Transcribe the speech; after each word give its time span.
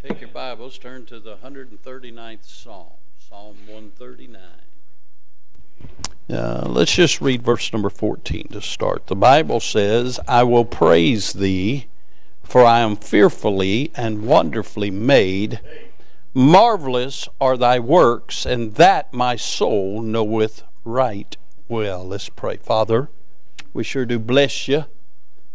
Take 0.00 0.20
your 0.20 0.30
Bibles, 0.30 0.78
turn 0.78 1.06
to 1.06 1.18
the 1.18 1.34
139th 1.38 2.44
Psalm, 2.44 2.92
Psalm 3.18 3.56
139. 3.66 4.40
Uh, 6.30 6.68
let's 6.68 6.94
just 6.94 7.20
read 7.20 7.42
verse 7.42 7.72
number 7.72 7.90
14 7.90 8.46
to 8.52 8.62
start. 8.62 9.08
The 9.08 9.16
Bible 9.16 9.58
says, 9.58 10.20
I 10.28 10.44
will 10.44 10.64
praise 10.64 11.32
thee, 11.32 11.88
for 12.44 12.64
I 12.64 12.78
am 12.78 12.94
fearfully 12.94 13.90
and 13.96 14.24
wonderfully 14.24 14.92
made. 14.92 15.60
Marvelous 16.32 17.28
are 17.40 17.56
thy 17.56 17.80
works, 17.80 18.46
and 18.46 18.76
that 18.76 19.12
my 19.12 19.34
soul 19.34 20.00
knoweth 20.00 20.62
right 20.84 21.36
well. 21.66 22.06
Let's 22.06 22.28
pray. 22.28 22.56
Father, 22.56 23.10
we 23.72 23.82
sure 23.82 24.06
do 24.06 24.20
bless 24.20 24.68
you. 24.68 24.84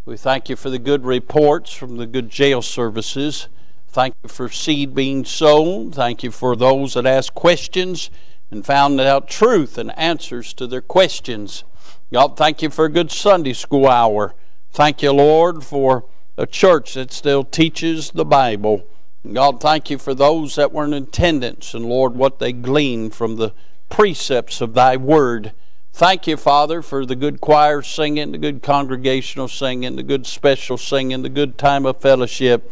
We 0.04 0.18
thank 0.18 0.50
you 0.50 0.58
for 0.58 0.70
the 0.70 0.80
good 0.80 1.06
reports 1.06 1.72
from 1.72 1.96
the 1.96 2.06
good 2.06 2.30
jail 2.30 2.62
services. 2.62 3.48
Thank 3.94 4.16
you 4.24 4.30
for 4.30 4.50
seed 4.50 4.96
being 4.96 5.24
sown. 5.24 5.92
Thank 5.92 6.24
you 6.24 6.32
for 6.32 6.56
those 6.56 6.96
that 6.96 7.06
asked 7.06 7.36
questions 7.36 8.10
and 8.50 8.66
found 8.66 9.00
out 9.00 9.30
truth 9.30 9.78
and 9.78 9.96
answers 9.96 10.52
to 10.54 10.66
their 10.66 10.82
questions. 10.82 11.64
God, 12.12 12.36
thank 12.36 12.64
you 12.64 12.72
for 12.72 12.86
a 12.86 12.92
good 12.92 13.12
Sunday 13.12 13.54
school 13.54 13.88
hour. 13.88 14.34
Thank 14.72 15.04
you, 15.04 15.12
Lord, 15.12 15.64
for 15.64 16.06
a 16.38 16.48
church 16.48 16.96
that 16.96 17.12
still 17.12 17.44
teaches 17.44 18.10
the 18.10 18.26
Bible. 18.26 18.84
God, 19.32 19.62
thank 19.62 19.92
you 19.92 20.00
for 20.00 20.16
those 20.16 20.56
that 20.56 20.72
were 20.72 20.86
in 20.86 20.94
attendance 20.94 21.76
and, 21.76 21.86
Lord, 21.86 22.16
what 22.16 22.40
they 22.40 22.52
gleaned 22.52 23.14
from 23.14 23.36
the 23.36 23.54
precepts 23.90 24.60
of 24.60 24.74
thy 24.74 24.98
word. 24.98 25.54
Thank 25.94 26.26
you, 26.26 26.36
Father, 26.36 26.82
for 26.82 27.06
the 27.06 27.16
good 27.16 27.40
choir 27.40 27.84
singing, 27.84 28.32
the 28.32 28.40
good 28.40 28.64
congregational 28.64 29.48
singing, 29.48 29.98
the 29.98 30.02
good 30.02 30.26
special 30.26 30.80
singing, 30.80 31.22
the 31.22 31.30
good 31.30 31.60
time 31.60 31.86
of 31.86 32.02
fellowship. 32.02 32.72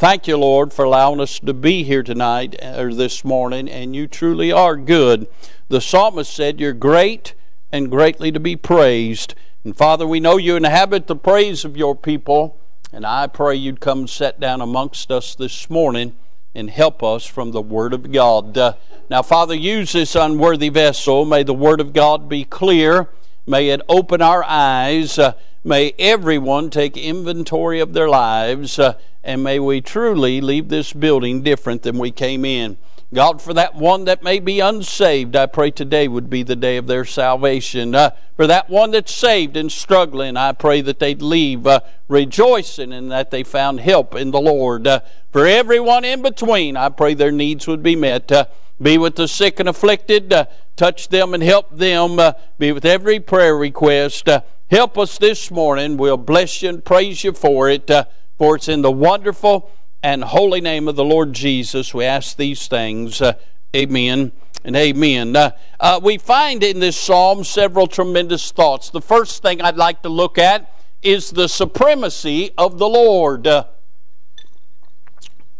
Thank 0.00 0.26
you, 0.26 0.38
Lord, 0.38 0.72
for 0.72 0.86
allowing 0.86 1.20
us 1.20 1.38
to 1.40 1.52
be 1.52 1.82
here 1.82 2.02
tonight 2.02 2.56
or 2.64 2.94
this 2.94 3.22
morning, 3.22 3.68
and 3.68 3.94
you 3.94 4.06
truly 4.06 4.50
are 4.50 4.74
good. 4.74 5.28
The 5.68 5.82
psalmist 5.82 6.32
said, 6.32 6.58
You're 6.58 6.72
great 6.72 7.34
and 7.70 7.90
greatly 7.90 8.32
to 8.32 8.40
be 8.40 8.56
praised. 8.56 9.34
And 9.62 9.76
Father, 9.76 10.06
we 10.06 10.18
know 10.18 10.38
you 10.38 10.56
inhabit 10.56 11.06
the 11.06 11.16
praise 11.16 11.66
of 11.66 11.76
your 11.76 11.94
people, 11.94 12.58
and 12.94 13.04
I 13.04 13.26
pray 13.26 13.56
you'd 13.56 13.80
come 13.80 14.08
sit 14.08 14.40
down 14.40 14.62
amongst 14.62 15.10
us 15.10 15.34
this 15.34 15.68
morning 15.68 16.16
and 16.54 16.70
help 16.70 17.02
us 17.02 17.26
from 17.26 17.50
the 17.50 17.60
Word 17.60 17.92
of 17.92 18.10
God. 18.10 18.56
Uh, 18.56 18.72
now, 19.10 19.20
Father, 19.20 19.54
use 19.54 19.92
this 19.92 20.14
unworthy 20.14 20.70
vessel. 20.70 21.26
May 21.26 21.42
the 21.42 21.52
Word 21.52 21.78
of 21.78 21.92
God 21.92 22.26
be 22.26 22.46
clear. 22.46 23.10
May 23.46 23.68
it 23.68 23.82
open 23.86 24.22
our 24.22 24.42
eyes. 24.44 25.18
Uh, 25.18 25.34
may 25.64 25.92
everyone 25.98 26.70
take 26.70 26.96
inventory 26.96 27.80
of 27.80 27.92
their 27.92 28.08
lives. 28.08 28.78
Uh, 28.78 28.94
and 29.22 29.42
may 29.42 29.58
we 29.58 29.80
truly 29.80 30.40
leave 30.40 30.68
this 30.68 30.92
building 30.92 31.42
different 31.42 31.82
than 31.82 31.98
we 31.98 32.10
came 32.10 32.44
in. 32.44 32.78
God, 33.12 33.42
for 33.42 33.52
that 33.54 33.74
one 33.74 34.04
that 34.04 34.22
may 34.22 34.38
be 34.38 34.60
unsaved, 34.60 35.34
I 35.34 35.46
pray 35.46 35.72
today 35.72 36.06
would 36.06 36.30
be 36.30 36.44
the 36.44 36.54
day 36.54 36.76
of 36.76 36.86
their 36.86 37.04
salvation. 37.04 37.92
Uh, 37.92 38.10
for 38.36 38.46
that 38.46 38.70
one 38.70 38.92
that's 38.92 39.12
saved 39.12 39.56
and 39.56 39.70
struggling, 39.70 40.36
I 40.36 40.52
pray 40.52 40.80
that 40.82 41.00
they'd 41.00 41.20
leave 41.20 41.66
uh, 41.66 41.80
rejoicing 42.06 42.92
and 42.92 43.10
that 43.10 43.32
they 43.32 43.42
found 43.42 43.80
help 43.80 44.14
in 44.14 44.30
the 44.30 44.40
Lord. 44.40 44.86
Uh, 44.86 45.00
for 45.32 45.44
everyone 45.44 46.04
in 46.04 46.22
between, 46.22 46.76
I 46.76 46.88
pray 46.88 47.14
their 47.14 47.32
needs 47.32 47.66
would 47.66 47.82
be 47.82 47.96
met. 47.96 48.30
Uh, 48.30 48.46
be 48.80 48.96
with 48.96 49.16
the 49.16 49.26
sick 49.26 49.58
and 49.58 49.68
afflicted, 49.68 50.32
uh, 50.32 50.46
touch 50.76 51.08
them 51.08 51.34
and 51.34 51.42
help 51.42 51.76
them. 51.76 52.20
Uh, 52.20 52.32
be 52.58 52.70
with 52.70 52.84
every 52.84 53.18
prayer 53.18 53.56
request. 53.56 54.28
Help 54.70 54.96
us 54.96 55.18
this 55.18 55.50
morning. 55.50 55.96
We'll 55.96 56.16
bless 56.16 56.62
you 56.62 56.68
and 56.68 56.84
praise 56.84 57.24
you 57.24 57.32
for 57.32 57.68
it. 57.68 57.90
For 58.38 58.56
it's 58.56 58.68
in 58.68 58.82
the 58.82 58.90
wonderful 58.90 59.70
and 60.02 60.24
holy 60.24 60.60
name 60.60 60.88
of 60.88 60.96
the 60.96 61.04
Lord 61.04 61.32
Jesus 61.32 61.92
we 61.92 62.04
ask 62.04 62.36
these 62.36 62.68
things. 62.68 63.20
Uh, 63.20 63.34
amen 63.76 64.32
and 64.64 64.76
amen. 64.76 65.36
Uh, 65.36 65.50
uh, 65.78 66.00
we 66.02 66.16
find 66.18 66.62
in 66.62 66.80
this 66.80 66.96
psalm 66.96 67.44
several 67.44 67.86
tremendous 67.86 68.50
thoughts. 68.50 68.90
The 68.90 69.02
first 69.02 69.42
thing 69.42 69.60
I'd 69.60 69.76
like 69.76 70.02
to 70.02 70.08
look 70.08 70.38
at 70.38 70.72
is 71.02 71.30
the 71.30 71.48
supremacy 71.48 72.50
of 72.56 72.78
the 72.78 72.88
Lord. 72.88 73.46
Uh, 73.46 73.64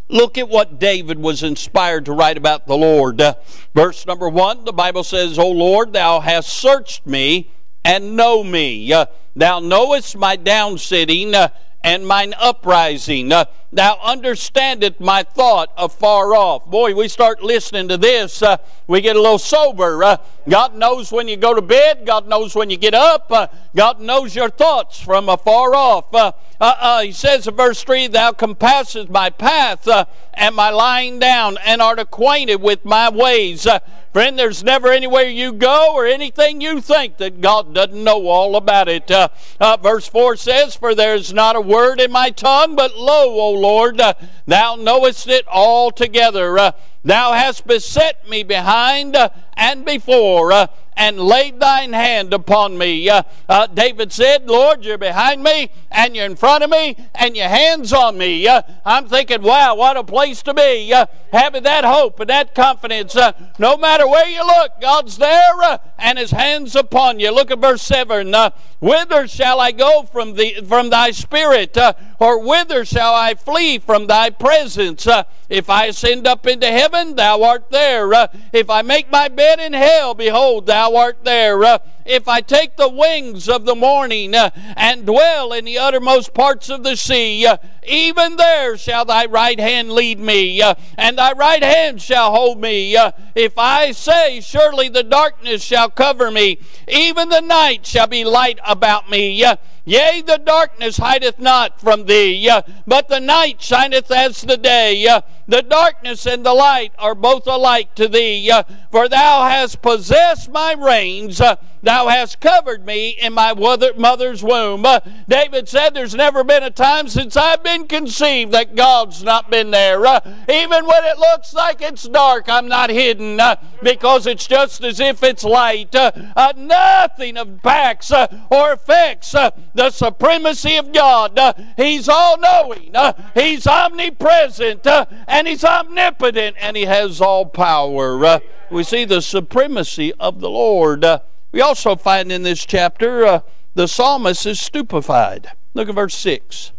look 0.09 0.39
at 0.39 0.49
what 0.49 0.79
David 0.79 1.19
was 1.19 1.43
inspired 1.43 2.07
to 2.07 2.13
write 2.13 2.39
about 2.39 2.67
the 2.67 2.77
Lord. 2.77 3.21
Uh, 3.21 3.35
verse 3.75 4.07
number 4.07 4.29
one, 4.29 4.65
the 4.65 4.73
Bible 4.73 5.05
says, 5.05 5.39
O 5.39 5.51
Lord, 5.51 5.93
thou 5.93 6.21
hast 6.21 6.49
searched 6.49 7.07
me 7.07 7.51
and 7.85 8.17
know 8.17 8.43
me. 8.45 8.93
Uh, 8.93 9.07
thou 9.35 9.59
knowest 9.61 10.17
my 10.17 10.37
down 10.37 10.79
sitting 10.79 11.35
and 11.83 12.07
mine 12.07 12.35
uprising. 12.39 13.33
Uh, 13.33 13.45
thou 13.73 13.99
understandest 14.03 15.01
my 15.01 15.23
thought 15.23 15.73
afar 15.77 16.35
off. 16.35 16.67
Boy, 16.67 16.95
we 16.95 17.09
start 17.09 17.43
listening 17.43 17.89
to 17.89 17.97
this, 17.97 18.43
uh, 18.43 18.57
we 18.87 19.01
get 19.01 19.17
a 19.17 19.21
little 19.21 19.39
sober. 19.39 20.03
Uh, 20.03 20.17
God 20.49 20.75
knows 20.75 21.13
when 21.13 21.29
you 21.29 21.37
go 21.37 21.55
to 21.55 21.63
bed, 21.63 22.05
God 22.05 22.27
knows 22.27 22.55
when 22.55 22.71
you 22.71 22.77
get 22.77 22.95
up, 22.95 23.31
uh, 23.31 23.47
God 23.77 24.01
knows 24.01 24.35
your 24.35 24.51
thoughts 24.51 25.01
from 25.01 25.29
afar 25.29 25.75
off. 25.75 26.13
Uh, 26.15 26.33
uh, 26.61 27.03
he 27.03 27.13
says 27.13 27.47
in 27.47 27.55
verse 27.55 27.83
3 27.83 28.09
Thou 28.09 28.33
compassest 28.33 29.09
my 29.09 29.31
path 29.31 29.89
and 30.35 30.55
my 30.55 30.71
lying 30.71 31.19
down, 31.19 31.57
and 31.65 31.81
art 31.81 31.99
acquainted 31.99 32.57
with 32.57 32.85
my 32.85 33.09
ways. 33.09 33.67
Friend, 34.13 34.37
there's 34.37 34.65
never 34.65 34.91
anywhere 34.91 35.29
you 35.29 35.53
go 35.53 35.95
or 35.95 36.05
anything 36.05 36.61
you 36.61 36.81
think 36.81 37.19
that 37.19 37.41
God 37.41 37.73
doesn't 37.73 38.03
know 38.03 38.27
all 38.27 38.57
about 38.57 38.89
it. 38.89 39.09
Uh, 39.09 39.29
uh, 39.61 39.77
verse 39.77 40.09
4 40.09 40.35
says, 40.35 40.75
For 40.75 40.97
there 40.97 41.15
is 41.15 41.33
not 41.33 41.55
a 41.55 41.61
word 41.61 42.01
in 42.01 42.11
my 42.11 42.31
tongue, 42.31 42.75
but 42.75 42.97
lo, 42.97 43.39
O 43.39 43.53
Lord, 43.61 44.01
uh, 44.01 44.15
thou 44.47 44.77
knowest 44.77 45.29
it 45.29 45.47
altogether. 45.47 46.59
Uh, 46.59 46.73
thou 47.05 47.33
hast 47.33 47.67
beset 47.67 48.29
me 48.29 48.43
behind 48.43 49.15
uh, 49.15 49.29
and 49.57 49.85
before 49.85 50.69
and 51.01 51.19
laid 51.19 51.59
thine 51.59 51.95
hand 51.95 52.35
upon 52.35 52.77
me. 52.77 53.09
Uh, 53.09 53.23
uh, 53.49 53.67
David 53.67 54.13
said, 54.13 54.47
Lord, 54.47 54.85
you're 54.85 54.99
behind 54.99 55.43
me 55.43 55.71
and 55.91 56.15
you're 56.15 56.27
in 56.27 56.37
front 56.37 56.63
of 56.63 56.69
me 56.69 56.95
and 57.15 57.35
your 57.35 57.49
hands 57.49 57.95
on 57.95 58.19
me. 58.19 58.47
Uh, 58.47 58.61
I'm 58.85 59.09
thinking, 59.09 59.41
wow, 59.41 59.75
what 59.77 59.97
a 59.97 60.05
place 60.05 60.43
to 60.43 60.53
be. 60.53 60.93
Uh, 60.93 61.07
having 61.33 61.63
that 61.63 61.87
hope 61.87 62.21
and 62.21 62.29
that 62.29 62.55
confidence. 62.55 63.17
Uh, 63.17 63.33
no 63.59 63.79
matter 63.79 64.07
where 64.07 64.29
you 64.29 64.47
look, 64.47 64.73
God's 64.83 65.17
there 65.17 65.63
uh, 65.63 65.79
and 65.99 66.19
his 66.19 66.33
hands 66.33 66.77
upon 66.77 67.19
you. 67.19 67.31
Look 67.31 67.51
at 67.51 67.61
verse 67.61 67.81
7. 67.81 68.35
whither 68.81 69.27
shall 69.27 69.59
I 69.59 69.73
go 69.73 70.03
from, 70.03 70.35
the, 70.35 70.63
from 70.69 70.91
thy 70.91 71.13
spirit? 71.13 71.79
or 72.19 72.39
whither 72.39 72.85
shall 72.85 73.15
I 73.15 73.33
flee 73.33 73.79
from 73.79 74.07
thy 74.07 74.29
presence? 74.29 75.09
if 75.49 75.71
I 75.71 75.87
ascend 75.87 76.27
up 76.27 76.47
into 76.47 76.67
heaven, 76.67 77.17
thou 77.17 77.43
art 77.43 77.71
there. 77.71 78.29
if 78.53 78.69
I 78.69 78.83
make 78.83 79.11
my 79.11 79.29
bed 79.29 79.59
in 79.59 79.73
hell, 79.73 80.15
behold, 80.15 80.67
thou 80.67 80.90
thou 80.91 80.97
art 80.97 81.25
there. 81.25 81.63
Uh, 81.65 81.79
if 82.05 82.29
I 82.29 82.41
take 82.41 82.77
the 82.77 82.89
wings 82.89 83.49
of 83.49 83.65
the 83.65 83.75
morning 83.75 84.35
uh, 84.35 84.51
and 84.77 85.07
dwell 85.07 85.53
in 85.53 85.65
the 85.65 85.79
uttermost 85.79 86.35
parts 86.35 86.69
of 86.69 86.83
the 86.83 86.97
sea, 86.97 87.47
uh, 87.47 87.59
even 87.87 88.37
there 88.37 88.77
shall 88.77 89.05
thy 89.05 89.27
right 89.27 89.59
hand 89.59 89.93
lead 89.93 90.19
me, 90.19 90.61
uh, 90.61 90.75
and 90.97 91.19
thy 91.19 91.33
right 91.33 91.63
hand 91.63 92.03
shall 92.03 92.33
hold 92.33 92.61
me. 92.61 92.97
Uh, 92.97 93.13
if 93.35 93.59
I 93.59 93.93
say, 93.93 94.41
Surely 94.41 94.89
the 94.89 95.03
darkness 95.03 95.63
shall 95.63 95.91
cover 95.91 96.31
me, 96.31 96.59
even 96.89 97.29
the 97.29 97.41
night 97.41 97.87
shall 97.87 98.07
be 98.07 98.25
light 98.25 98.59
about 98.67 99.11
me. 99.11 99.45
Uh, 99.91 99.97
yea, 99.97 100.23
the 100.23 100.39
darkness 100.39 100.97
hideth 100.99 101.39
not 101.39 101.81
from 101.81 102.07
thee, 102.07 102.51
but 102.87 103.09
the 103.09 103.21
night 103.21 103.61
shineth 103.61 104.11
as 104.11 104.43
the 104.43 104.57
day. 104.57 105.05
the 105.47 105.63
darkness 105.63 106.27
and 106.27 106.47
the 106.47 106.55
light 106.55 106.93
are 106.99 107.15
both 107.15 107.47
alike 107.47 107.95
to 107.97 108.09
thee, 108.09 108.51
for 108.91 109.09
thou 109.09 109.49
hast 109.49 109.83
possessed 109.83 110.51
my 110.51 110.75
reins. 110.75 111.41
Thou 111.83 112.09
hast 112.09 112.41
covered 112.41 112.85
me 112.85 113.11
in 113.11 113.33
my 113.33 113.55
mother's 113.55 114.43
womb. 114.43 114.85
Uh, 114.85 115.01
David 115.29 115.69
said, 115.69 115.95
There's 115.95 116.15
never 116.15 116.45
been 116.45 116.63
a 116.63 116.71
time 116.71 117.09
since 117.09 117.37
I've 117.37 117.63
been 117.63 117.87
conceived 117.87 118.53
that 118.53 118.77
God's 118.77 119.23
not 119.23 119.51
been 119.51 119.71
there. 119.71 120.05
Uh, 120.05 120.21
even 120.49 120.87
when 120.87 121.05
it 121.05 121.19
looks 121.19 121.55
like 121.55 121.81
it's 121.81 122.07
dark, 122.07 122.49
I'm 122.49 122.69
not 122.69 122.91
hidden 122.91 123.41
uh, 123.41 123.57
because 123.83 124.27
it's 124.27 124.47
just 124.47 124.85
as 124.85 125.01
if 125.01 125.23
it's 125.23 125.43
light. 125.43 125.95
Uh, 125.95 126.13
uh, 126.37 126.53
nothing 126.57 127.39
impacts 127.39 128.11
uh, 128.11 128.27
or 128.51 128.73
affects 128.73 129.35
the 129.81 129.91
supremacy 129.91 130.77
of 130.77 130.93
God. 130.93 131.39
Uh, 131.39 131.55
he's 131.79 132.07
all 132.07 132.39
knowing, 132.39 132.95
uh, 132.95 133.15
He's 133.33 133.67
omnipresent, 133.67 134.87
uh, 134.87 135.07
and 135.27 135.49
He's 135.49 135.65
omnipotent, 135.65 136.57
and 136.61 136.77
He 136.77 136.85
has 136.85 137.19
all 137.23 137.47
power. 137.47 138.41
we 138.71 138.85
see 138.85 139.07
the 139.07 139.23
supremacy 139.23 140.13
of 140.21 140.41
the 140.41 140.51
Lord. 140.51 141.07
We 141.51 141.63
also 141.63 141.97
find 141.97 142.31
in 142.31 142.43
this 142.43 142.67
chapter 142.67 143.25
uh, 143.25 143.41
the 143.75 143.89
psalmist 143.89 144.45
is 144.45 144.61
stupefied. 144.61 145.53
Look 145.73 145.89
at 145.89 145.95
verse 145.95 146.15
6. 146.15 146.73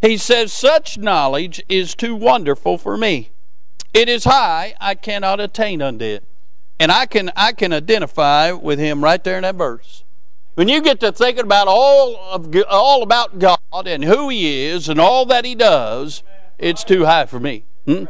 He 0.00 0.16
says, 0.16 0.52
Such 0.52 0.98
knowledge 0.98 1.60
is 1.68 1.96
too 1.96 2.14
wonderful 2.14 2.78
for 2.78 2.96
me. 2.96 3.30
It 3.92 4.08
is 4.08 4.22
high, 4.22 4.74
I 4.80 4.94
cannot 4.94 5.40
attain 5.40 5.82
unto 5.82 6.04
it. 6.04 6.24
And 6.78 6.92
I 6.92 7.06
can, 7.06 7.32
I 7.34 7.50
can 7.50 7.72
identify 7.72 8.52
with 8.52 8.78
him 8.78 9.02
right 9.02 9.22
there 9.22 9.36
in 9.36 9.42
that 9.42 9.56
verse. 9.56 10.04
When 10.54 10.68
you 10.68 10.82
get 10.82 11.00
to 11.00 11.12
thinking 11.12 11.44
about 11.44 11.68
all, 11.68 12.16
of, 12.30 12.54
all 12.68 13.02
about 13.02 13.38
God 13.38 13.58
and 13.72 14.04
who 14.04 14.28
He 14.28 14.66
is 14.66 14.88
and 14.88 15.00
all 15.00 15.24
that 15.26 15.44
He 15.44 15.54
does, 15.54 16.22
it's 16.58 16.84
too 16.84 17.04
high 17.04 17.26
for 17.26 17.40
me. 17.40 17.64
Hmm? 17.86 18.04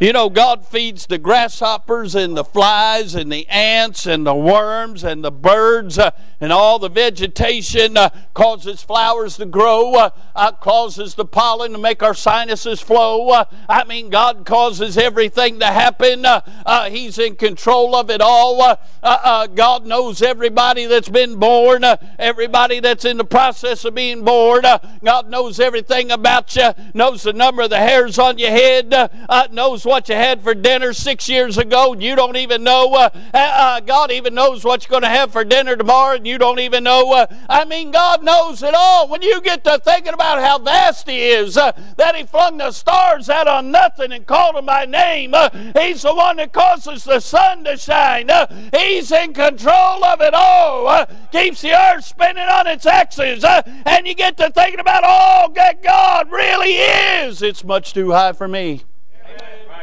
You 0.00 0.14
know, 0.14 0.30
God 0.30 0.66
feeds 0.66 1.04
the 1.04 1.18
grasshoppers 1.18 2.14
and 2.14 2.34
the 2.34 2.42
flies 2.42 3.14
and 3.14 3.30
the 3.30 3.46
ants 3.48 4.06
and 4.06 4.26
the 4.26 4.34
worms 4.34 5.04
and 5.04 5.22
the 5.22 5.30
birds 5.30 5.98
uh, 5.98 6.12
and 6.40 6.54
all 6.54 6.78
the 6.78 6.88
vegetation, 6.88 7.98
uh, 7.98 8.08
causes 8.32 8.82
flowers 8.82 9.36
to 9.36 9.44
grow, 9.44 9.92
uh, 9.92 10.08
uh 10.34 10.52
causes 10.52 11.16
the 11.16 11.26
pollen 11.26 11.72
to 11.72 11.78
make 11.78 12.02
our 12.02 12.14
sinuses 12.14 12.80
flow. 12.80 13.28
Uh, 13.28 13.44
I 13.68 13.84
mean, 13.84 14.08
God 14.08 14.46
causes 14.46 14.96
everything 14.96 15.60
to 15.60 15.66
happen. 15.66 16.24
Uh, 16.24 16.88
he's 16.88 17.18
in 17.18 17.36
control 17.36 17.94
of 17.94 18.08
it 18.08 18.22
all. 18.22 18.78
God 19.02 19.84
knows 19.84 20.22
everybody 20.22 20.86
that's 20.86 21.10
been 21.10 21.36
born, 21.36 21.84
everybody 22.18 22.80
that's 22.80 23.04
in 23.04 23.18
the 23.18 23.24
process 23.24 23.84
of 23.84 23.94
being 23.94 24.24
born. 24.24 24.62
God 25.04 25.28
knows 25.28 25.60
everything 25.60 26.10
about 26.10 26.56
you, 26.56 26.70
knows 26.94 27.22
the 27.22 27.34
number 27.34 27.60
of 27.60 27.68
the 27.68 27.76
hairs 27.76 28.18
on 28.18 28.38
your 28.38 28.50
head, 28.50 29.10
knows 29.52 29.84
what 29.90 30.08
you 30.08 30.14
had 30.14 30.42
for 30.42 30.54
dinner 30.54 30.92
six 30.92 31.28
years 31.28 31.58
ago, 31.58 31.92
and 31.92 32.02
you 32.02 32.14
don't 32.14 32.36
even 32.36 32.62
know. 32.62 32.94
Uh, 32.94 33.10
uh, 33.34 33.38
uh 33.38 33.80
God 33.80 34.12
even 34.12 34.34
knows 34.34 34.64
what 34.64 34.84
you're 34.84 34.90
going 34.90 35.02
to 35.02 35.08
have 35.08 35.32
for 35.32 35.44
dinner 35.44 35.76
tomorrow, 35.76 36.14
and 36.14 36.26
you 36.26 36.38
don't 36.38 36.60
even 36.60 36.84
know. 36.84 37.12
Uh, 37.12 37.26
I 37.48 37.64
mean, 37.64 37.90
God 37.90 38.22
knows 38.22 38.62
it 38.62 38.72
all. 38.72 39.08
When 39.08 39.20
you 39.20 39.40
get 39.40 39.64
to 39.64 39.80
thinking 39.84 40.14
about 40.14 40.40
how 40.40 40.58
vast 40.58 41.08
He 41.08 41.28
is, 41.28 41.56
uh, 41.56 41.72
that 41.96 42.14
He 42.14 42.22
flung 42.22 42.58
the 42.58 42.70
stars 42.70 43.28
out 43.28 43.48
on 43.48 43.72
nothing 43.72 44.12
and 44.12 44.24
called 44.24 44.54
them 44.54 44.66
by 44.66 44.86
name, 44.86 45.34
uh, 45.34 45.50
He's 45.78 46.02
the 46.02 46.14
one 46.14 46.36
that 46.36 46.52
causes 46.52 47.02
the 47.02 47.18
sun 47.18 47.64
to 47.64 47.76
shine. 47.76 48.30
he's 48.72 49.10
in 49.10 49.34
control 49.34 50.04
of 50.04 50.20
it 50.20 50.34
all. 50.34 51.06
keeps 51.32 51.62
the 51.62 51.72
earth 51.72 52.04
spinning 52.04 52.48
on 52.48 52.68
its 52.68 52.86
axis, 52.86 53.42
and 53.44 54.06
you 54.06 54.14
get 54.14 54.36
to 54.36 54.50
thinking 54.50 54.80
about 54.80 55.02
all 55.02 55.50
that 55.50 55.82
God 55.82 56.30
really 56.30 56.74
is. 56.74 57.42
It's 57.42 57.64
much 57.64 57.92
too 57.92 58.12
high 58.12 58.32
for 58.32 58.46
me. 58.46 58.82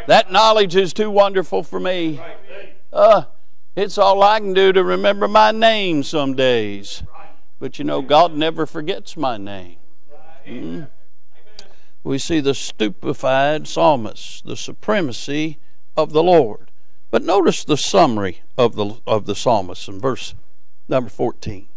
That 0.08 0.32
knowledge 0.32 0.78
is 0.78 0.94
too 0.94 1.12
wonderful 1.12 1.64
for 1.64 1.82
me. 1.82 2.22
Uh, 2.94 3.24
it's 3.76 3.98
all 3.98 4.24
I 4.24 4.40
can 4.40 4.54
do 4.54 4.72
to 4.72 4.82
remember 4.82 5.28
my 5.28 5.52
name 5.52 6.02
some 6.02 6.34
days. 6.34 7.04
But 7.60 7.78
you 7.78 7.84
know, 7.84 8.02
God 8.02 8.34
never 8.34 8.66
forgets 8.66 9.18
my 9.18 9.36
name. 9.36 9.76
Mm. 10.48 10.88
We 12.06 12.18
see 12.18 12.40
the 12.40 12.54
stupefied 12.54 13.68
psalmist, 13.68 14.46
the 14.46 14.56
supremacy 14.56 15.60
of 15.98 16.14
the 16.14 16.24
Lord. 16.24 16.72
But 17.12 17.24
notice 17.24 17.66
the 17.66 17.76
summary 17.76 18.44
of 18.58 18.76
the, 18.76 19.02
of 19.06 19.26
the 19.26 19.36
psalmist 19.36 19.90
in 19.90 20.00
verse 20.00 20.36
number 20.88 21.10
14. 21.10 21.68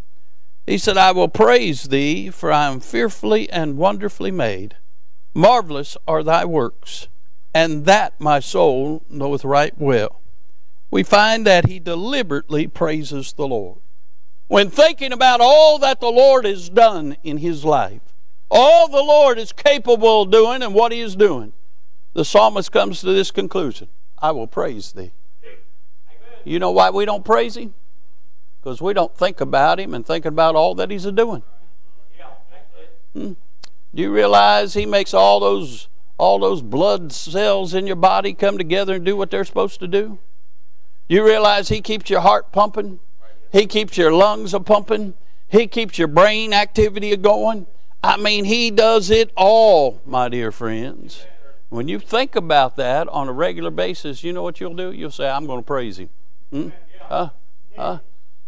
He 0.66 0.78
said, 0.78 0.96
I 0.96 1.10
will 1.10 1.28
praise 1.28 1.84
thee, 1.84 2.30
for 2.30 2.52
I 2.52 2.68
am 2.68 2.78
fearfully 2.78 3.50
and 3.50 3.76
wonderfully 3.76 4.30
made. 4.30 4.76
Marvelous 5.34 5.96
are 6.06 6.22
thy 6.22 6.44
works 6.44 7.08
and 7.54 7.84
that 7.84 8.20
my 8.20 8.40
soul 8.40 9.02
knoweth 9.08 9.44
right 9.44 9.74
well. 9.78 10.20
We 10.90 11.02
find 11.02 11.46
that 11.46 11.66
he 11.66 11.78
deliberately 11.78 12.66
praises 12.66 13.32
the 13.32 13.46
Lord. 13.46 13.78
When 14.48 14.70
thinking 14.70 15.12
about 15.12 15.40
all 15.40 15.78
that 15.78 16.00
the 16.00 16.10
Lord 16.10 16.44
has 16.44 16.68
done 16.68 17.16
in 17.22 17.38
his 17.38 17.64
life, 17.64 18.02
all 18.50 18.88
the 18.88 19.02
Lord 19.02 19.38
is 19.38 19.52
capable 19.52 20.22
of 20.22 20.30
doing 20.30 20.62
and 20.62 20.74
what 20.74 20.90
he 20.90 21.00
is 21.00 21.14
doing, 21.14 21.52
the 22.14 22.24
psalmist 22.24 22.72
comes 22.72 23.00
to 23.00 23.12
this 23.12 23.30
conclusion 23.30 23.88
I 24.18 24.32
will 24.32 24.48
praise 24.48 24.92
thee. 24.92 25.12
You 26.44 26.58
know 26.58 26.70
why 26.70 26.90
we 26.90 27.04
don't 27.04 27.24
praise 27.24 27.56
him? 27.56 27.74
Because 28.60 28.82
we 28.82 28.92
don't 28.92 29.16
think 29.16 29.40
about 29.40 29.78
him 29.78 29.94
and 29.94 30.04
think 30.04 30.24
about 30.24 30.56
all 30.56 30.74
that 30.74 30.90
he's 30.90 31.04
a 31.04 31.12
doing. 31.12 31.42
Hmm? 33.14 33.32
Do 33.94 34.02
you 34.02 34.12
realize 34.12 34.74
he 34.74 34.86
makes 34.86 35.14
all 35.14 35.40
those 35.40 35.88
all 36.20 36.38
those 36.38 36.60
blood 36.60 37.12
cells 37.12 37.72
in 37.72 37.86
your 37.86 37.96
body 37.96 38.34
come 38.34 38.58
together 38.58 38.94
and 38.96 39.04
do 39.04 39.16
what 39.16 39.30
they're 39.30 39.44
supposed 39.44 39.80
to 39.80 39.88
do? 39.88 40.18
You 41.08 41.24
realize 41.24 41.70
He 41.70 41.80
keeps 41.80 42.10
your 42.10 42.20
heart 42.20 42.52
pumping, 42.52 43.00
He 43.50 43.66
keeps 43.66 43.96
your 43.96 44.12
lungs 44.12 44.52
a 44.52 44.60
pumping, 44.60 45.14
He 45.48 45.66
keeps 45.66 45.98
your 45.98 46.08
brain 46.08 46.52
activity 46.52 47.12
a 47.12 47.16
going. 47.16 47.66
I 48.04 48.18
mean, 48.18 48.44
He 48.44 48.70
does 48.70 49.10
it 49.10 49.32
all, 49.34 50.00
my 50.04 50.28
dear 50.28 50.52
friends. 50.52 51.26
When 51.70 51.88
you 51.88 51.98
think 51.98 52.36
about 52.36 52.76
that 52.76 53.08
on 53.08 53.28
a 53.28 53.32
regular 53.32 53.70
basis, 53.70 54.22
you 54.22 54.32
know 54.32 54.42
what 54.42 54.60
you'll 54.60 54.74
do? 54.74 54.92
You'll 54.92 55.10
say, 55.10 55.28
I'm 55.28 55.46
going 55.46 55.60
to 55.60 55.66
praise 55.66 55.98
Him. 55.98 56.10
Hmm? 56.50 56.68
Huh? 57.02 57.30
Huh? 57.76 57.98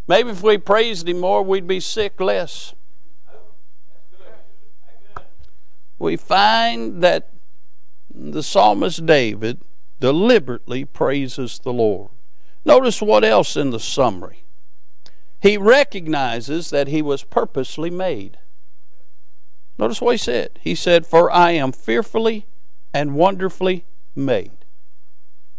Maybe 0.06 0.30
if 0.30 0.42
we 0.42 0.58
praised 0.58 1.08
Him 1.08 1.20
more, 1.20 1.42
we'd 1.42 1.66
be 1.66 1.80
sick 1.80 2.20
less. 2.20 2.74
We 5.98 6.16
find 6.16 7.02
that 7.02 7.28
the 8.14 8.42
psalmist 8.42 9.06
David 9.06 9.60
deliberately 10.00 10.84
praises 10.84 11.58
the 11.58 11.72
Lord. 11.72 12.10
Notice 12.64 13.00
what 13.02 13.24
else 13.24 13.56
in 13.56 13.70
the 13.70 13.80
summary. 13.80 14.44
He 15.40 15.56
recognizes 15.56 16.70
that 16.70 16.88
he 16.88 17.02
was 17.02 17.24
purposely 17.24 17.90
made. 17.90 18.38
Notice 19.78 20.00
what 20.00 20.12
he 20.12 20.18
said. 20.18 20.58
He 20.60 20.74
said, 20.74 21.06
For 21.06 21.30
I 21.30 21.52
am 21.52 21.72
fearfully 21.72 22.46
and 22.94 23.14
wonderfully 23.14 23.84
made. 24.14 24.64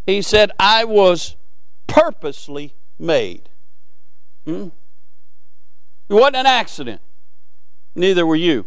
He 0.06 0.22
said, 0.22 0.52
I 0.60 0.86
was 0.86 1.36
purposely 1.88 2.76
made. 3.00 3.50
Hmm? 4.46 4.70
It 6.10 6.14
wasn't 6.14 6.38
an 6.38 6.46
accident. 6.46 7.02
Neither 7.96 8.26
were 8.26 8.36
you. 8.36 8.66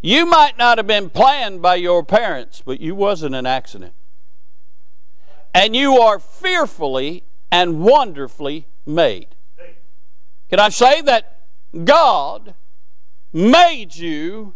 You 0.00 0.24
might 0.24 0.56
not 0.56 0.78
have 0.78 0.86
been 0.86 1.10
planned 1.10 1.60
by 1.60 1.74
your 1.74 2.02
parents, 2.02 2.62
but 2.64 2.80
you 2.80 2.94
wasn't 2.94 3.34
an 3.34 3.46
accident. 3.46 3.92
And 5.54 5.76
you 5.76 5.98
are 5.98 6.18
fearfully 6.18 7.24
and 7.50 7.80
wonderfully 7.80 8.66
made. 8.86 9.28
Can 10.48 10.58
I 10.58 10.70
say 10.70 11.02
that 11.02 11.40
God 11.84 12.54
made 13.32 13.94
you, 13.94 14.54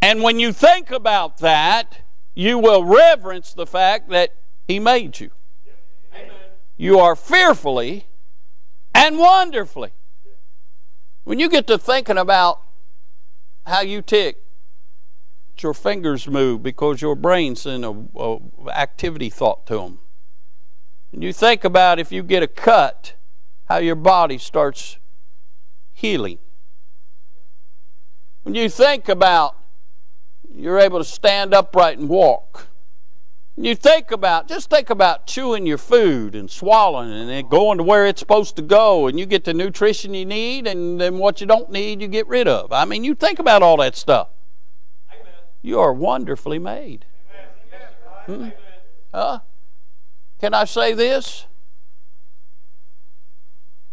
and 0.00 0.22
when 0.22 0.38
you 0.38 0.52
think 0.52 0.90
about 0.90 1.38
that, 1.38 2.00
you 2.34 2.58
will 2.58 2.84
reverence 2.84 3.52
the 3.52 3.66
fact 3.66 4.08
that 4.10 4.34
He 4.68 4.78
made 4.78 5.18
you. 5.20 5.30
You 6.76 6.98
are 6.98 7.16
fearfully 7.16 8.06
and 8.94 9.18
wonderfully. 9.18 9.92
When 11.24 11.40
you 11.40 11.48
get 11.48 11.66
to 11.66 11.78
thinking 11.78 12.18
about 12.18 12.60
how 13.66 13.80
you 13.80 14.00
tick, 14.00 14.45
your 15.62 15.74
fingers 15.74 16.28
move 16.28 16.62
because 16.62 17.02
your 17.02 17.14
brain's 17.14 17.66
in 17.66 17.84
a, 17.84 17.92
a 18.16 18.38
activity 18.70 19.30
thought 19.30 19.66
to 19.66 19.76
them. 19.76 19.98
And 21.12 21.22
you 21.22 21.32
think 21.32 21.64
about 21.64 21.98
if 21.98 22.12
you 22.12 22.22
get 22.22 22.42
a 22.42 22.48
cut, 22.48 23.14
how 23.66 23.78
your 23.78 23.94
body 23.94 24.38
starts 24.38 24.98
healing. 25.92 26.38
When 28.42 28.54
you 28.54 28.68
think 28.68 29.08
about 29.08 29.56
you're 30.56 30.78
able 30.78 30.98
to 30.98 31.04
stand 31.04 31.52
upright 31.52 31.98
and 31.98 32.08
walk. 32.08 32.68
When 33.54 33.64
You 33.64 33.74
think 33.74 34.10
about, 34.10 34.48
just 34.48 34.70
think 34.70 34.90
about 34.90 35.26
chewing 35.26 35.66
your 35.66 35.78
food 35.78 36.34
and 36.34 36.50
swallowing 36.50 37.12
and 37.12 37.28
then 37.28 37.48
going 37.48 37.78
to 37.78 37.84
where 37.84 38.06
it's 38.06 38.20
supposed 38.20 38.56
to 38.56 38.62
go, 38.62 39.06
and 39.06 39.18
you 39.18 39.26
get 39.26 39.44
the 39.44 39.54
nutrition 39.54 40.14
you 40.14 40.26
need, 40.26 40.66
and 40.66 41.00
then 41.00 41.18
what 41.18 41.40
you 41.40 41.46
don't 41.46 41.70
need, 41.70 42.00
you 42.00 42.08
get 42.08 42.26
rid 42.26 42.48
of. 42.48 42.72
I 42.72 42.84
mean, 42.84 43.04
you 43.04 43.14
think 43.14 43.38
about 43.38 43.62
all 43.62 43.76
that 43.78 43.96
stuff. 43.96 44.28
You 45.66 45.80
are 45.80 45.92
wonderfully 45.92 46.60
made. 46.60 47.06
Hmm? 48.26 48.50
Uh, 49.12 49.40
can 50.40 50.54
I 50.54 50.62
say 50.62 50.92
this? 50.92 51.46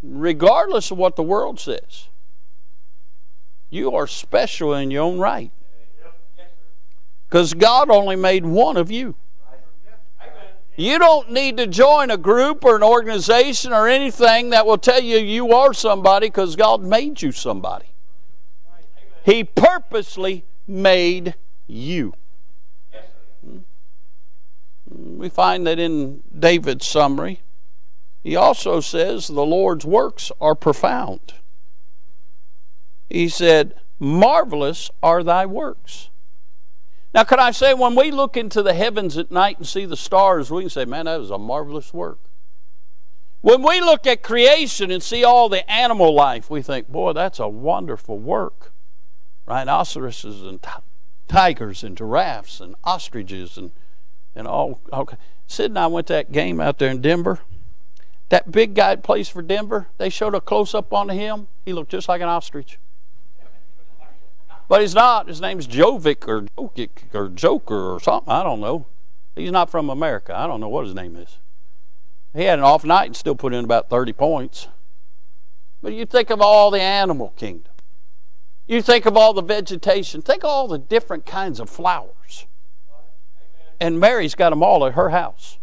Regardless 0.04 0.92
of 0.92 1.00
what 1.00 1.16
the 1.16 1.24
world 1.24 1.60
says, 1.60 2.10
you 3.72 3.96
are 3.96 4.06
special 4.06 4.76
in 4.76 4.92
your 4.92 5.02
own 5.02 5.18
right. 5.18 5.50
Because 7.28 7.56
God 7.56 7.90
only 7.90 8.18
made 8.18 8.46
one 8.46 8.78
of 8.78 8.92
you. 8.92 9.16
You 10.76 11.00
don't 11.00 11.32
need 11.32 11.58
to 11.58 11.66
join 11.66 12.12
a 12.12 12.18
group 12.18 12.64
or 12.64 12.76
an 12.76 12.84
organization 12.84 13.74
or 13.74 13.88
anything 13.88 14.52
that 14.52 14.68
will 14.68 14.78
tell 14.78 15.02
you 15.02 15.18
you 15.18 15.52
are 15.54 15.74
somebody 15.74 16.28
because 16.28 16.56
God 16.56 16.84
made 16.84 17.24
you 17.24 17.32
somebody. 17.32 17.88
He 19.26 19.44
purposely 19.44 20.46
made 20.68 21.34
you. 21.74 22.14
Hmm. 23.44 23.60
We 24.90 25.30
find 25.30 25.66
that 25.68 25.80
in 25.80 26.24
David's 26.38 26.88
summary. 26.88 27.42
He 28.24 28.36
also 28.36 28.80
says 28.80 29.28
the 29.28 29.46
Lord's 29.46 29.86
works 29.86 30.32
are 30.40 30.56
profound. 30.56 31.34
He 33.10 33.28
said, 33.28 33.76
Marvelous 34.00 34.90
are 35.02 35.24
thy 35.24 35.46
works. 35.46 36.10
Now, 37.14 37.24
could 37.24 37.40
I 37.40 37.52
say, 37.52 37.74
when 37.74 37.96
we 37.96 38.10
look 38.10 38.36
into 38.36 38.64
the 38.64 38.74
heavens 38.74 39.18
at 39.18 39.30
night 39.30 39.58
and 39.58 39.68
see 39.68 39.86
the 39.86 39.98
stars, 39.98 40.50
we 40.50 40.64
can 40.64 40.70
say, 40.70 40.86
Man, 40.86 41.06
that 41.06 41.22
is 41.22 41.30
a 41.30 41.38
marvelous 41.38 41.94
work. 41.94 42.20
When 43.42 43.62
we 43.62 43.82
look 43.82 44.08
at 44.08 44.24
creation 44.24 44.90
and 44.90 45.04
see 45.04 45.24
all 45.24 45.50
the 45.50 45.70
animal 45.70 46.14
life, 46.14 46.50
we 46.50 46.62
think, 46.62 46.88
Boy, 46.88 47.14
that's 47.14 47.40
a 47.40 47.48
wonderful 47.48 48.18
work. 48.18 48.74
Rhinoceroses 49.46 50.42
and 50.42 50.62
tigers 51.34 51.84
and 51.84 51.98
giraffes 51.98 52.62
and 52.62 52.76
ostriches 52.84 53.58
and, 53.58 53.72
and 54.36 54.48
all. 54.48 54.80
all. 54.92 55.10
Sid 55.48 55.72
and 55.72 55.80
I 55.80 55.88
went 55.88 56.08
to 56.08 56.14
that 56.14 56.32
game 56.32 56.62
out 56.62 56.78
there 56.78 56.90
in 56.90 57.02
Denver. 57.02 57.40
That 58.30 58.52
big 58.52 58.76
guy 58.76 58.96
that 58.96 59.04
plays 59.04 59.30
for 59.30 59.42
Denver, 59.42 59.88
they 59.98 60.10
showed 60.10 60.36
a 60.36 60.42
close 60.42 60.74
up 60.74 60.94
on 60.94 61.10
him. 61.10 61.48
He 61.66 61.74
looked 61.74 61.92
just 61.92 62.08
like 62.08 62.22
an 62.22 62.28
ostrich. 62.28 62.80
But 64.70 64.82
he's 64.82 64.96
not. 64.96 65.28
His 65.28 65.42
name's 65.42 65.68
Jovic 65.68 66.28
or 66.28 66.44
Jokic 66.58 67.14
or 67.14 67.30
Joker 67.30 67.94
or 67.94 68.00
something. 68.00 68.32
I 68.32 68.44
don't 68.44 68.62
know. 68.62 68.86
He's 69.36 69.52
not 69.52 69.70
from 69.70 69.90
America. 69.90 70.36
I 70.36 70.48
don't 70.48 70.62
know 70.62 70.70
what 70.70 70.86
his 70.86 70.94
name 70.94 71.16
is. 71.16 71.38
He 72.34 72.44
had 72.44 72.60
an 72.60 72.66
off 72.66 72.86
night 72.86 73.08
and 73.08 73.16
still 73.16 73.36
put 73.36 73.54
in 73.54 73.66
about 73.66 73.90
30 73.90 74.14
points. 74.14 74.68
But 75.82 75.94
you 75.94 76.06
think 76.06 76.30
of 76.30 76.42
all 76.42 76.72
the 76.72 76.82
animal 76.82 77.34
kingdom. 77.36 77.73
You 78.66 78.82
think 78.82 79.06
of 79.06 79.18
all 79.18 79.34
the 79.34 79.42
vegetation. 79.42 80.22
Think 80.22 80.44
of 80.44 80.50
all 80.50 80.68
the 80.68 80.78
different 80.78 81.26
kinds 81.26 81.60
of 81.60 81.70
flowers. 81.70 82.46
And 83.80 84.00
Mary's 84.00 84.36
got 84.36 84.52
them 84.52 84.64
all 84.64 84.86
at 84.86 84.94
her 84.94 85.10
house. 85.10 85.58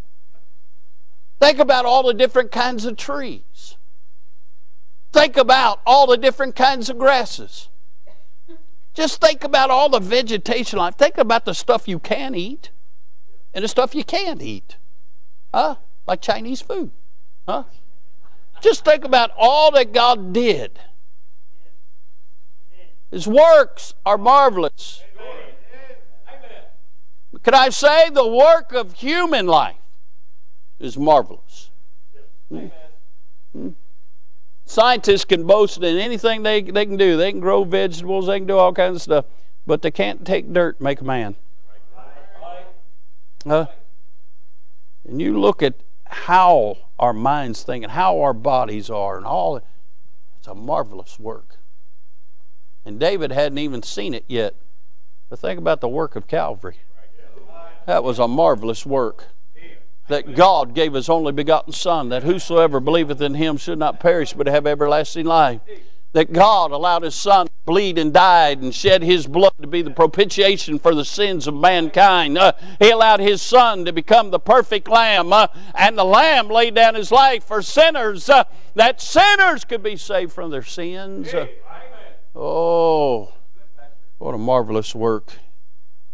Think 1.40 1.59
about 1.59 1.87
all 1.87 2.07
the 2.07 2.12
different 2.12 2.52
kinds 2.52 2.85
of 2.85 2.97
trees. 2.97 3.76
Think 5.12 5.37
about 5.37 5.80
all 5.87 6.07
the 6.07 6.19
different 6.19 6.54
kinds 6.54 6.90
of 6.90 6.99
grasses. 6.99 7.69
Just 8.92 9.21
think 9.21 9.42
about 9.45 9.71
all 9.71 9.88
the 9.88 10.00
vegetation 10.00 10.78
life. 10.78 10.97
Think 10.97 11.16
about 11.16 11.47
the 11.47 11.54
stuff 11.54 11.88
you 11.88 11.99
can 11.99 12.35
eat 12.35 12.71
and 13.54 13.64
the 13.64 13.69
stuff 13.69 13.95
you 13.95 14.04
can't 14.04 14.42
eat. 14.42 14.76
Huh? 15.54 15.76
Like 16.07 16.21
Chinese 16.21 16.61
food. 16.61 16.90
Huh? 17.49 17.64
Just 18.61 18.85
think 18.85 19.04
about 19.04 19.30
all 19.37 19.71
that 19.71 19.92
God 19.92 20.33
did. 20.33 20.78
His 23.10 23.26
works 23.26 23.94
are 24.06 24.18
marvelous. 24.18 25.02
Could 27.42 27.54
I 27.54 27.70
say 27.70 28.10
the 28.10 28.26
work 28.26 28.72
of 28.72 28.94
human 28.94 29.46
life 29.46 29.76
is 30.78 30.98
marvelous? 30.98 31.70
Hmm? 32.48 32.66
Hmm? 33.52 33.68
Scientists 34.66 35.24
can 35.24 35.46
boast 35.46 35.78
in 35.78 35.98
anything 35.98 36.42
they, 36.42 36.62
they 36.62 36.86
can 36.86 36.96
do. 36.96 37.16
They 37.16 37.32
can 37.32 37.40
grow 37.40 37.64
vegetables, 37.64 38.26
they 38.26 38.38
can 38.38 38.46
do 38.46 38.56
all 38.56 38.72
kinds 38.72 38.96
of 38.96 39.02
stuff, 39.02 39.24
but 39.66 39.82
they 39.82 39.90
can't 39.90 40.24
take 40.24 40.52
dirt 40.52 40.76
and 40.78 40.84
make 40.84 41.00
a 41.00 41.04
man. 41.04 41.34
Huh? 43.44 43.66
And 45.08 45.20
you 45.20 45.40
look 45.40 45.62
at 45.62 45.74
how 46.06 46.76
our 46.98 47.12
minds 47.12 47.62
think 47.62 47.82
and 47.82 47.92
how 47.92 48.20
our 48.20 48.34
bodies 48.34 48.90
are 48.90 49.16
and 49.16 49.26
all 49.26 49.60
it's 50.38 50.46
a 50.46 50.54
marvelous 50.54 51.18
work. 51.18 51.50
And 52.84 52.99
David 52.99 53.32
hadn't 53.32 53.58
even 53.58 53.82
seen 53.82 54.14
it 54.14 54.25
yet. 54.26 54.54
But 55.28 55.38
think 55.38 55.58
about 55.58 55.80
the 55.80 55.88
work 55.88 56.16
of 56.16 56.26
Calvary. 56.26 56.78
That 57.87 58.04
was 58.04 58.18
a 58.18 58.28
marvelous 58.28 58.84
work. 58.84 59.28
That 60.08 60.34
God 60.34 60.75
gave 60.75 60.94
his 60.94 61.08
only 61.08 61.32
begotten 61.32 61.72
Son, 61.72 62.08
that 62.08 62.25
whosoever 62.25 62.80
believeth 62.80 63.20
in 63.20 63.34
him 63.34 63.56
should 63.56 63.78
not 63.78 64.00
perish 64.00 64.32
but 64.32 64.49
have 64.49 64.66
everlasting 64.66 65.25
life 65.26 65.60
that 66.12 66.32
God 66.32 66.72
allowed 66.72 67.02
His 67.02 67.14
Son 67.14 67.46
to 67.46 67.52
bleed 67.64 67.99
and 67.99 68.12
died 68.12 68.60
and 68.60 68.75
shed 68.75 69.02
His 69.02 69.26
blood 69.26 69.52
to 69.60 69.66
be 69.66 69.82
the 69.82 69.90
propitiation 69.90 70.78
for 70.78 70.94
the 70.94 71.04
sins 71.04 71.46
of 71.46 71.54
mankind. 71.54 72.37
Uh, 72.37 72.52
he 72.78 72.90
allowed 72.90 73.20
His 73.20 73.40
Son 73.40 73.84
to 73.84 73.92
become 73.92 74.30
the 74.30 74.40
perfect 74.40 74.88
Lamb, 74.88 75.32
uh, 75.32 75.46
and 75.75 75.96
the 75.96 76.04
Lamb 76.04 76.49
laid 76.49 76.75
down 76.75 76.94
His 76.94 77.12
life 77.12 77.44
for 77.44 77.62
sinners, 77.62 78.28
uh, 78.28 78.44
that 78.75 79.00
sinners 79.00 79.64
could 79.64 79.82
be 79.82 79.96
saved 79.96 80.32
from 80.32 80.50
their 80.50 80.62
sins. 80.62 81.32
Oh, 82.34 83.32
what 84.18 84.34
a 84.34 84.38
marvelous 84.38 84.94
work. 84.94 85.32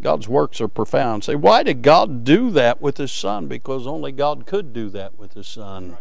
God's 0.00 0.28
works 0.28 0.60
are 0.60 0.68
profound. 0.68 1.24
Say, 1.24 1.34
why 1.34 1.62
did 1.62 1.82
God 1.82 2.24
do 2.24 2.50
that 2.50 2.80
with 2.80 2.98
His 2.98 3.12
Son? 3.12 3.48
Because 3.48 3.86
only 3.86 4.12
God 4.12 4.46
could 4.46 4.72
do 4.72 4.90
that 4.90 5.18
with 5.18 5.34
His 5.34 5.48
Son. 5.48 5.96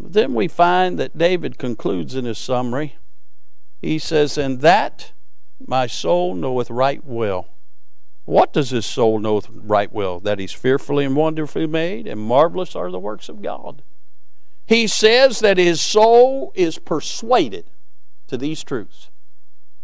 Then 0.00 0.34
we 0.34 0.48
find 0.48 0.98
that 0.98 1.16
David 1.16 1.58
concludes 1.58 2.14
in 2.14 2.24
his 2.24 2.38
summary. 2.38 2.96
He 3.80 3.98
says, 3.98 4.36
And 4.36 4.60
that 4.60 5.12
my 5.64 5.86
soul 5.86 6.34
knoweth 6.34 6.70
right 6.70 7.04
well. 7.04 7.48
What 8.24 8.52
does 8.52 8.70
his 8.70 8.86
soul 8.86 9.18
know 9.18 9.42
right 9.52 9.92
well? 9.92 10.18
That 10.18 10.38
he's 10.38 10.52
fearfully 10.52 11.04
and 11.04 11.14
wonderfully 11.14 11.66
made, 11.66 12.06
and 12.06 12.20
marvelous 12.20 12.74
are 12.74 12.90
the 12.90 12.98
works 12.98 13.28
of 13.28 13.42
God. 13.42 13.82
He 14.66 14.86
says 14.86 15.40
that 15.40 15.58
his 15.58 15.80
soul 15.80 16.50
is 16.54 16.78
persuaded 16.78 17.66
to 18.34 18.38
these 18.38 18.64
truths. 18.64 19.10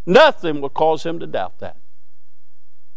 Nothing 0.05 0.61
will 0.61 0.69
cause 0.69 1.05
him 1.05 1.21
to 1.21 1.27
doubt 1.27 1.59
that. 1.61 1.77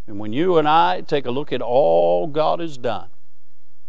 And 0.06 0.18
when 0.18 0.32
you 0.32 0.58
and 0.58 0.68
I 0.68 1.00
take 1.00 1.26
a 1.26 1.30
look 1.30 1.52
at 1.52 1.62
all 1.62 2.26
God 2.26 2.58
has 2.60 2.76
done, 2.76 3.08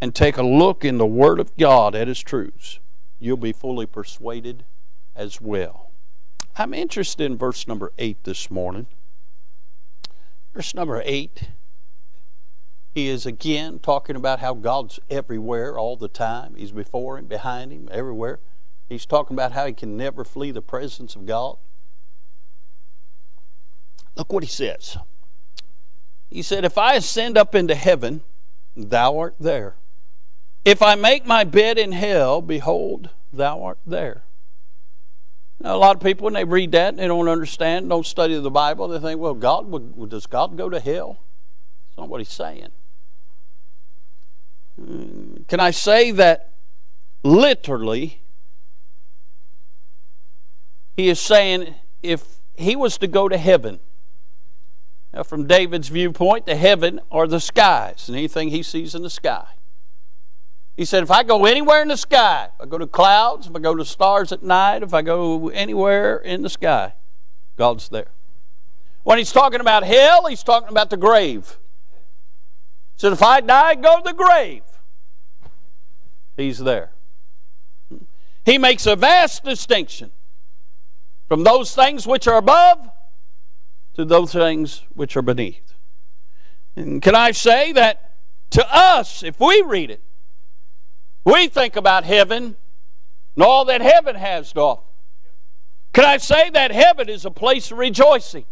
and 0.02 0.14
take 0.14 0.38
a 0.38 0.44
look 0.44 0.84
in 0.84 0.98
the 0.98 1.06
Word 1.06 1.40
of 1.40 1.56
God 1.58 1.96
at 1.96 2.08
His 2.08 2.22
truths, 2.22 2.80
you'll 3.20 3.38
be 3.38 3.52
fully 3.52 3.86
persuaded 3.86 4.66
as 5.16 5.42
well. 5.42 5.92
I'm 6.58 6.74
interested 6.74 7.26
in 7.26 7.38
verse 7.38 7.68
number 7.68 7.92
8 7.98 8.24
this 8.24 8.52
morning. 8.52 8.88
Verse 10.54 10.74
number 10.74 11.02
8, 11.04 11.50
he 12.94 13.08
is 13.08 13.26
again 13.26 13.80
talking 13.80 14.16
about 14.16 14.40
how 14.40 14.54
God's 14.54 15.00
everywhere 15.10 15.78
all 15.78 15.98
the 15.98 16.08
time. 16.08 16.56
He's 16.56 16.72
before 16.72 17.18
him, 17.18 17.26
behind 17.26 17.72
him, 17.72 17.90
everywhere. 17.92 18.40
He's 18.88 19.06
talking 19.06 19.36
about 19.36 19.54
how 19.54 19.66
he 19.66 19.74
can 19.74 19.98
never 19.98 20.24
flee 20.24 20.52
the 20.52 20.62
presence 20.62 21.16
of 21.16 21.26
God. 21.26 21.58
Look 24.16 24.32
what 24.32 24.44
he 24.44 24.50
says. 24.50 24.98
He 26.30 26.42
said, 26.42 26.66
If 26.66 26.78
I 26.78 26.96
ascend 26.96 27.38
up 27.38 27.56
into 27.56 27.76
heaven, 27.76 28.22
thou 28.76 29.18
art 29.18 29.36
there. 29.40 29.76
If 30.64 30.82
I 30.82 30.96
make 30.96 31.26
my 31.26 31.44
bed 31.44 31.78
in 31.78 31.92
hell, 31.92 32.42
behold, 32.42 33.10
thou 33.32 33.64
art 33.64 33.80
there. 33.86 34.24
Now, 35.60 35.76
a 35.76 35.78
lot 35.78 35.96
of 35.96 36.02
people, 36.02 36.26
when 36.26 36.34
they 36.34 36.44
read 36.44 36.72
that 36.74 36.98
they 36.98 37.08
don't 37.08 37.30
understand, 37.30 37.90
don't 37.90 38.06
study 38.06 38.38
the 38.40 38.52
Bible, 38.52 38.88
they 38.88 39.00
think, 39.00 39.20
well, 39.20 39.34
God, 39.34 40.10
does 40.10 40.26
God 40.26 40.58
go 40.58 40.70
to 40.70 40.80
hell? 40.80 41.20
That's 41.88 41.98
not 41.98 42.10
what 42.10 42.20
he's 42.20 42.30
saying. 42.30 42.70
Hmm, 44.80 45.44
can 45.48 45.60
I 45.60 45.72
say 45.72 46.12
that 46.12 46.52
literally, 47.24 48.22
he 50.96 51.10
is 51.10 51.20
saying 51.20 51.76
if 52.02 52.24
he 52.56 52.76
was 52.76 52.98
to 53.00 53.08
go 53.08 53.28
to 53.28 53.38
heaven, 53.38 53.80
now 55.14 55.24
from 55.24 55.48
David's 55.48 55.90
viewpoint, 55.90 56.46
the 56.46 56.56
heaven 56.56 57.00
are 57.12 57.28
the 57.28 57.40
skies 57.40 58.08
and 58.08 58.18
anything 58.18 58.50
he 58.50 58.64
sees 58.64 58.96
in 58.96 59.02
the 59.02 59.10
sky. 59.10 59.48
He 60.76 60.84
said, 60.84 61.04
if 61.04 61.12
I 61.12 61.24
go 61.24 61.46
anywhere 61.46 61.82
in 61.82 61.88
the 61.88 61.98
sky, 61.98 62.50
if 62.54 62.62
I 62.62 62.66
go 62.66 62.78
to 62.78 62.88
clouds, 62.88 63.48
if 63.48 63.56
I 63.56 63.60
go 63.60 63.76
to 63.76 63.86
stars 63.86 64.32
at 64.34 64.44
night, 64.44 64.84
if 64.84 64.94
I 64.94 65.02
go 65.02 65.48
anywhere 65.50 66.18
in 66.18 66.42
the 66.42 66.50
sky, 66.50 66.94
God's 67.56 67.88
there. 67.88 68.08
When 69.04 69.18
he's 69.18 69.32
talking 69.32 69.62
about 69.62 69.84
hell, 69.84 70.26
he's 70.28 70.44
talking 70.44 70.70
about 70.70 70.90
the 70.90 70.98
grave. 70.98 71.58
He 72.96 73.02
said, 73.02 73.14
if 73.14 73.24
I 73.24 73.40
die, 73.40 73.76
go 73.76 73.98
to 73.98 74.04
the 74.04 74.14
grave. 74.14 74.64
He's 76.36 76.60
there. 76.60 76.92
He 78.46 78.58
makes 78.58 78.86
a 78.86 78.98
vast 78.98 79.46
distinction 79.46 80.12
from 81.28 81.44
those 81.44 81.74
things 81.74 82.06
which 82.06 82.28
are 82.28 82.38
above 82.38 82.90
to 83.96 84.06
those 84.06 84.32
things 84.32 84.84
which 84.94 85.16
are 85.16 85.22
beneath. 85.22 85.74
And 86.76 87.02
can 87.02 87.16
I 87.16 87.32
say 87.32 87.72
that 87.74 88.16
to 88.52 88.66
us, 88.76 89.24
if 89.24 89.40
we 89.40 89.62
read 89.62 89.90
it, 89.90 90.02
we 91.24 91.48
think 91.48 91.76
about 91.76 92.04
heaven 92.04 92.56
and 93.36 93.44
all 93.44 93.66
that 93.66 93.82
heaven 93.82 94.16
has 94.16 94.54
to 94.54 94.60
offer. 94.62 94.82
Can 95.94 96.06
I 96.06 96.18
say 96.18 96.50
that 96.50 96.72
heaven 96.72 97.10
is 97.10 97.26
a 97.26 97.32
place 97.32 97.72
of 97.72 97.78
rejoicing? 97.78 98.46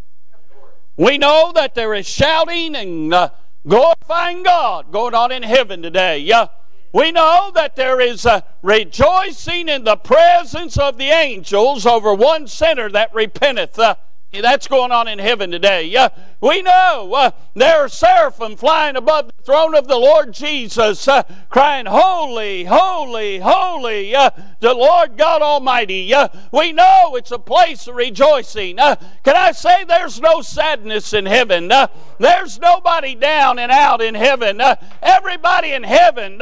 We 0.95 1.17
know 1.17 1.51
that 1.55 1.75
there 1.75 1.93
is 1.93 2.07
shouting 2.07 2.75
and 2.75 3.13
uh, 3.13 3.29
glorifying 3.67 4.43
God 4.43 4.91
going 4.91 5.13
on 5.13 5.31
in 5.31 5.43
heaven 5.43 5.81
today. 5.81 6.19
Yeah. 6.19 6.47
We 6.93 7.11
know 7.11 7.51
that 7.55 7.75
there 7.75 7.99
is 7.99 8.23
a 8.23 8.43
rejoicing 8.61 9.67
in 9.67 9.83
the 9.83 9.95
presence 9.95 10.77
of 10.77 10.99
the 10.99 11.09
angels 11.09 11.87
over 11.87 12.13
one 12.13 12.45
sinner 12.45 12.87
that 12.89 13.11
repenteth. 13.13 13.79
Uh, 13.79 13.95
That's 14.41 14.67
going 14.67 14.91
on 14.91 15.07
in 15.07 15.19
heaven 15.19 15.51
today. 15.51 15.95
Uh, 15.95 16.09
we 16.41 16.63
know 16.63 17.13
uh, 17.13 17.31
there 17.53 17.85
are 17.85 17.87
seraphim 17.87 18.55
flying 18.55 18.95
above 18.95 19.27
the 19.27 19.43
throne 19.43 19.75
of 19.75 19.87
the 19.87 19.95
Lord 19.95 20.33
Jesus, 20.33 21.07
uh, 21.07 21.21
crying, 21.49 21.85
Holy, 21.85 22.63
holy, 22.63 23.37
holy, 23.37 24.15
uh, 24.15 24.31
the 24.59 24.73
Lord 24.73 25.17
God 25.17 25.43
Almighty. 25.43 26.11
We 26.51 26.71
know 26.71 27.15
it's 27.15 27.29
a 27.29 27.37
place 27.37 27.87
of 27.87 27.95
rejoicing. 27.95 28.79
Uh, 28.79 28.95
can 29.23 29.35
I 29.35 29.51
say 29.51 29.83
there's 29.83 30.19
no 30.19 30.41
sadness 30.41 31.13
in 31.13 31.27
heaven? 31.27 31.71
Uh, 31.71 31.87
there's 32.17 32.59
nobody 32.59 33.13
down 33.13 33.59
and 33.59 33.71
out 33.71 34.01
in 34.01 34.15
heaven. 34.15 34.59
everybody 35.03 35.73
in 35.73 35.83
heaven 35.83 36.41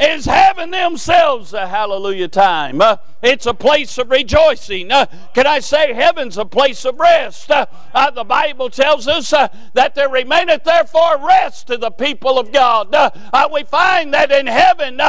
is 0.00 0.26
having 0.26 0.70
themselves 0.70 1.52
a 1.54 1.66
hallelujah 1.66 2.28
time. 2.28 2.80
it's 3.20 3.46
a 3.46 3.54
place 3.54 3.98
of 3.98 4.10
rejoicing. 4.10 4.90
can 5.34 5.46
I 5.46 5.58
say 5.58 5.92
heaven's 5.92 6.38
a 6.38 6.44
place 6.44 6.84
of 6.84 7.00
rest? 7.00 7.31
Rest. 7.32 7.50
Uh, 7.50 7.66
uh, 7.94 8.10
the 8.10 8.24
Bible 8.24 8.70
tells 8.70 9.08
us 9.08 9.32
uh, 9.32 9.48
that 9.74 9.94
there 9.94 10.08
remaineth 10.08 10.64
therefore 10.64 11.18
rest 11.18 11.66
to 11.68 11.76
the 11.76 11.90
people 11.90 12.38
of 12.38 12.52
God. 12.52 12.94
Uh, 12.94 13.10
uh, 13.32 13.48
we 13.52 13.64
find 13.64 14.12
that 14.14 14.30
in 14.30 14.46
heaven, 14.46 15.00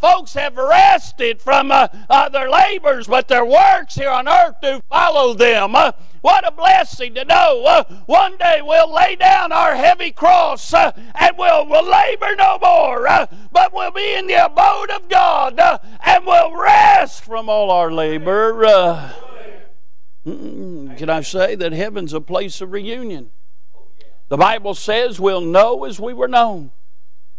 folks 0.00 0.34
have 0.34 0.56
rested 0.56 1.40
from 1.40 1.68
their 1.68 2.50
labors, 2.50 3.06
but 3.06 3.28
their 3.28 3.44
works 3.44 3.94
here 3.94 4.10
on 4.10 4.28
earth 4.28 4.56
do 4.60 4.80
follow 4.88 5.34
them. 5.34 5.74
What 6.22 6.46
a 6.46 6.52
blessing 6.52 7.14
to 7.14 7.24
know 7.24 7.64
uh, 7.64 7.82
one 8.06 8.36
day 8.36 8.60
we'll 8.62 8.94
lay 8.94 9.16
down 9.16 9.50
our 9.50 9.74
heavy 9.74 10.12
cross 10.12 10.72
uh, 10.72 10.92
and 11.16 11.36
we'll, 11.36 11.66
we'll 11.66 11.90
labor 11.90 12.36
no 12.36 12.58
more, 12.62 13.08
uh, 13.08 13.26
but 13.50 13.74
we'll 13.74 13.90
be 13.90 14.14
in 14.14 14.28
the 14.28 14.46
abode 14.46 14.90
of 14.90 15.08
God 15.08 15.58
and 15.58 16.24
we'll 16.24 16.54
rest 16.56 17.24
from 17.24 17.48
all 17.48 17.72
our 17.72 17.90
labor. 17.90 19.12
Can 20.96 21.10
I 21.10 21.20
say 21.22 21.54
that 21.54 21.72
heaven's 21.72 22.12
a 22.12 22.20
place 22.20 22.60
of 22.60 22.72
reunion? 22.72 23.30
The 24.28 24.36
Bible 24.36 24.74
says 24.74 25.20
we'll 25.20 25.40
know 25.40 25.84
as 25.84 26.00
we 26.00 26.14
were 26.14 26.28
known. 26.28 26.70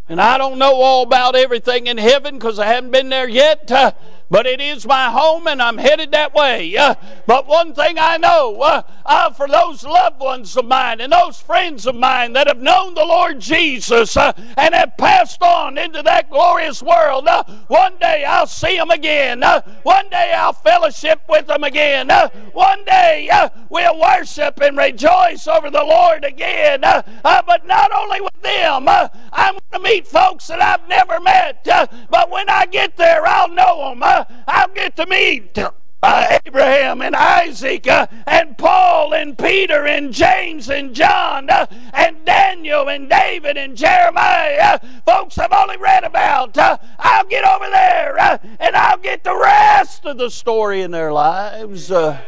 And 0.09 0.19
I 0.19 0.37
don't 0.37 0.59
know 0.59 0.73
all 0.73 1.03
about 1.03 1.35
everything 1.35 1.87
in 1.87 1.97
heaven 1.97 2.35
because 2.35 2.59
I 2.59 2.65
haven't 2.65 2.91
been 2.91 3.07
there 3.07 3.27
yet. 3.27 3.71
Uh, 3.71 3.93
but 4.33 4.47
it 4.47 4.59
is 4.59 4.87
my 4.87 5.11
home 5.11 5.45
and 5.45 5.61
I'm 5.61 5.77
headed 5.77 6.11
that 6.13 6.33
way. 6.33 6.75
Uh, 6.75 6.95
but 7.27 7.45
one 7.45 7.75
thing 7.75 7.97
I 7.99 8.17
know 8.17 8.59
uh, 9.05 9.29
for 9.29 9.47
those 9.47 9.83
loved 9.83 10.19
ones 10.19 10.57
of 10.57 10.65
mine 10.65 11.01
and 11.01 11.13
those 11.13 11.39
friends 11.39 11.85
of 11.85 11.93
mine 11.93 12.33
that 12.33 12.47
have 12.47 12.57
known 12.57 12.95
the 12.95 13.05
Lord 13.05 13.39
Jesus 13.39 14.17
uh, 14.17 14.33
and 14.57 14.73
have 14.73 14.97
passed 14.97 15.43
on 15.43 15.77
into 15.77 16.01
that 16.01 16.31
glorious 16.31 16.81
world, 16.81 17.27
uh, 17.27 17.43
one 17.67 17.95
day 17.99 18.25
I'll 18.25 18.47
see 18.47 18.75
them 18.75 18.89
again. 18.89 19.43
Uh, 19.43 19.61
one 19.83 20.09
day 20.09 20.33
I'll 20.35 20.53
fellowship 20.53 21.21
with 21.29 21.45
them 21.45 21.63
again. 21.63 22.09
one 22.53 22.83
day 22.85 23.29
we'll 23.69 23.99
worship 23.99 24.59
and 24.61 24.75
rejoice 24.75 25.45
over 25.45 25.69
the 25.69 25.83
Lord 25.83 26.25
again. 26.25 26.81
but 26.81 27.67
not 27.67 27.91
only 27.93 28.19
with 28.19 28.41
them, 28.41 28.87
I'm 28.87 29.53
going 29.53 29.61
to 29.73 29.79
meet 29.79 29.92
folks 30.01 30.47
that 30.47 30.61
I've 30.61 30.87
never 30.87 31.19
met. 31.19 31.63
but 32.09 32.29
when 32.29 32.49
I 32.49 32.65
get 32.65 32.97
there, 32.97 33.25
I'll 33.25 33.49
know 33.49 33.89
them. 33.89 34.03
I'll 34.47 34.73
get 34.73 34.95
to 34.97 35.05
meet 35.05 35.57
uh, 36.03 36.39
Abraham 36.45 37.01
and 37.01 37.15
Isaac 37.15 37.87
uh, 37.87 38.07
and 38.27 38.57
Paul 38.57 39.13
and 39.13 39.37
Peter 39.37 39.85
and 39.85 40.13
James 40.13 40.69
and 40.69 40.93
John 40.93 41.49
uh, 41.49 41.65
and 41.93 42.25
Daniel 42.25 42.89
and 42.89 43.09
David 43.09 43.55
and 43.55 43.77
Jeremiah. 43.77 44.79
folks 45.05 45.37
I've 45.37 45.53
only 45.53 45.77
read 45.77 46.03
about. 46.03 46.57
Uh, 46.57 46.77
I'll 46.99 47.25
get 47.25 47.45
over 47.45 47.69
there 47.69 48.19
uh, 48.19 48.37
and 48.59 48.75
I'll 48.75 48.97
get 48.97 49.23
the 49.23 49.35
rest 49.35 50.05
of 50.05 50.17
the 50.17 50.29
story 50.29 50.81
in 50.81 50.91
their 50.91 51.13
lives. 51.13 51.89
Uh, 51.89 52.19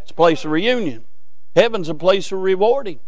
it's 0.00 0.10
a 0.10 0.14
place 0.14 0.44
of 0.46 0.50
reunion. 0.50 1.04
Heaven's 1.54 1.90
a 1.90 1.94
place 1.94 2.32
of 2.32 2.40
rewarding. 2.40 3.00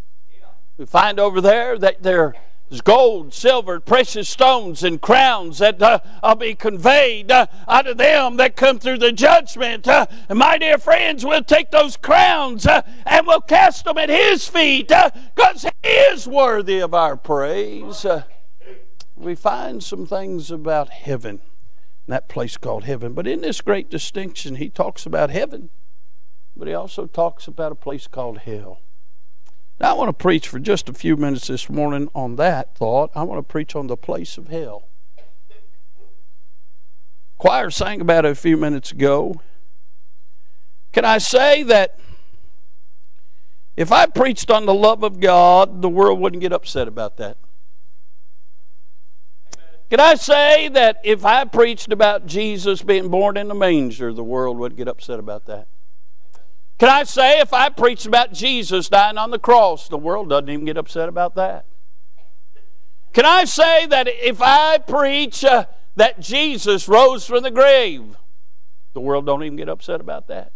We 0.77 0.85
find 0.85 1.19
over 1.19 1.41
there 1.41 1.77
that 1.79 2.03
they're 2.03 2.35
gold, 2.81 3.33
silver, 3.33 3.79
precious 3.79 4.29
stones, 4.29 4.83
and 4.83 5.01
crowns 5.01 5.59
that 5.59 5.81
uh, 5.81 5.99
will 6.21 6.35
be 6.35 6.55
conveyed 6.55 7.31
uh, 7.31 7.47
unto 7.67 7.93
them 7.93 8.37
that 8.37 8.55
come 8.55 8.79
through 8.79 8.97
the 8.97 9.11
judgment. 9.11 9.87
Uh, 9.87 10.05
and 10.29 10.39
my 10.39 10.57
dear 10.57 10.77
friends, 10.77 11.25
we'll 11.25 11.43
take 11.43 11.71
those 11.71 11.97
crowns 11.97 12.65
uh, 12.65 12.81
and 13.05 13.27
we'll 13.27 13.41
cast 13.41 13.85
them 13.85 13.97
at 13.97 14.09
His 14.09 14.47
feet 14.47 14.87
because 14.87 15.65
uh, 15.65 15.71
He 15.81 15.89
is 15.89 16.27
worthy 16.27 16.79
of 16.79 16.93
our 16.93 17.17
praise. 17.17 18.05
Uh, 18.05 18.23
we 19.15 19.35
find 19.35 19.83
some 19.83 20.05
things 20.05 20.51
about 20.51 20.89
heaven, 20.89 21.41
that 22.07 22.29
place 22.29 22.57
called 22.57 22.83
heaven. 22.83 23.13
But 23.13 23.27
in 23.27 23.41
this 23.41 23.61
great 23.61 23.89
distinction, 23.89 24.55
He 24.55 24.69
talks 24.69 25.05
about 25.05 25.29
heaven, 25.29 25.69
but 26.55 26.67
He 26.67 26.73
also 26.73 27.07
talks 27.07 27.47
about 27.47 27.71
a 27.71 27.75
place 27.75 28.07
called 28.07 28.39
hell. 28.39 28.82
Now, 29.79 29.91
I 29.91 29.93
want 29.93 30.09
to 30.09 30.13
preach 30.13 30.47
for 30.47 30.59
just 30.59 30.87
a 30.87 30.93
few 30.93 31.17
minutes 31.17 31.47
this 31.47 31.69
morning 31.69 32.09
on 32.13 32.35
that 32.37 32.75
thought. 32.75 33.11
I 33.15 33.23
want 33.23 33.39
to 33.39 33.51
preach 33.51 33.75
on 33.75 33.87
the 33.87 33.97
place 33.97 34.37
of 34.37 34.47
hell. 34.47 34.87
Choir 37.37 37.69
sang 37.69 37.99
about 37.99 38.25
it 38.25 38.31
a 38.31 38.35
few 38.35 38.55
minutes 38.55 38.91
ago. 38.91 39.35
Can 40.93 41.03
I 41.03 41.17
say 41.17 41.63
that 41.63 41.99
if 43.75 43.91
I 43.91 44.05
preached 44.05 44.51
on 44.51 44.65
the 44.65 44.73
love 44.73 45.03
of 45.03 45.19
God, 45.19 45.81
the 45.81 45.89
world 45.89 46.19
wouldn't 46.19 46.41
get 46.41 46.53
upset 46.53 46.87
about 46.87 47.17
that? 47.17 47.37
Can 49.89 49.99
I 49.99 50.15
say 50.15 50.69
that 50.69 51.01
if 51.03 51.25
I 51.25 51.45
preached 51.45 51.91
about 51.91 52.25
Jesus 52.25 52.81
being 52.81 53.09
born 53.09 53.37
in 53.37 53.47
the 53.47 53.55
manger, 53.55 54.13
the 54.13 54.23
world 54.23 54.57
wouldn't 54.57 54.77
get 54.77 54.87
upset 54.87 55.19
about 55.19 55.45
that? 55.45 55.67
Can 56.83 56.91
I 56.91 57.03
say 57.03 57.39
if 57.39 57.53
I 57.53 57.69
preach 57.69 58.05
about 58.05 58.33
Jesus 58.33 58.89
dying 58.89 59.17
on 59.17 59.31
the 59.31 59.39
cross, 59.39 59.87
the 59.87 59.97
world 59.97 60.27
doesn't 60.27 60.49
even 60.49 60.65
get 60.65 60.75
upset 60.75 61.07
about 61.07 61.33
that? 61.35 61.65
Can 63.13 63.25
I 63.25 63.45
say 63.45 63.85
that 63.85 64.09
if 64.09 64.41
I 64.41 64.79
preach 64.79 65.45
uh, 65.45 65.67
that 65.95 66.19
Jesus 66.19 66.89
rose 66.89 67.25
from 67.25 67.43
the 67.43 67.51
grave, 67.51 68.17
the 68.91 68.99
world 68.99 69.25
don't 69.25 69.45
even 69.45 69.55
get 69.55 69.69
upset 69.69 70.01
about 70.01 70.27
that? 70.27 70.51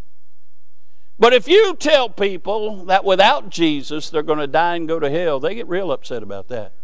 But 1.18 1.32
if 1.32 1.48
you 1.48 1.74
tell 1.74 2.10
people 2.10 2.84
that 2.84 3.06
without 3.06 3.48
Jesus 3.48 4.10
they're 4.10 4.22
going 4.22 4.38
to 4.38 4.46
die 4.46 4.76
and 4.76 4.86
go 4.86 5.00
to 5.00 5.08
hell, 5.08 5.40
they 5.40 5.54
get 5.54 5.66
real 5.66 5.90
upset 5.90 6.22
about 6.22 6.48
that. 6.48 6.74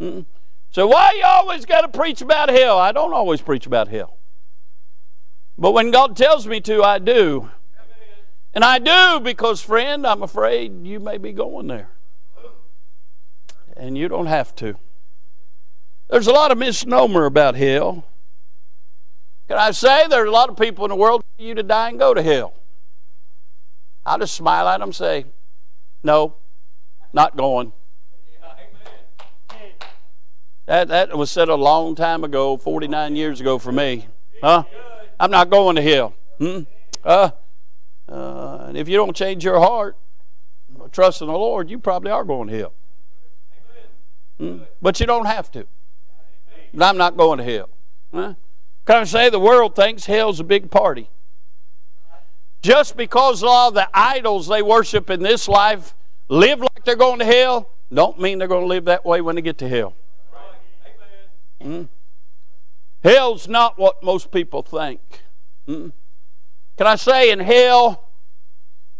Mm-mm. 0.00 0.26
So 0.72 0.88
why 0.88 1.12
you 1.16 1.22
always 1.24 1.64
got 1.64 1.82
to 1.82 1.88
preach 1.96 2.20
about 2.20 2.48
hell? 2.48 2.76
I 2.76 2.90
don't 2.90 3.14
always 3.14 3.40
preach 3.40 3.66
about 3.66 3.86
hell. 3.86 4.18
But 5.56 5.70
when 5.70 5.92
God 5.92 6.16
tells 6.16 6.48
me 6.48 6.60
to, 6.62 6.82
I 6.82 6.98
do. 6.98 7.50
And 8.52 8.64
I 8.64 8.78
do 8.78 9.20
because, 9.20 9.60
friend, 9.60 10.06
I'm 10.06 10.22
afraid 10.22 10.86
you 10.86 10.98
may 10.98 11.18
be 11.18 11.32
going 11.32 11.68
there. 11.68 11.90
And 13.76 13.96
you 13.96 14.08
don't 14.08 14.26
have 14.26 14.54
to. 14.56 14.76
There's 16.08 16.26
a 16.26 16.32
lot 16.32 16.50
of 16.50 16.58
misnomer 16.58 17.24
about 17.24 17.54
hell. 17.54 18.04
Can 19.48 19.58
I 19.58 19.70
say 19.70 20.06
there's 20.08 20.28
a 20.28 20.32
lot 20.32 20.48
of 20.48 20.56
people 20.56 20.84
in 20.84 20.90
the 20.90 20.96
world 20.96 21.22
for 21.36 21.42
you 21.42 21.54
to 21.54 21.62
die 21.62 21.88
and 21.88 21.98
go 21.98 22.12
to 22.12 22.22
hell? 22.22 22.54
I'll 24.04 24.18
just 24.18 24.34
smile 24.34 24.68
at 24.68 24.78
them 24.78 24.88
and 24.88 24.94
say, 24.94 25.26
no, 26.02 26.34
not 27.12 27.36
going. 27.36 27.72
That, 30.66 30.88
that 30.88 31.16
was 31.16 31.30
said 31.30 31.48
a 31.48 31.56
long 31.56 31.96
time 31.96 32.22
ago, 32.22 32.56
49 32.56 33.16
years 33.16 33.40
ago 33.40 33.58
for 33.58 33.72
me. 33.72 34.06
Huh? 34.40 34.64
I'm 35.18 35.30
not 35.30 35.50
going 35.50 35.76
to 35.76 35.82
hell. 35.82 36.14
Hmm? 36.38 36.60
Uh, 37.04 37.30
uh, 38.10 38.64
and 38.68 38.76
if 38.76 38.88
you 38.88 38.96
don't 38.96 39.14
change 39.14 39.44
your 39.44 39.60
heart, 39.60 39.96
trust 40.92 41.20
in 41.20 41.28
the 41.28 41.32
Lord, 41.32 41.70
you 41.70 41.78
probably 41.78 42.10
are 42.10 42.24
going 42.24 42.48
to 42.48 42.58
hell. 42.58 42.72
Mm? 44.40 44.66
But 44.82 44.98
you 44.98 45.06
don't 45.06 45.26
have 45.26 45.50
to. 45.52 45.66
But 46.72 46.84
I'm 46.84 46.96
not 46.96 47.16
going 47.16 47.38
to 47.38 47.44
hell. 47.44 47.68
Huh? 48.12 48.34
Can 48.86 48.96
I 48.96 49.04
say 49.04 49.30
the 49.30 49.38
world 49.38 49.76
thinks 49.76 50.06
hell's 50.06 50.40
a 50.40 50.44
big 50.44 50.70
party? 50.70 51.10
Just 52.62 52.96
because 52.96 53.42
a 53.42 53.46
lot 53.46 53.68
of 53.68 53.74
the 53.74 53.88
idols 53.94 54.48
they 54.48 54.62
worship 54.62 55.08
in 55.10 55.22
this 55.22 55.48
life 55.48 55.94
live 56.28 56.60
like 56.60 56.84
they're 56.84 56.96
going 56.96 57.20
to 57.20 57.24
hell, 57.24 57.70
don't 57.92 58.20
mean 58.20 58.38
they're 58.38 58.48
going 58.48 58.62
to 58.62 58.68
live 58.68 58.86
that 58.86 59.04
way 59.04 59.20
when 59.20 59.36
they 59.36 59.42
get 59.42 59.58
to 59.58 59.68
hell. 59.68 59.94
Mm? 61.62 61.88
Hell's 63.02 63.48
not 63.48 63.78
what 63.78 64.02
most 64.02 64.30
people 64.30 64.62
think. 64.62 65.00
Mm? 65.68 65.92
Can 66.80 66.86
I 66.86 66.96
say 66.96 67.30
in 67.30 67.40
hell, 67.40 68.08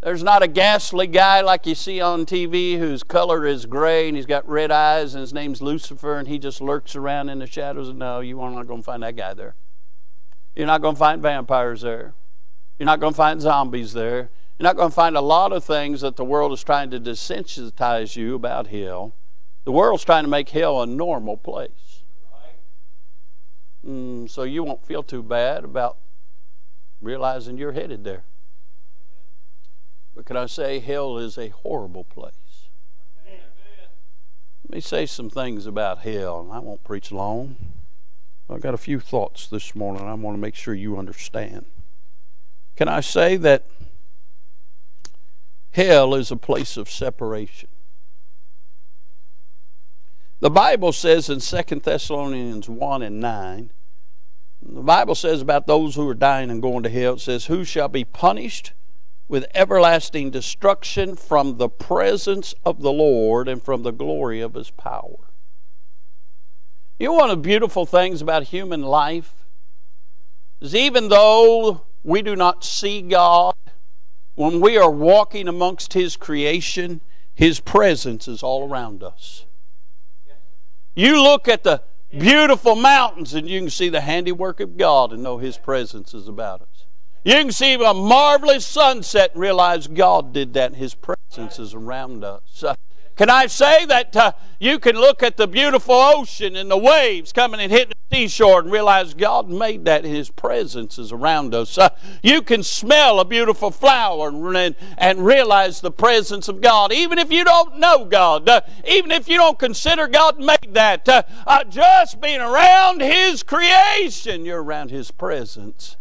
there's 0.03 0.23
not 0.23 0.43
a 0.43 0.49
ghastly 0.49 1.07
guy 1.07 1.41
like 1.41 1.65
you 1.65 1.75
see 1.75 1.99
on 1.99 2.27
TV 2.27 2.79
whose 2.79 3.03
color 3.03 3.47
is 3.47 3.65
gray 3.65 4.07
and 4.07 4.15
he's 4.15 4.27
got 4.27 4.47
red 4.47 4.71
eyes 4.71 5.15
and 5.15 5.23
his 5.23 5.33
name's 5.33 5.63
Lucifer 5.63 6.19
and 6.19 6.29
he 6.29 6.39
just 6.39 6.61
lurks 6.61 6.95
around 6.95 7.31
in 7.31 7.39
the 7.39 7.47
shadows. 7.47 7.91
No, 7.95 8.21
you 8.21 8.39
are 8.43 8.51
not 8.51 8.67
going 8.67 8.81
to 8.81 8.85
find 8.85 9.03
that 9.03 9.17
guy 9.17 9.33
there. 9.33 9.55
You're 10.55 10.67
not 10.67 10.83
going 10.83 10.95
to 10.95 10.99
find 10.99 11.23
vampires 11.23 11.81
there. 11.81 12.13
You're 12.79 12.85
not 12.85 13.01
going 13.01 13.15
to 13.15 13.17
find 13.17 13.41
zombies 13.41 13.95
there. 13.95 14.29
You're 14.59 14.65
not 14.65 14.77
going 14.77 14.91
to 14.91 14.95
find 14.95 15.17
a 15.17 15.23
lot 15.23 15.51
of 15.55 15.65
things 15.65 16.03
that 16.03 16.17
the 16.17 16.25
world 16.25 16.53
is 16.53 16.63
trying 16.63 16.91
to 16.91 17.01
desensitize 17.01 18.15
you 18.15 18.35
about 18.35 18.67
hell. 18.67 19.15
The 19.65 19.73
world's 19.73 20.05
trying 20.05 20.25
to 20.25 20.31
make 20.31 20.51
hell 20.51 20.83
a 20.83 20.87
normal 20.87 21.39
place. 21.39 22.03
Mm, 23.83 24.29
so 24.29 24.43
you 24.43 24.65
won't 24.65 24.85
feel 24.85 25.03
too 25.03 25.23
bad 25.23 25.65
about 25.65 25.97
realizing 27.01 27.57
you're 27.57 27.73
headed 27.73 28.05
there. 28.05 28.25
But 30.15 30.27
can 30.27 30.37
I 30.37 30.47
say 30.47 30.81
hell 30.81 31.19
is 31.19 31.39
a 31.39 31.49
horrible 31.49 32.05
place? 32.05 32.35
Let 34.71 34.77
me 34.77 34.81
say 34.81 35.07
some 35.07 35.31
things 35.31 35.67
about 35.67 36.01
hell. 36.01 36.41
and 36.41 36.53
I 36.53 36.59
won't 36.61 36.85
preach 36.85 37.11
long. 37.11 37.57
I've 38.49 38.61
got 38.61 38.75
a 38.75 38.79
few 38.79 39.01
thoughts 39.01 39.47
this 39.47 39.75
morning 39.75 40.03
I 40.03 40.15
want 40.15 40.37
to 40.37 40.41
make 40.41 40.55
sure 40.55 40.75
you 40.75 40.97
understand. 40.99 41.67
Can 42.77 42.89
I 42.89 43.01
say 43.01 43.37
that 43.37 43.67
hell 45.73 46.15
is 46.15 46.31
a 46.31 46.37
place 46.37 46.77
of 46.77 46.91
separation? 46.91 47.69
The 50.41 50.51
Bible 50.51 50.93
says 50.93 51.29
in 51.29 51.41
2 51.41 51.81
Thessalonians 51.81 52.69
1 52.69 53.03
and 53.03 53.21
9 53.21 53.71
the 54.63 54.83
Bible 54.83 55.15
says 55.15 55.41
about 55.41 55.67
those 55.67 55.95
who 55.95 56.09
are 56.09 56.15
dying 56.15 56.51
and 56.51 56.61
going 56.61 56.83
to 56.83 56.91
hell, 56.91 57.15
it 57.15 57.21
says, 57.21 57.47
Who 57.47 57.65
shall 57.65 57.89
be 57.89 58.05
punished 58.05 58.73
with 59.31 59.47
everlasting 59.55 60.31
destruction 60.31 61.15
from 61.15 61.57
the 61.57 61.69
presence 61.69 62.53
of 62.65 62.83
the 62.83 62.93
Lord 62.93 63.49
and 63.49 63.63
from 63.63 63.85
the 63.85 63.93
glory 63.93 64.41
of 64.41 64.55
his 64.55 64.71
power. 64.73 65.17
You 66.99 67.07
know, 67.07 67.13
one 67.15 67.31
of 67.31 67.39
the 67.39 67.49
beautiful 67.49 67.87
things 67.87 68.21
about 68.21 68.43
human 68.43 68.83
life 68.83 69.47
is 70.61 70.75
even 70.75 71.09
though 71.09 71.83
we 72.03 72.23
do 72.23 72.35
not 72.35 72.65
see 72.65 73.03
God, 73.03 73.55
when 74.35 74.61
we 74.61 74.77
are 74.77 74.91
walking 74.91 75.47
amongst 75.47 75.93
his 75.93 76.17
creation, 76.17 77.01
his 77.33 77.61
presence 77.61 78.27
is 78.27 78.43
all 78.43 78.69
around 78.69 79.05
us. 79.05 79.47
You 80.97 81.23
look 81.23 81.47
at 81.47 81.63
the 81.63 81.83
beautiful 82.17 82.77
mountains 82.77 83.35
and 83.35 83.49
you 83.49 83.61
can 83.61 83.71
see 83.71 83.89
the 83.89 84.01
handiwork 84.01 84.61
of 84.61 84.77
God 84.77 85.13
and 85.13 85.23
know 85.23 85.39
his 85.39 85.57
presence 85.57 86.15
is 86.15 86.29
about 86.29 86.63
us. 86.63 86.87
You 87.25 87.35
can 87.35 87.53
see 87.53 87.75
a 87.75 87.95
marvelous 87.95 88.67
sunset 88.67 89.33
and 89.33 89.41
realize 89.41 89.87
God 89.87 90.33
did 90.33 90.55
that. 90.55 90.75
His 90.75 90.95
presence 90.95 91.59
is 91.59 91.75
around 91.75 92.25
us. 92.25 92.65
Can 93.17 93.29
I 93.29 93.47
say 93.47 93.85
that 93.87 94.17
uh, 94.17 94.33
you 94.59 94.79
can 94.79 94.97
look 94.97 95.23
at 95.23 95.37
the 95.37 95.47
beautiful 95.47 95.95
ocean 95.95 96.57
and 96.57 96.71
the 96.71 96.77
waves 96.77 97.33
coming 97.33 97.61
and 97.61 97.73
hitting 97.73 97.93
the 98.11 98.17
seashore 98.17 98.61
and 98.61 98.71
realize 98.71 99.15
God 99.15 99.49
made 99.49 99.85
that 99.87 100.05
His 100.05 100.31
presence 100.31 100.99
is 100.99 101.13
around 101.13 101.55
us. 101.55 101.79
Uh, 101.79 101.91
you 102.23 102.43
can 102.43 102.63
smell 102.63 103.21
a 103.21 103.25
beautiful 103.25 103.71
flower 103.71 104.29
and, 104.29 104.75
and, 104.99 105.25
realize 105.25 105.81
the 105.81 105.91
presence 105.91 106.49
of 106.49 106.61
God, 106.61 106.93
even 106.93 107.19
if 107.19 107.31
you 107.31 107.45
don't 107.45 107.79
know 107.79 108.05
God, 108.05 108.49
uh, 108.49 108.61
even 108.87 109.11
if 109.11 109.29
you 109.29 109.37
don't 109.37 109.59
consider 109.59 110.09
God 110.09 110.39
made 110.39 110.75
that. 110.75 111.09
Uh, 111.09 111.23
uh, 111.47 111.65
just 111.65 112.21
being 112.21 112.41
around 112.41 113.01
His 113.01 113.43
creation, 113.43 114.45
you're 114.45 114.63
around 114.63 114.91
His 114.91 115.11
presence. 115.11 115.97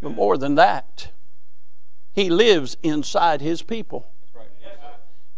But 0.00 0.14
more 0.14 0.36
than 0.36 0.54
that, 0.56 1.10
He 2.12 2.30
lives 2.30 2.76
inside 2.82 3.40
His 3.40 3.62
people. 3.62 4.13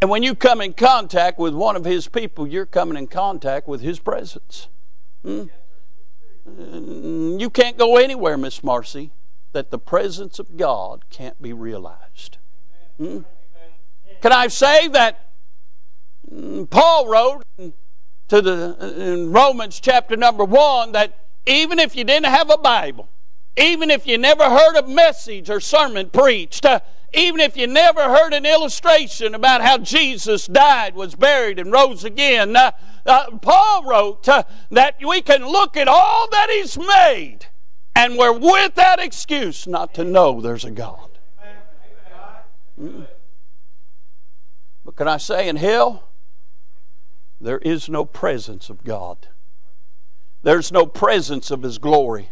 And 0.00 0.10
when 0.10 0.22
you 0.22 0.34
come 0.34 0.60
in 0.60 0.74
contact 0.74 1.38
with 1.38 1.54
one 1.54 1.76
of 1.76 1.84
His 1.84 2.08
people, 2.08 2.46
you're 2.46 2.66
coming 2.66 2.98
in 2.98 3.06
contact 3.06 3.66
with 3.66 3.80
His 3.80 3.98
presence. 3.98 4.68
Hmm? 5.22 5.44
You 6.46 7.50
can't 7.50 7.76
go 7.76 7.96
anywhere, 7.96 8.36
Miss 8.36 8.62
Marcy, 8.62 9.10
that 9.52 9.70
the 9.70 9.78
presence 9.78 10.38
of 10.38 10.56
God 10.56 11.04
can't 11.10 11.40
be 11.40 11.52
realized. 11.52 12.38
Hmm? 12.98 13.20
Can 14.22 14.32
I 14.32 14.48
say 14.48 14.88
that 14.88 15.32
hmm, 16.28 16.64
Paul 16.64 17.08
wrote 17.08 17.42
to 18.28 18.42
the 18.42 19.12
in 19.14 19.32
Romans 19.32 19.80
chapter 19.80 20.16
number 20.16 20.44
one 20.44 20.92
that 20.92 21.26
even 21.46 21.78
if 21.78 21.94
you 21.94 22.04
didn't 22.04 22.26
have 22.26 22.50
a 22.50 22.58
Bible, 22.58 23.08
even 23.56 23.90
if 23.90 24.06
you 24.06 24.18
never 24.18 24.44
heard 24.44 24.76
a 24.76 24.86
message 24.86 25.48
or 25.48 25.60
sermon 25.60 26.10
preached, 26.10 26.64
uh, 26.64 26.80
even 27.12 27.40
if 27.40 27.56
you 27.56 27.66
never 27.66 28.02
heard 28.02 28.32
an 28.34 28.46
illustration 28.46 29.34
about 29.34 29.62
how 29.62 29.78
Jesus 29.78 30.46
died, 30.46 30.94
was 30.94 31.14
buried, 31.14 31.58
and 31.58 31.72
rose 31.72 32.04
again, 32.04 32.56
uh, 32.56 32.72
uh, 33.04 33.38
Paul 33.38 33.84
wrote 33.84 34.28
uh, 34.28 34.44
that 34.70 34.96
we 35.06 35.22
can 35.22 35.44
look 35.46 35.76
at 35.76 35.88
all 35.88 36.28
that 36.30 36.48
He's 36.50 36.78
made 36.78 37.46
and 37.96 38.18
we're 38.18 38.32
without 38.32 39.00
excuse 39.00 39.66
not 39.66 39.94
to 39.94 40.04
know 40.04 40.40
there's 40.40 40.66
a 40.66 40.70
God. 40.70 41.18
Mm. 42.78 43.06
But 44.84 44.96
can 44.96 45.08
I 45.08 45.16
say 45.16 45.48
in 45.48 45.56
hell, 45.56 46.10
there 47.40 47.58
is 47.58 47.88
no 47.88 48.04
presence 48.04 48.68
of 48.68 48.84
God. 48.84 49.28
There's 50.42 50.70
no 50.70 50.84
presence 50.84 51.50
of 51.50 51.62
His 51.62 51.78
glory. 51.78 52.30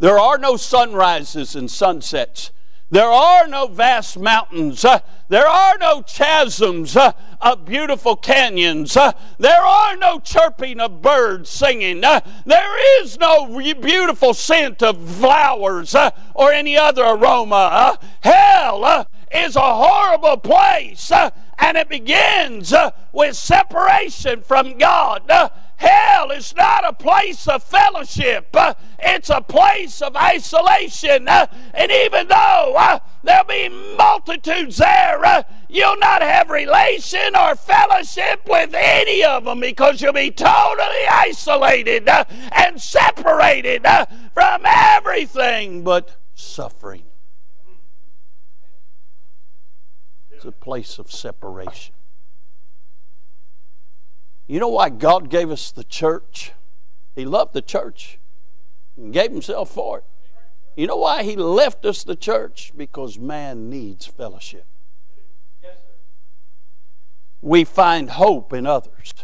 There 0.00 0.18
are 0.18 0.38
no 0.38 0.56
sunrises 0.56 1.54
and 1.54 1.70
sunsets. 1.70 2.50
There 2.90 3.10
are 3.10 3.46
no 3.46 3.68
vast 3.68 4.18
mountains. 4.18 4.84
Uh, 4.84 4.98
there 5.28 5.46
are 5.46 5.78
no 5.78 6.02
chasms 6.02 6.96
uh, 6.96 7.12
of 7.40 7.64
beautiful 7.64 8.16
canyons. 8.16 8.96
Uh, 8.96 9.12
there 9.38 9.62
are 9.62 9.96
no 9.96 10.18
chirping 10.18 10.80
of 10.80 11.00
birds 11.00 11.50
singing. 11.50 12.02
Uh, 12.02 12.20
there 12.44 13.00
is 13.00 13.16
no 13.18 13.46
beautiful 13.74 14.34
scent 14.34 14.82
of 14.82 15.08
flowers 15.08 15.94
uh, 15.94 16.10
or 16.34 16.50
any 16.52 16.76
other 16.76 17.04
aroma. 17.04 17.70
Uh, 17.72 17.96
hell 18.22 19.06
is 19.32 19.54
a 19.54 19.60
horrible 19.60 20.36
place, 20.36 21.12
and 21.12 21.76
it 21.76 21.88
begins 21.88 22.74
with 23.12 23.36
separation 23.36 24.42
from 24.42 24.76
God. 24.78 25.30
Hell 25.80 26.30
is 26.30 26.54
not 26.54 26.84
a 26.84 26.92
place 26.92 27.48
of 27.48 27.62
fellowship, 27.62 28.48
uh, 28.52 28.74
it's 28.98 29.30
a 29.30 29.40
place 29.40 30.02
of 30.02 30.14
isolation. 30.14 31.26
Uh, 31.26 31.46
and 31.72 31.90
even 31.90 32.28
though 32.28 32.74
uh, 32.76 32.98
there'll 33.24 33.44
be 33.44 33.70
multitudes 33.96 34.76
there, 34.76 35.24
uh, 35.24 35.42
you'll 35.70 35.96
not 35.96 36.20
have 36.20 36.50
relation 36.50 37.34
or 37.34 37.54
fellowship 37.54 38.42
with 38.46 38.74
any 38.74 39.24
of 39.24 39.44
them 39.44 39.60
because 39.60 40.02
you'll 40.02 40.12
be 40.12 40.30
totally 40.30 41.06
isolated 41.10 42.06
uh, 42.06 42.24
and 42.52 42.78
separated 42.78 43.86
uh, 43.86 44.04
from 44.34 44.60
everything 44.66 45.82
but 45.82 46.14
suffering. 46.34 47.04
It's 50.30 50.44
a 50.44 50.52
place 50.52 50.98
of 50.98 51.10
separation. 51.10 51.94
You 54.50 54.58
know 54.58 54.66
why 54.66 54.88
God 54.88 55.30
gave 55.30 55.48
us 55.48 55.70
the 55.70 55.84
church? 55.84 56.50
He 57.14 57.24
loved 57.24 57.54
the 57.54 57.62
church 57.62 58.18
and 58.96 59.12
gave 59.12 59.30
Himself 59.30 59.70
for 59.70 59.98
it. 59.98 60.04
You 60.74 60.88
know 60.88 60.96
why 60.96 61.22
He 61.22 61.36
left 61.36 61.86
us 61.86 62.02
the 62.02 62.16
church? 62.16 62.72
Because 62.76 63.16
man 63.16 63.70
needs 63.70 64.06
fellowship. 64.06 64.66
We 67.40 67.62
find 67.62 68.10
hope 68.10 68.52
in 68.52 68.66
others. 68.66 69.14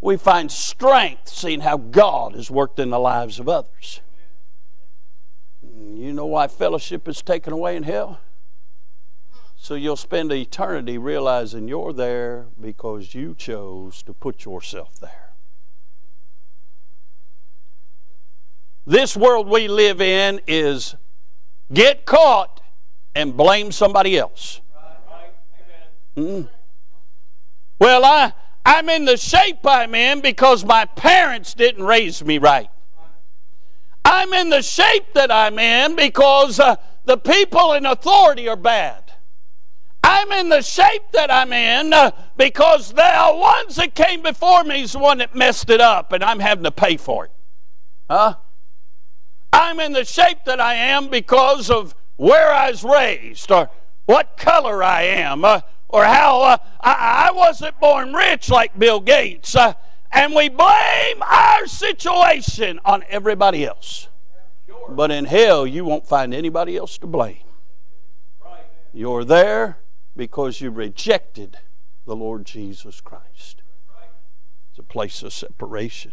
We 0.00 0.16
find 0.16 0.50
strength 0.50 1.28
seeing 1.28 1.60
how 1.60 1.76
God 1.76 2.34
has 2.34 2.50
worked 2.50 2.80
in 2.80 2.90
the 2.90 2.98
lives 2.98 3.38
of 3.38 3.48
others. 3.48 4.00
You 5.62 6.12
know 6.12 6.26
why 6.26 6.48
fellowship 6.48 7.06
is 7.06 7.22
taken 7.22 7.52
away 7.52 7.76
in 7.76 7.84
hell? 7.84 8.18
So 9.60 9.74
you'll 9.74 9.96
spend 9.96 10.32
eternity 10.32 10.96
realizing 10.96 11.68
you're 11.68 11.92
there 11.92 12.46
because 12.58 13.14
you 13.14 13.34
chose 13.34 14.02
to 14.04 14.14
put 14.14 14.44
yourself 14.44 14.98
there. 14.98 15.32
This 18.86 19.16
world 19.16 19.48
we 19.48 19.68
live 19.68 20.00
in 20.00 20.40
is 20.46 20.94
get 21.72 22.06
caught 22.06 22.62
and 23.14 23.36
blame 23.36 23.70
somebody 23.70 24.16
else. 24.16 24.62
Mm. 26.16 26.48
Well, 27.78 28.04
I, 28.04 28.32
I'm 28.64 28.88
in 28.88 29.04
the 29.04 29.16
shape 29.16 29.58
I'm 29.64 29.94
in 29.94 30.20
because 30.20 30.64
my 30.64 30.84
parents 30.84 31.52
didn't 31.52 31.84
raise 31.84 32.24
me 32.24 32.38
right. 32.38 32.70
I'm 34.04 34.32
in 34.32 34.48
the 34.50 34.62
shape 34.62 35.12
that 35.14 35.30
I'm 35.30 35.58
in 35.58 35.96
because 35.96 36.58
uh, 36.58 36.76
the 37.04 37.18
people 37.18 37.74
in 37.74 37.84
authority 37.84 38.48
are 38.48 38.56
bad. 38.56 39.07
I'm 40.02 40.32
in 40.32 40.48
the 40.48 40.62
shape 40.62 41.12
that 41.12 41.30
I'm 41.30 41.52
in 41.52 41.92
uh, 41.92 42.10
because 42.36 42.92
the 42.92 43.30
ones 43.34 43.76
that 43.76 43.94
came 43.94 44.22
before 44.22 44.64
me 44.64 44.82
is 44.82 44.92
the 44.92 44.98
one 44.98 45.18
that 45.18 45.34
messed 45.34 45.70
it 45.70 45.80
up, 45.80 46.12
and 46.12 46.22
I'm 46.22 46.40
having 46.40 46.64
to 46.64 46.70
pay 46.70 46.96
for 46.96 47.26
it. 47.26 47.32
Huh? 48.08 48.36
I'm 49.52 49.80
in 49.80 49.92
the 49.92 50.04
shape 50.04 50.44
that 50.46 50.60
I 50.60 50.74
am 50.74 51.08
because 51.08 51.70
of 51.70 51.94
where 52.16 52.52
I 52.52 52.70
was 52.70 52.84
raised, 52.84 53.50
or 53.50 53.70
what 54.06 54.36
color 54.36 54.82
I 54.82 55.02
am, 55.02 55.44
uh, 55.44 55.60
or 55.88 56.04
how 56.04 56.42
uh, 56.42 56.56
I, 56.80 57.28
I, 57.28 57.32
wasn't 57.32 57.78
born 57.80 58.12
rich 58.12 58.50
like 58.50 58.78
Bill 58.78 59.00
Gates. 59.00 59.54
Uh, 59.54 59.74
and 60.10 60.34
we 60.34 60.48
blame 60.48 61.22
our 61.22 61.66
situation 61.66 62.80
on 62.84 63.04
everybody 63.08 63.64
else. 63.64 64.08
But 64.88 65.10
in 65.10 65.26
hell, 65.26 65.66
you 65.66 65.84
won't 65.84 66.06
find 66.06 66.32
anybody 66.32 66.76
else 66.76 66.98
to 66.98 67.06
blame. 67.06 67.44
You're 68.92 69.24
there 69.24 69.78
because 70.16 70.60
you 70.60 70.70
rejected 70.70 71.58
the 72.04 72.16
Lord 72.16 72.44
Jesus 72.44 73.00
Christ. 73.00 73.62
It's 74.70 74.78
a 74.78 74.82
place 74.82 75.22
of 75.22 75.32
separation. 75.32 76.12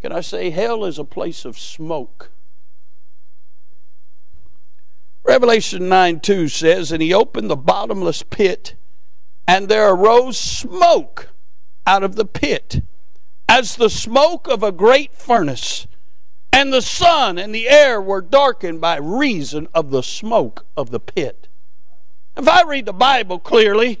Can 0.00 0.12
I 0.12 0.20
say 0.20 0.50
hell 0.50 0.84
is 0.84 0.98
a 0.98 1.04
place 1.04 1.44
of 1.44 1.58
smoke? 1.58 2.30
Revelation 5.24 5.88
9 5.88 6.20
2 6.20 6.48
says, 6.48 6.90
And 6.90 7.02
he 7.02 7.12
opened 7.12 7.50
the 7.50 7.56
bottomless 7.56 8.22
pit, 8.22 8.74
and 9.46 9.68
there 9.68 9.92
arose 9.92 10.38
smoke 10.38 11.30
out 11.86 12.02
of 12.02 12.16
the 12.16 12.24
pit, 12.24 12.82
as 13.48 13.76
the 13.76 13.90
smoke 13.90 14.48
of 14.48 14.62
a 14.62 14.72
great 14.72 15.14
furnace. 15.14 15.86
And 16.52 16.72
the 16.72 16.82
sun 16.82 17.38
and 17.38 17.54
the 17.54 17.68
air 17.68 18.00
were 18.00 18.20
darkened 18.20 18.80
by 18.80 18.96
reason 18.96 19.68
of 19.72 19.90
the 19.90 20.02
smoke 20.02 20.66
of 20.76 20.90
the 20.90 21.00
pit. 21.00 21.48
If 22.40 22.48
I 22.48 22.62
read 22.62 22.86
the 22.86 22.94
Bible 22.94 23.38
clearly, 23.38 24.00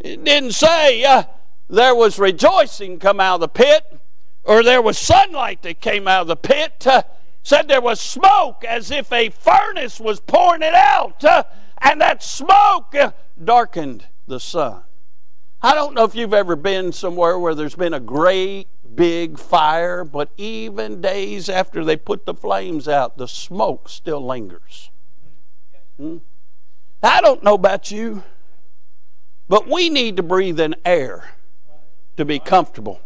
it 0.00 0.24
didn't 0.24 0.54
say 0.54 1.04
uh, 1.04 1.22
there 1.68 1.94
was 1.94 2.18
rejoicing 2.18 2.98
come 2.98 3.20
out 3.20 3.36
of 3.36 3.42
the 3.42 3.48
pit 3.48 4.00
or 4.42 4.64
there 4.64 4.82
was 4.82 4.98
sunlight 4.98 5.62
that 5.62 5.80
came 5.80 6.08
out 6.08 6.22
of 6.22 6.26
the 6.26 6.34
pit. 6.34 6.84
Uh, 6.84 7.04
said 7.44 7.68
there 7.68 7.80
was 7.80 8.00
smoke 8.00 8.64
as 8.64 8.90
if 8.90 9.12
a 9.12 9.28
furnace 9.28 10.00
was 10.00 10.18
pouring 10.18 10.62
it 10.62 10.74
out, 10.74 11.22
uh, 11.22 11.44
and 11.80 12.00
that 12.00 12.24
smoke 12.24 12.92
uh, 12.96 13.12
darkened 13.42 14.06
the 14.26 14.40
sun. 14.40 14.82
I 15.62 15.76
don't 15.76 15.94
know 15.94 16.02
if 16.02 16.16
you've 16.16 16.34
ever 16.34 16.56
been 16.56 16.90
somewhere 16.90 17.38
where 17.38 17.54
there's 17.54 17.76
been 17.76 17.94
a 17.94 18.00
great 18.00 18.66
big 18.96 19.38
fire, 19.38 20.04
but 20.04 20.32
even 20.36 21.00
days 21.00 21.48
after 21.48 21.84
they 21.84 21.96
put 21.96 22.26
the 22.26 22.34
flames 22.34 22.88
out, 22.88 23.16
the 23.16 23.28
smoke 23.28 23.88
still 23.88 24.26
lingers. 24.26 24.90
Hmm? 25.96 26.16
I 27.02 27.20
don't 27.20 27.42
know 27.42 27.54
about 27.54 27.90
you, 27.90 28.22
but 29.48 29.66
we 29.66 29.88
need 29.88 30.16
to 30.18 30.22
breathe 30.22 30.60
in 30.60 30.76
air 30.84 31.30
to 32.16 32.24
be 32.24 32.38
comfortable. 32.38 33.00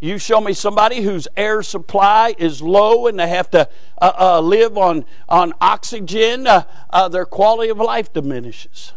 You 0.00 0.16
show 0.16 0.40
me 0.40 0.54
somebody 0.54 1.02
whose 1.02 1.28
air 1.36 1.62
supply 1.62 2.34
is 2.38 2.62
low 2.62 3.06
and 3.06 3.18
they 3.18 3.28
have 3.28 3.50
to 3.50 3.68
uh, 4.00 4.12
uh, 4.18 4.40
live 4.40 4.78
on, 4.78 5.04
on 5.28 5.52
oxygen, 5.60 6.46
uh, 6.46 6.62
uh 6.88 7.08
their 7.08 7.26
quality 7.26 7.70
of 7.70 7.76
life 7.76 8.10
diminishes. 8.10 8.94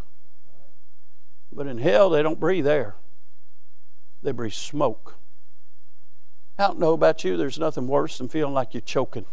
But 1.52 1.68
in 1.68 1.78
hell, 1.78 2.10
they 2.10 2.24
don't 2.24 2.40
breathe 2.40 2.66
air, 2.66 2.96
they 4.22 4.32
breathe 4.32 4.54
smoke. 4.54 5.18
I 6.58 6.68
don't 6.68 6.80
know 6.80 6.94
about 6.94 7.26
you, 7.26 7.36
there's 7.36 7.60
nothing 7.60 7.88
worse 7.88 8.18
than 8.18 8.30
feeling 8.30 8.54
like 8.54 8.74
you're 8.74 8.82
choking. 8.82 9.26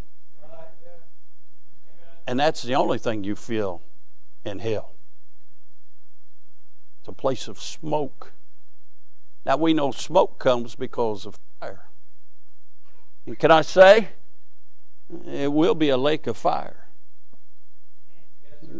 And 2.26 2.38
that's 2.38 2.62
the 2.62 2.74
only 2.74 2.98
thing 2.98 3.22
you 3.22 3.36
feel 3.36 3.82
in 4.44 4.58
hell. 4.58 4.92
It's 7.00 7.08
a 7.08 7.12
place 7.12 7.48
of 7.48 7.60
smoke. 7.60 8.32
Now 9.44 9.56
we 9.56 9.72
know 9.72 9.90
smoke 9.90 10.38
comes 10.38 10.74
because 10.74 11.26
of 11.26 11.38
fire. 11.58 11.88
And 13.26 13.38
can 13.38 13.50
I 13.50 13.62
say, 13.62 14.08
it 15.26 15.52
will 15.52 15.74
be 15.74 15.88
a 15.88 15.96
lake 15.96 16.26
of 16.26 16.36
fire. 16.36 16.88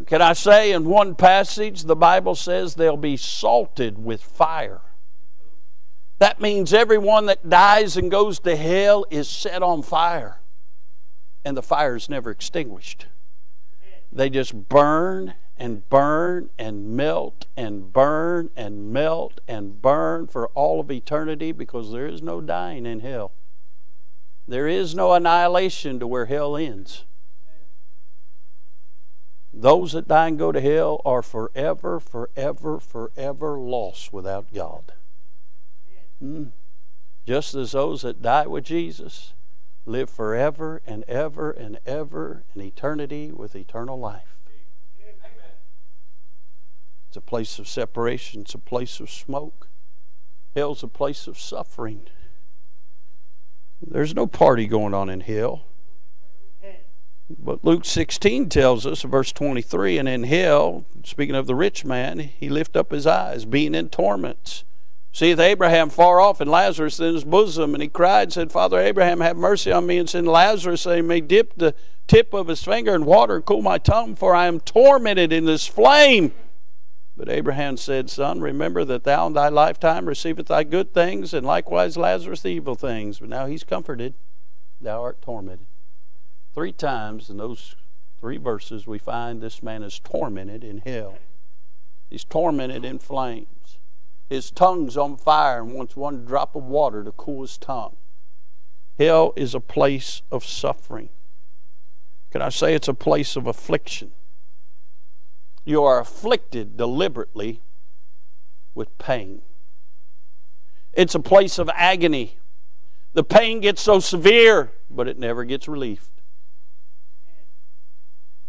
Can 0.07 0.23
I 0.23 0.35
say, 0.35 0.73
in 0.73 0.85
one 0.85 1.15
passage, 1.15 1.85
the 1.85 1.97
Bible 1.97 2.35
says 2.35 2.75
they'll 2.75 2.97
be 2.97 3.17
salted 3.17 4.03
with 4.03 4.23
fire. 4.23 4.83
That 6.19 6.41
means 6.41 6.75
everyone 6.75 7.27
that 7.27 7.49
dies 7.49 7.97
and 7.97 8.11
goes 8.11 8.39
to 8.41 8.55
hell 8.55 9.07
is 9.11 9.29
set 9.29 9.63
on 9.63 9.83
fire. 9.83 10.41
And 11.45 11.57
the 11.57 11.63
fire 11.63 11.97
is 11.97 12.09
never 12.11 12.31
extinguished. 12.31 13.07
They 14.13 14.29
just 14.29 14.69
burn 14.69 15.35
and 15.61 15.87
burn 15.91 16.49
and 16.59 16.89
melt 16.97 17.45
and 17.55 17.93
burn 17.93 18.49
and 18.57 18.91
melt 18.91 19.41
and 19.47 19.83
burn 19.83 20.27
for 20.27 20.49
all 20.49 20.81
of 20.81 20.91
eternity 20.91 21.53
because 21.53 21.93
there 21.93 22.07
is 22.07 22.23
no 22.23 22.41
dying 22.41 22.87
in 22.87 23.01
hell. 23.01 23.33
There 24.49 24.67
is 24.67 24.95
no 24.95 25.13
annihilation 25.13 26.01
to 26.01 26.07
where 26.07 26.25
hell 26.25 26.57
ends. 26.57 27.05
Those 29.53 29.93
that 29.93 30.09
die 30.09 30.29
and 30.29 30.39
go 30.39 30.51
to 30.51 30.61
hell 30.61 31.03
are 31.05 31.23
forever, 31.23 32.01
forever, 32.01 32.81
forever 32.81 33.59
lost 33.59 34.15
without 34.15 34.53
God. 34.55 34.93
Mm. 36.23 36.53
Just 37.27 37.55
as 37.55 37.73
those 37.73 38.01
that 38.03 38.23
die 38.23 38.47
with 38.47 38.65
Jesus 38.65 39.35
live 39.85 40.09
forever 40.09 40.81
and 40.87 41.05
ever 41.05 41.51
and 41.51 41.79
ever 41.85 42.45
in 42.55 42.63
eternity 42.63 43.31
with 43.31 43.55
eternal 43.55 43.99
life. 43.99 44.40
It's 47.11 47.17
a 47.17 47.21
place 47.21 47.59
of 47.59 47.67
separation, 47.67 48.43
it's 48.43 48.55
a 48.55 48.59
place 48.59 49.01
of 49.01 49.11
smoke. 49.11 49.67
Hell's 50.55 50.85
a 50.85 50.87
place 50.87 51.27
of 51.27 51.41
suffering. 51.41 52.03
There's 53.83 54.15
no 54.15 54.29
party 54.29 54.69
going 54.69 54.95
on 54.95 55.11
in 55.11 55.19
hell. 55.19 55.65
But 57.29 57.65
Luke 57.65 57.85
16 57.85 58.49
tells 58.49 58.87
us, 58.87 59.03
verse 59.03 59.33
23, 59.33 59.99
and 59.99 60.09
in 60.09 60.23
hell, 60.23 60.85
speaking 61.03 61.35
of 61.35 61.49
the 61.49 61.57
rich 61.57 61.85
man, 61.85 62.21
he 62.21 62.49
lift 62.49 62.77
up 62.77 62.93
his 62.93 63.09
eyes, 63.09 63.45
being 63.45 63.75
in 63.75 63.89
torments. 63.89 64.63
Seeth 65.11 65.41
Abraham 65.41 65.91
far 65.91 66.21
off 66.21 66.41
and 66.41 66.49
Lazarus 66.49 67.01
in 67.01 67.13
his 67.13 67.25
bosom, 67.25 67.75
and 67.75 67.83
he 67.83 67.89
cried 67.89 68.33
said, 68.33 68.53
Father 68.53 68.79
Abraham, 68.79 69.19
have 69.19 69.37
mercy 69.37 69.73
on 69.73 69.85
me, 69.85 69.99
and 69.99 70.09
send 70.09 70.29
Lazarus 70.29 70.85
that 70.85 70.95
he 70.95 71.03
may 71.03 71.21
dip 71.21 71.55
the 71.57 71.75
tip 72.07 72.33
of 72.33 72.47
his 72.47 72.63
finger 72.63 72.95
in 72.95 73.05
water 73.05 73.35
and 73.35 73.45
cool 73.45 73.63
my 73.63 73.79
tongue, 73.79 74.15
for 74.15 74.33
I 74.33 74.47
am 74.47 74.61
tormented 74.61 75.33
in 75.33 75.45
this 75.45 75.67
flame. 75.67 76.33
But 77.21 77.29
Abraham 77.29 77.77
said, 77.77 78.09
Son, 78.09 78.41
remember 78.41 78.83
that 78.83 79.05
thou 79.05 79.27
in 79.27 79.35
thy 79.35 79.51
lifetime 79.51 80.07
receivest 80.07 80.49
thy 80.49 80.65
good 80.65 80.95
things, 80.95 81.35
and 81.35 81.45
likewise 81.45 81.99
Lazarus 81.99 82.41
the 82.41 82.49
evil 82.49 82.75
things. 82.75 83.19
But 83.19 83.29
now 83.29 83.45
he's 83.45 83.63
comforted, 83.63 84.15
thou 84.81 85.03
art 85.03 85.21
tormented. 85.21 85.67
Three 86.55 86.73
times 86.73 87.29
in 87.29 87.37
those 87.37 87.77
three 88.19 88.39
verses 88.39 88.87
we 88.87 88.99
find 88.99 89.43
this 89.43 89.63
man 89.63 89.83
is 89.83 89.99
tormented 89.99 90.65
in 90.65 90.79
hell. 90.79 91.19
He's 92.09 92.25
tormented 92.25 92.87
in 92.87 92.99
flames. 92.99 93.77
His 94.31 94.51
tongue's 94.51 94.97
on 94.97 95.19
fire 95.19 95.61
and 95.61 95.75
wants 95.75 95.95
one 95.95 96.25
drop 96.25 96.57
of 96.57 96.65
water 96.65 97.05
to 97.05 97.13
cool 97.13 97.43
his 97.43 97.59
tongue. 97.59 97.99
Hell 98.99 99.35
is 99.37 99.55
a 99.55 99.61
place 99.61 100.23
of 100.33 100.43
suffering. 100.43 101.11
Can 102.31 102.41
I 102.41 102.49
say 102.49 102.75
it's 102.75 102.89
a 102.89 102.95
place 102.95 103.37
of 103.37 103.47
affliction? 103.47 104.13
You 105.65 105.85
are 105.85 106.01
afflicted 106.01 106.77
deliberately 106.77 107.63
with 108.75 108.97
pain. 108.99 109.43
It's 110.93 111.15
a 111.15 111.21
place 111.21 111.59
of 111.59 111.69
agony. 111.75 112.39
The 113.13 113.25
pain 113.25 113.61
gets 113.61 113.83
so 113.83 114.01
severe, 114.01 114.73
but 114.89 115.09
it 115.09 115.19
never 115.19 115.45
gets 115.45 115.69
relieved. 115.69 116.11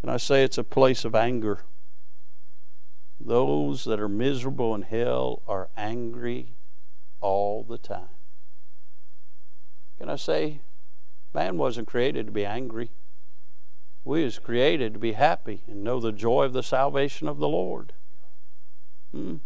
And 0.02 0.10
I 0.10 0.18
say 0.18 0.44
it's 0.44 0.58
a 0.58 0.64
place 0.64 1.06
of 1.06 1.14
anger. 1.14 1.64
Those 3.20 3.84
that 3.84 4.00
are 4.00 4.10
miserable 4.10 4.74
in 4.74 4.82
hell 4.82 5.44
are 5.48 5.70
angry 5.78 6.56
all 7.20 7.64
the 7.64 7.78
time. 7.78 8.10
Can 10.00 10.10
I 10.10 10.16
say, 10.16 10.62
man 11.34 11.58
wasn't 11.58 11.88
created 11.88 12.26
to 12.26 12.32
be 12.32 12.46
angry. 12.46 12.90
We 14.04 14.24
was 14.24 14.40
created 14.40 14.94
to 14.94 15.00
be 15.00 15.14
happy 15.14 15.62
and 15.68 15.84
know 15.84 16.00
the 16.00 16.12
joy 16.12 16.46
of 16.46 16.54
the 16.54 16.64
salvation 16.64 17.28
of 17.28 17.38
the 17.38 17.48
Lord. 17.48 17.94
Hmm? 19.12 19.38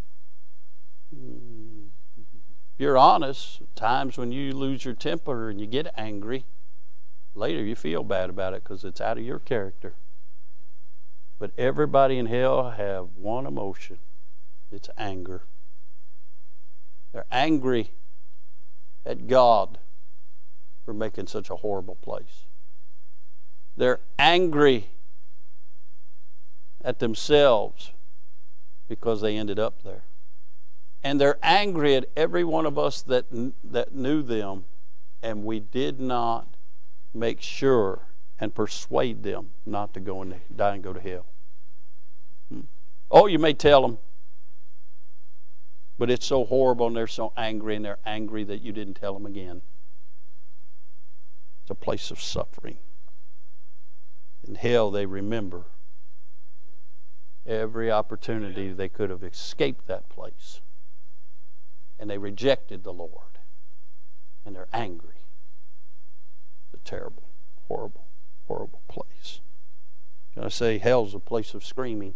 If 1.12 2.80
you're 2.80 2.98
honest, 2.98 3.62
times 3.76 4.18
when 4.18 4.32
you 4.32 4.54
lose 4.54 4.86
your 4.86 4.94
temper 4.94 5.50
and 5.50 5.60
you 5.60 5.68
get 5.68 5.94
angry, 5.98 6.46
later 7.34 7.64
you 7.64 7.76
feel 7.76 8.04
bad 8.04 8.30
about 8.30 8.54
it 8.54 8.64
because 8.64 8.84
it's 8.84 9.02
out 9.02 9.18
of 9.18 9.24
your 9.24 9.40
character. 9.40 9.96
But 11.38 11.52
everybody 11.58 12.18
in 12.18 12.28
hell 12.28 12.72
have 12.72 13.10
one 13.18 13.46
emotion. 13.46 14.00
It's 14.72 14.90
anger. 14.98 15.44
They're 17.12 17.26
angry 17.32 17.92
at 19.06 19.28
God 19.28 19.80
for 20.84 20.94
making 20.94 21.28
such 21.28 21.50
a 21.50 21.58
horrible 21.58 21.96
place. 21.96 22.46
They're 23.78 24.00
angry 24.18 24.90
at 26.84 27.00
themselves 27.00 27.92
because 28.88 29.22
they 29.22 29.36
ended 29.36 29.60
up 29.60 29.82
there. 29.84 30.04
And 31.04 31.20
they're 31.20 31.40
angry 31.44 31.96
at 31.96 32.06
every 32.16 32.44
one 32.44 32.66
of 32.66 32.80
us 32.80 33.02
that, 33.04 33.26
that 33.64 33.94
knew 33.94 34.22
them, 34.22 34.66
and 35.22 35.44
we 35.44 35.60
did 35.60 36.00
not 36.00 36.56
make 37.14 37.42
sure 37.42 38.08
and 38.40 38.54
persuade 38.54 39.24
them 39.24 39.52
not 39.66 39.94
to 39.94 40.00
go 40.00 40.22
and 40.22 40.36
die 40.56 40.76
and 40.76 40.84
go 40.84 40.94
to 40.94 41.00
hell. 41.00 41.26
Hmm. 42.50 42.62
Oh, 43.10 43.28
you 43.28 43.40
may 43.40 43.54
tell 43.54 43.82
them, 43.82 43.98
but 45.98 46.10
it's 46.10 46.26
so 46.26 46.44
horrible 46.44 46.88
and 46.88 46.96
they're 46.96 47.08
so 47.08 47.34
angry, 47.38 47.76
and 47.76 47.86
they're 47.86 48.00
angry 48.06 48.44
that 48.44 48.62
you 48.62 48.72
didn't 48.72 48.96
tell 48.96 49.14
them 49.14 49.26
again. 49.26 49.62
It's 51.62 51.72
a 51.72 51.76
place 51.76 52.12
of 52.12 52.22
suffering. 52.22 52.78
In 54.48 54.56
hell, 54.56 54.92
they 54.92 55.06
remember 55.06 55.66
every 57.46 57.92
opportunity 57.92 58.72
they 58.72 58.90
could 58.90 59.10
have 59.10 59.24
escaped 59.24 59.88
that 59.88 60.08
place. 60.10 60.62
And 62.00 62.10
they 62.10 62.18
rejected 62.18 62.84
the 62.84 62.94
Lord. 62.94 63.40
And 64.46 64.56
they're 64.56 64.68
angry. 64.72 65.16
It's 66.66 66.82
a 66.82 66.90
terrible, 66.90 67.24
horrible, 67.68 68.06
horrible 68.48 68.82
place. 68.88 69.42
Can 70.34 70.44
I 70.44 70.50
say 70.50 70.78
hell's 70.78 71.16
a 71.16 71.20
place 71.20 71.54
of 71.54 71.66
screaming? 71.66 72.16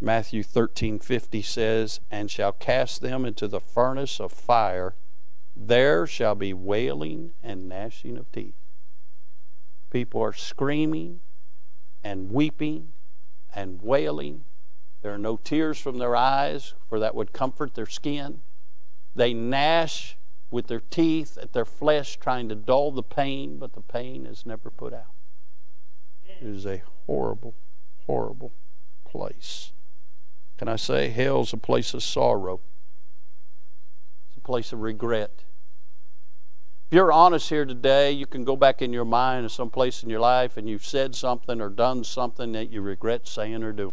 Matthew 0.00 0.42
13:50 0.42 1.42
says, 1.42 2.00
"And 2.10 2.30
shall 2.30 2.52
cast 2.52 3.00
them 3.00 3.24
into 3.24 3.48
the 3.48 3.60
furnace 3.60 4.20
of 4.20 4.32
fire; 4.32 4.94
there 5.56 6.06
shall 6.06 6.34
be 6.34 6.54
wailing 6.54 7.34
and 7.42 7.68
gnashing 7.68 8.16
of 8.16 8.30
teeth." 8.32 8.59
People 9.90 10.22
are 10.22 10.32
screaming 10.32 11.20
and 12.02 12.30
weeping 12.30 12.92
and 13.54 13.82
wailing. 13.82 14.44
There 15.02 15.12
are 15.12 15.18
no 15.18 15.36
tears 15.36 15.78
from 15.78 15.98
their 15.98 16.14
eyes, 16.14 16.74
for 16.88 16.98
that 17.00 17.14
would 17.14 17.32
comfort 17.32 17.74
their 17.74 17.86
skin. 17.86 18.40
They 19.14 19.34
gnash 19.34 20.16
with 20.50 20.66
their 20.66 20.80
teeth 20.80 21.38
at 21.40 21.52
their 21.52 21.64
flesh, 21.64 22.16
trying 22.16 22.48
to 22.48 22.54
dull 22.54 22.92
the 22.92 23.02
pain, 23.02 23.58
but 23.58 23.72
the 23.72 23.80
pain 23.80 24.26
is 24.26 24.46
never 24.46 24.70
put 24.70 24.92
out. 24.92 25.14
It 26.24 26.46
is 26.46 26.66
a 26.66 26.82
horrible, 27.06 27.54
horrible 28.06 28.52
place. 29.04 29.72
Can 30.58 30.68
I 30.68 30.76
say 30.76 31.08
hell's 31.08 31.52
a 31.52 31.56
place 31.56 31.94
of 31.94 32.02
sorrow? 32.02 32.60
It's 34.28 34.36
a 34.36 34.40
place 34.40 34.72
of 34.72 34.80
regret. 34.80 35.44
If 36.90 36.96
you're 36.96 37.12
honest 37.12 37.48
here 37.50 37.64
today, 37.64 38.10
you 38.10 38.26
can 38.26 38.42
go 38.42 38.56
back 38.56 38.82
in 38.82 38.92
your 38.92 39.04
mind 39.04 39.44
to 39.44 39.48
some 39.48 39.70
place 39.70 40.02
in 40.02 40.10
your 40.10 40.18
life 40.18 40.56
and 40.56 40.68
you've 40.68 40.84
said 40.84 41.14
something 41.14 41.60
or 41.60 41.68
done 41.68 42.02
something 42.02 42.50
that 42.50 42.72
you 42.72 42.80
regret 42.80 43.28
saying 43.28 43.62
or 43.62 43.70
doing. 43.70 43.92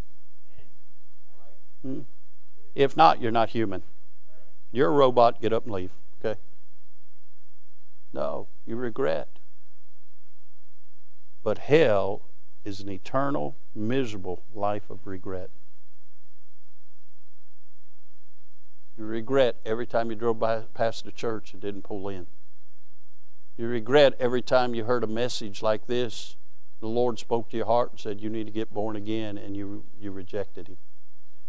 Hmm? 1.82 2.00
If 2.74 2.96
not, 2.96 3.22
you're 3.22 3.30
not 3.30 3.50
human. 3.50 3.84
You're 4.72 4.88
a 4.88 4.92
robot, 4.92 5.40
get 5.40 5.52
up 5.52 5.62
and 5.62 5.74
leave. 5.74 5.92
Okay? 6.18 6.40
No, 8.12 8.48
you 8.66 8.74
regret. 8.74 9.28
But 11.44 11.58
hell 11.58 12.22
is 12.64 12.80
an 12.80 12.88
eternal, 12.88 13.54
miserable 13.76 14.42
life 14.52 14.90
of 14.90 15.06
regret. 15.06 15.50
You 18.96 19.04
regret 19.04 19.54
every 19.64 19.86
time 19.86 20.10
you 20.10 20.16
drove 20.16 20.40
by 20.40 20.62
past 20.74 21.04
the 21.04 21.12
church 21.12 21.52
and 21.52 21.62
didn't 21.62 21.82
pull 21.82 22.08
in. 22.08 22.26
You 23.58 23.66
regret 23.66 24.14
every 24.20 24.40
time 24.40 24.76
you 24.76 24.84
heard 24.84 25.02
a 25.02 25.08
message 25.08 25.62
like 25.62 25.88
this. 25.88 26.36
The 26.80 26.86
Lord 26.86 27.18
spoke 27.18 27.50
to 27.50 27.56
your 27.56 27.66
heart 27.66 27.90
and 27.90 28.00
said, 28.00 28.20
You 28.20 28.30
need 28.30 28.46
to 28.46 28.52
get 28.52 28.72
born 28.72 28.94
again, 28.94 29.36
and 29.36 29.56
you, 29.56 29.84
you 30.00 30.12
rejected 30.12 30.68
Him. 30.68 30.76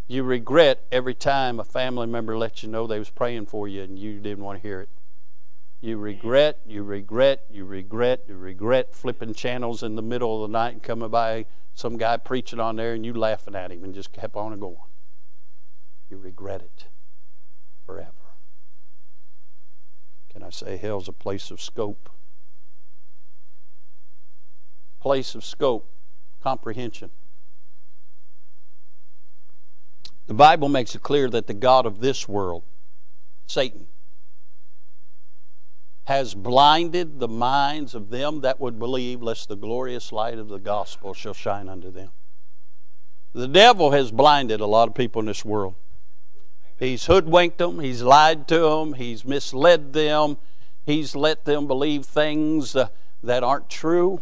You 0.07 0.23
regret 0.23 0.81
every 0.91 1.13
time 1.13 1.59
a 1.59 1.63
family 1.63 2.07
member 2.07 2.35
let 2.35 2.63
you 2.63 2.69
know 2.69 2.87
they 2.87 2.97
was 2.97 3.11
praying 3.11 3.45
for 3.45 3.67
you 3.67 3.83
and 3.83 3.99
you 3.99 4.19
didn't 4.19 4.43
want 4.43 4.59
to 4.59 4.67
hear 4.67 4.81
it. 4.81 4.89
You 5.81 5.97
regret, 5.97 6.57
you 6.65 6.81
regret, 6.81 7.45
you 7.47 7.63
regret, 7.63 8.23
you 8.27 8.35
regret 8.35 8.95
flipping 8.95 9.35
channels 9.35 9.83
in 9.83 9.95
the 9.95 10.01
middle 10.01 10.43
of 10.43 10.49
the 10.49 10.57
night 10.57 10.73
and 10.73 10.81
coming 10.81 11.09
by 11.09 11.45
some 11.75 11.95
guy 11.95 12.17
preaching 12.17 12.59
on 12.59 12.77
there 12.77 12.95
and 12.95 13.05
you 13.05 13.13
laughing 13.13 13.53
at 13.53 13.71
him 13.71 13.83
and 13.83 13.93
just 13.93 14.11
kept 14.11 14.35
on 14.35 14.59
going. 14.59 14.77
You 16.09 16.17
regret 16.17 16.61
it 16.63 16.87
forever. 17.85 18.18
Can 20.29 20.43
I 20.43 20.49
say 20.49 20.77
hell's 20.77 21.07
a 21.07 21.13
place 21.13 21.51
of 21.51 21.61
scope? 21.61 22.09
Place 24.99 25.35
of 25.35 25.43
scope, 25.43 25.89
comprehension. 26.41 27.09
The 30.27 30.33
Bible 30.33 30.69
makes 30.69 30.93
it 30.93 31.01
clear 31.01 31.29
that 31.29 31.47
the 31.47 31.53
God 31.53 31.85
of 31.85 32.01
this 32.01 32.27
world, 32.27 32.63
Satan, 33.47 33.87
has 36.05 36.35
blinded 36.35 37.19
the 37.19 37.27
minds 37.27 37.95
of 37.95 38.09
them 38.09 38.41
that 38.41 38.59
would 38.59 38.77
believe, 38.77 39.21
lest 39.21 39.47
the 39.47 39.55
glorious 39.55 40.11
light 40.11 40.37
of 40.37 40.47
the 40.47 40.59
gospel 40.59 41.13
shall 41.13 41.33
shine 41.33 41.69
unto 41.69 41.91
them. 41.91 42.11
The 43.33 43.47
devil 43.47 43.91
has 43.91 44.11
blinded 44.11 44.59
a 44.59 44.65
lot 44.65 44.87
of 44.87 44.95
people 44.95 45.19
in 45.19 45.27
this 45.27 45.45
world. 45.45 45.75
He's 46.79 47.07
hoodwinked 47.07 47.57
them, 47.57 47.81
he's 47.81 48.01
lied 48.01 48.47
to 48.47 48.59
them, 48.59 48.93
he's 48.93 49.25
misled 49.25 49.91
them, 49.91 50.37
he's 50.85 51.13
let 51.13 51.43
them 51.43 51.67
believe 51.67 52.05
things 52.05 52.73
uh, 52.73 52.87
that 53.21 53.43
aren't 53.43 53.69
true. 53.69 54.21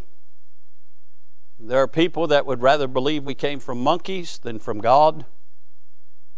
There 1.60 1.80
are 1.80 1.88
people 1.88 2.26
that 2.28 2.48
would 2.48 2.64
rather 2.64 2.88
believe 2.88 3.24
we 3.24 3.36
came 3.36 3.60
from 3.60 3.84
monkeys 3.84 4.40
than 4.40 4.58
from 4.58 4.80
God. 4.80 5.26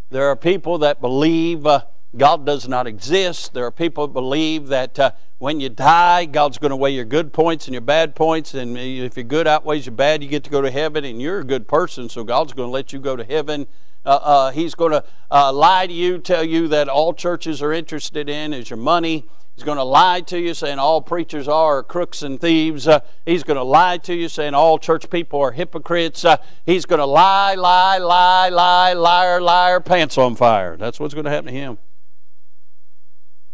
There 0.09 0.27
are 0.27 0.35
people 0.35 0.77
that 0.79 0.99
believe 0.99 1.65
uh, 1.65 1.83
God 2.17 2.45
does 2.45 2.67
not 2.67 2.85
exist. 2.85 3.53
There 3.53 3.65
are 3.65 3.71
people 3.71 4.07
that 4.07 4.13
believe 4.13 4.67
that 4.67 4.99
uh, 4.99 5.11
when 5.37 5.61
you 5.61 5.69
die, 5.69 6.25
God's 6.25 6.57
going 6.57 6.71
to 6.71 6.75
weigh 6.75 6.91
your 6.91 7.05
good 7.05 7.31
points 7.31 7.65
and 7.65 7.73
your 7.73 7.81
bad 7.81 8.13
points, 8.13 8.53
and 8.53 8.77
if 8.77 9.15
your 9.15 9.23
good 9.23 9.47
outweighs 9.47 9.85
your 9.85 9.95
bad, 9.95 10.21
you 10.21 10.27
get 10.27 10.43
to 10.43 10.49
go 10.49 10.61
to 10.61 10.71
heaven, 10.71 11.05
and 11.05 11.21
you're 11.21 11.39
a 11.39 11.45
good 11.45 11.65
person, 11.65 12.09
so 12.09 12.25
God's 12.25 12.51
going 12.51 12.67
to 12.67 12.71
let 12.71 12.91
you 12.91 12.99
go 12.99 13.15
to 13.15 13.23
heaven 13.23 13.67
uh, 14.09 14.13
uh, 14.23 14.51
he's 14.51 14.73
going 14.73 14.91
to 14.91 15.03
uh, 15.29 15.53
lie 15.53 15.85
to 15.85 15.93
you, 15.93 16.17
tell 16.17 16.43
you 16.43 16.67
that 16.67 16.89
all 16.89 17.13
churches 17.13 17.61
are 17.61 17.71
interested 17.71 18.27
in 18.27 18.53
is 18.53 18.67
your 18.67 18.77
money. 18.77 19.27
He's 19.53 19.63
going 19.63 19.77
to 19.77 19.83
lie 19.83 20.21
to 20.21 20.39
you, 20.39 20.55
saying 20.55 20.79
all 20.79 20.99
preachers 20.99 21.47
are 21.47 21.83
crooks 21.83 22.23
and 22.23 22.41
thieves. 22.41 22.87
Uh, 22.87 23.01
he's 23.23 23.43
going 23.43 23.57
to 23.57 23.63
lie 23.63 23.97
to 23.99 24.15
you, 24.15 24.27
saying 24.27 24.55
all 24.55 24.79
church 24.79 25.11
people 25.11 25.39
are 25.39 25.51
hypocrites. 25.51 26.25
Uh, 26.25 26.37
he's 26.65 26.87
going 26.87 26.97
to 26.97 27.05
lie, 27.05 27.53
lie, 27.53 27.99
lie, 27.99 28.49
lie, 28.49 28.93
liar, 28.93 29.39
liar, 29.41 29.79
pants 29.79 30.17
on 30.17 30.35
fire. 30.35 30.75
That's 30.75 30.99
what's 30.99 31.13
going 31.13 31.25
to 31.25 31.31
happen 31.31 31.53
to 31.53 31.59
him. 31.59 31.77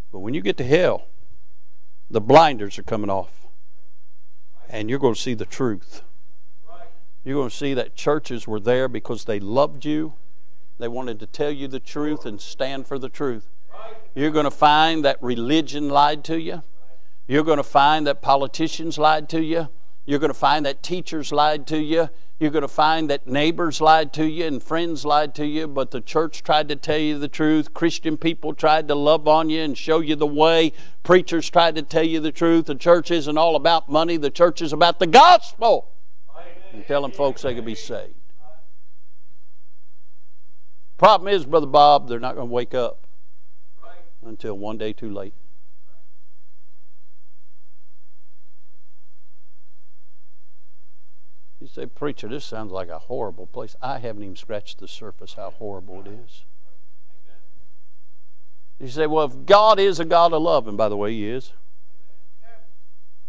But 0.09 0.19
when 0.19 0.33
you 0.33 0.39
get 0.39 0.55
to 0.57 0.63
hell, 0.63 1.09
the 2.09 2.21
blinders 2.21 2.79
are 2.79 2.83
coming 2.83 3.09
off, 3.09 3.45
and 4.69 4.89
you're 4.89 4.99
going 4.99 5.15
to 5.15 5.21
see 5.21 5.33
the 5.33 5.43
truth. 5.43 6.01
You're 7.25 7.35
going 7.35 7.49
to 7.49 7.55
see 7.55 7.73
that 7.73 7.95
churches 7.95 8.47
were 8.47 8.61
there 8.61 8.87
because 8.87 9.25
they 9.25 9.41
loved 9.41 9.83
you 9.83 10.13
they 10.77 10.87
wanted 10.87 11.19
to 11.19 11.27
tell 11.27 11.51
you 11.51 11.67
the 11.67 11.79
truth 11.79 12.25
and 12.25 12.39
stand 12.39 12.87
for 12.87 12.99
the 12.99 13.09
truth. 13.09 13.49
You're 14.13 14.31
going 14.31 14.45
to 14.45 14.51
find 14.51 15.03
that 15.05 15.21
religion 15.21 15.89
lied 15.89 16.23
to 16.25 16.39
you. 16.39 16.63
You're 17.27 17.43
going 17.43 17.57
to 17.57 17.63
find 17.63 18.05
that 18.07 18.21
politicians 18.21 18.97
lied 18.97 19.29
to 19.29 19.41
you. 19.41 19.69
You're 20.05 20.19
going 20.19 20.31
to 20.31 20.37
find 20.37 20.65
that 20.65 20.83
teachers 20.83 21.31
lied 21.31 21.65
to 21.67 21.81
you. 21.81 22.09
You're 22.37 22.51
going 22.51 22.61
to 22.61 22.67
find 22.67 23.09
that 23.09 23.27
neighbors 23.27 23.81
lied 23.81 24.13
to 24.13 24.25
you 24.25 24.45
and 24.45 24.61
friends 24.61 25.05
lied 25.05 25.33
to 25.35 25.45
you, 25.45 25.67
but 25.67 25.91
the 25.91 26.01
church 26.01 26.43
tried 26.43 26.67
to 26.67 26.75
tell 26.75 26.97
you 26.97 27.17
the 27.17 27.27
truth. 27.27 27.73
Christian 27.73 28.17
people 28.17 28.53
tried 28.53 28.87
to 28.89 28.95
love 28.95 29.27
on 29.27 29.49
you 29.49 29.61
and 29.61 29.77
show 29.77 30.01
you 30.01 30.15
the 30.15 30.27
way. 30.27 30.73
Preachers 31.03 31.49
tried 31.49 31.75
to 31.75 31.81
tell 31.81 32.03
you 32.03 32.19
the 32.19 32.33
truth. 32.33 32.65
The 32.65 32.75
church 32.75 33.09
isn't 33.09 33.37
all 33.37 33.55
about 33.55 33.89
money, 33.89 34.17
the 34.17 34.29
church 34.29 34.61
is 34.61 34.73
about 34.73 34.99
the 34.99 35.07
gospel. 35.07 35.91
And 36.73 36.85
telling 36.85 37.11
folks 37.11 37.41
they 37.43 37.55
can 37.55 37.65
be 37.65 37.75
saved. 37.75 38.15
Problem 40.97 41.33
is, 41.33 41.45
Brother 41.45 41.67
Bob, 41.67 42.07
they're 42.07 42.19
not 42.19 42.35
going 42.35 42.47
to 42.47 42.53
wake 42.53 42.73
up 42.73 43.05
until 44.25 44.57
one 44.57 44.77
day 44.77 44.93
too 44.93 45.09
late. 45.09 45.33
You 51.59 51.67
say, 51.67 51.85
Preacher, 51.85 52.27
this 52.27 52.45
sounds 52.45 52.71
like 52.71 52.89
a 52.89 52.99
horrible 52.99 53.47
place. 53.47 53.75
I 53.81 53.97
haven't 53.97 54.23
even 54.23 54.35
scratched 54.35 54.79
the 54.79 54.87
surface 54.87 55.33
how 55.33 55.49
horrible 55.49 56.01
it 56.01 56.07
is. 56.07 56.43
You 58.79 58.87
say, 58.87 59.07
Well, 59.07 59.25
if 59.25 59.45
God 59.45 59.79
is 59.79 59.99
a 59.99 60.05
God 60.05 60.31
of 60.33 60.41
love, 60.41 60.67
and 60.67 60.77
by 60.77 60.89
the 60.89 60.97
way, 60.97 61.13
He 61.13 61.27
is, 61.27 61.53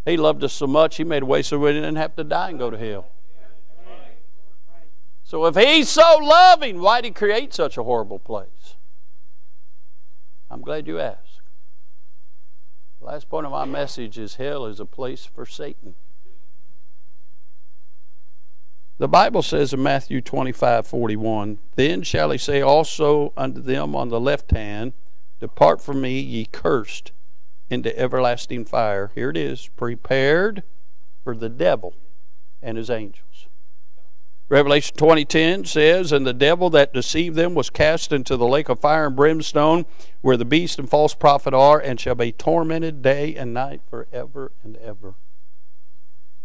He 0.05 0.17
loved 0.17 0.45
us 0.45 0.53
so 0.53 0.67
much, 0.67 0.97
He 0.97 1.05
made 1.05 1.23
a 1.23 1.27
way 1.27 1.43
so 1.43 1.59
we 1.59 1.73
didn't 1.73 1.97
have 1.97 2.15
to 2.17 2.25
die 2.25 2.51
and 2.51 2.59
go 2.59 2.71
to 2.71 2.77
hell. 2.77 3.11
So 5.27 5.45
if 5.47 5.57
he's 5.57 5.89
so 5.89 6.19
loving, 6.23 6.81
why 6.81 7.01
did 7.01 7.09
he 7.09 7.13
create 7.13 7.53
such 7.53 7.77
a 7.77 7.83
horrible 7.83 8.21
place? 8.21 8.77
I'm 10.49 10.61
glad 10.61 10.87
you 10.87 11.01
asked. 11.01 11.41
The 13.01 13.07
last 13.07 13.29
point 13.29 13.45
of 13.45 13.51
my 13.51 13.65
message 13.65 14.19
is 14.19 14.37
hell 14.37 14.67
is 14.67 14.79
a 14.79 14.87
place 14.87 15.27
for 15.27 15.45
Satan. 15.45 15.97
The 18.99 19.09
Bible 19.09 19.43
says 19.43 19.73
in 19.73 19.83
Matthew 19.83 20.21
25 20.21 20.87
41, 20.87 21.59
Then 21.75 22.03
shall 22.03 22.31
he 22.31 22.39
say 22.39 22.61
also 22.61 23.33
unto 23.37 23.61
them 23.61 23.97
on 23.97 24.11
the 24.11 24.21
left 24.21 24.53
hand, 24.53 24.93
Depart 25.41 25.83
from 25.83 26.03
me, 26.03 26.21
ye 26.21 26.45
cursed, 26.45 27.11
into 27.69 27.99
everlasting 27.99 28.65
fire. 28.65 29.11
Here 29.17 29.31
it 29.31 29.37
is, 29.37 29.71
prepared 29.75 30.63
for 31.25 31.35
the 31.35 31.49
devil 31.49 31.95
and 32.63 32.79
his 32.79 32.91
angels. 32.91 33.49
Revelation 34.49 34.97
20:10 34.97 35.65
says, 35.65 36.13
"And 36.13 36.25
the 36.25 36.33
devil 36.33 36.71
that 36.71 36.93
deceived 36.93 37.35
them 37.35 37.55
was 37.55 37.69
cast 37.69 38.13
into 38.13 38.37
the 38.37 38.47
lake 38.47 38.69
of 38.69 38.79
fire 38.79 39.07
and 39.07 39.17
brimstone, 39.17 39.87
where 40.21 40.37
the 40.37 40.45
beast 40.45 40.79
and 40.79 40.89
false 40.89 41.15
prophet 41.15 41.53
are, 41.53 41.81
and 41.81 41.99
shall 41.99 42.15
be 42.15 42.31
tormented 42.31 43.03
day 43.03 43.35
and 43.35 43.53
night 43.53 43.81
forever 43.91 44.53
and 44.63 44.77
ever." 44.77 45.15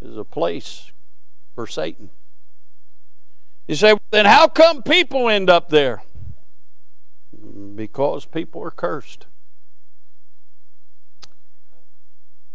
It 0.02 0.08
is 0.08 0.18
a 0.18 0.26
place 0.26 0.92
for 1.54 1.68
Satan. 1.68 2.10
You 3.68 3.76
say, 3.76 3.96
then 4.10 4.26
how 4.26 4.48
come 4.48 4.82
people 4.84 5.30
end 5.30 5.50
up 5.50 5.70
there? 5.70 6.04
Because 7.76 8.26
people 8.26 8.62
are 8.64 8.72
cursed. 8.72 9.28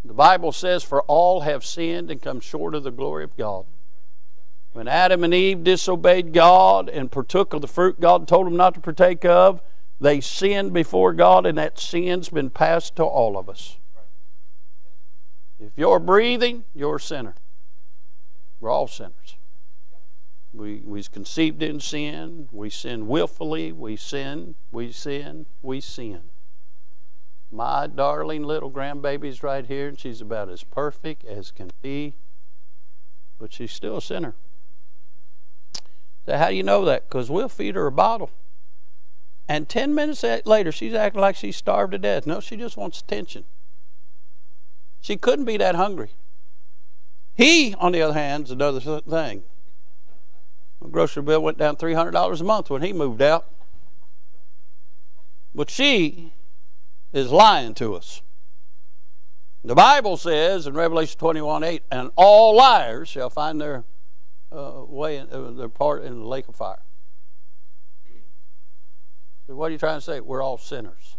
The 0.05 0.12
Bible 0.12 0.53
says, 0.53 0.84
For 0.84 1.03
all 1.03 1.40
have 1.40 1.64
sinned 1.64 2.11
and 2.11 2.20
come 2.20 2.40
short 2.40 2.74
of 2.74 2.82
the 2.82 2.90
glory 2.90 3.24
of 3.24 3.36
God. 3.36 3.66
When 4.77 4.89
Adam 4.89 5.24
and 5.24 5.33
Eve 5.33 5.64
disobeyed 5.64 6.35
God 6.35 6.91
and 6.91 7.11
partook 7.11 7.55
of 7.55 7.62
the 7.62 7.66
fruit 7.66 7.99
God 7.99 8.29
told 8.29 8.47
them 8.47 8.59
not 8.59 8.74
to 8.74 8.81
partake 8.81 9.24
of, 9.24 9.62
they 10.03 10.20
sinned 10.20 10.74
before 10.74 11.14
God, 11.14 11.47
and 11.47 11.57
that 11.57 11.79
sin's 11.79 12.29
been 12.29 12.51
passed 12.51 12.95
to 12.97 13.03
all 13.03 13.39
of 13.39 13.49
us. 13.49 13.79
If 15.59 15.72
you're 15.77 15.99
breathing, 15.99 16.64
you're 16.74 16.97
a 16.97 17.01
sinner. 17.01 17.37
We're 18.61 18.68
all 18.68 18.87
sinners. 18.87 19.37
We 20.53 20.83
we 20.85 21.03
conceived 21.05 21.62
in 21.62 21.81
sin. 21.81 22.51
We 22.53 22.68
sin 22.68 23.09
willfully. 23.09 23.72
We 23.72 23.97
sin. 23.97 24.57
We 24.70 24.93
sin. 24.93 25.47
We 25.62 25.81
sin. 25.81 26.24
My 27.51 27.87
darling 27.87 28.43
little 28.43 28.70
grandbaby's 28.70 29.43
right 29.43 29.64
here, 29.64 29.89
and 29.89 29.99
she's 29.99 30.20
about 30.20 30.51
as 30.51 30.64
perfect 30.64 31.24
as 31.24 31.51
can 31.51 31.70
be, 31.81 32.16
but 33.39 33.55
she's 33.55 33.72
still 33.72 33.97
a 33.97 34.03
sinner. 34.03 34.35
How 36.27 36.49
do 36.49 36.55
you 36.55 36.62
know 36.62 36.85
that? 36.85 37.09
Because 37.09 37.31
we'll 37.31 37.49
feed 37.49 37.77
her 37.77 37.87
a 37.87 37.93
bottle. 37.93 38.31
And 39.49 39.68
10 39.68 39.95
minutes 39.95 40.24
later, 40.45 40.72
she's 40.72 40.95
acting 40.95 41.20
like 41.20 41.37
she's 41.37 41.57
starved 41.57 41.93
to 41.93 41.99
death. 41.99 42.27
No, 42.27 42.41
she 42.41 42.57
just 42.57 42.77
wants 42.77 43.01
attention. 43.01 43.45
She 45.01 45.16
couldn't 45.16 45.45
be 45.45 45.57
that 45.57 45.77
hungry. 45.77 46.11
He, 47.35 47.74
on 47.79 47.93
the 47.93 48.03
other 48.03 48.14
hand, 48.14 48.47
is 48.47 48.51
another 48.51 48.81
thing. 48.81 49.45
The 50.81 50.89
grocery 50.89 51.22
bill 51.22 51.43
went 51.43 51.59
down 51.59 51.77
$300 51.77 52.41
a 52.41 52.45
month 52.45 52.70
when 52.70 52.83
he 52.83 52.93
moved 52.93 53.22
out. 53.22 53.47
But 55.55 55.70
she 55.70 56.33
is 57.12 57.31
lying 57.31 57.74
to 57.74 57.95
us. 57.95 58.20
The 59.64 59.74
Bible 59.74 60.16
says 60.16 60.66
in 60.66 60.74
Revelation 60.74 61.18
21 61.18 61.64
8, 61.64 61.83
and 61.91 62.11
all 62.14 62.55
liars 62.55 63.09
shall 63.09 63.31
find 63.31 63.61
their 63.61 63.85
uh, 64.57 64.84
way, 64.84 65.18
in, 65.18 65.28
uh, 65.30 65.50
their 65.50 65.68
part 65.68 66.04
in 66.04 66.18
the 66.18 66.26
lake 66.26 66.48
of 66.48 66.57
fire. 66.57 66.82
So 69.46 69.54
what 69.54 69.68
are 69.68 69.72
you 69.72 69.78
trying 69.78 69.98
to 69.98 70.04
say? 70.04 70.20
We're 70.20 70.42
all 70.42 70.59
sinners. 70.59 71.16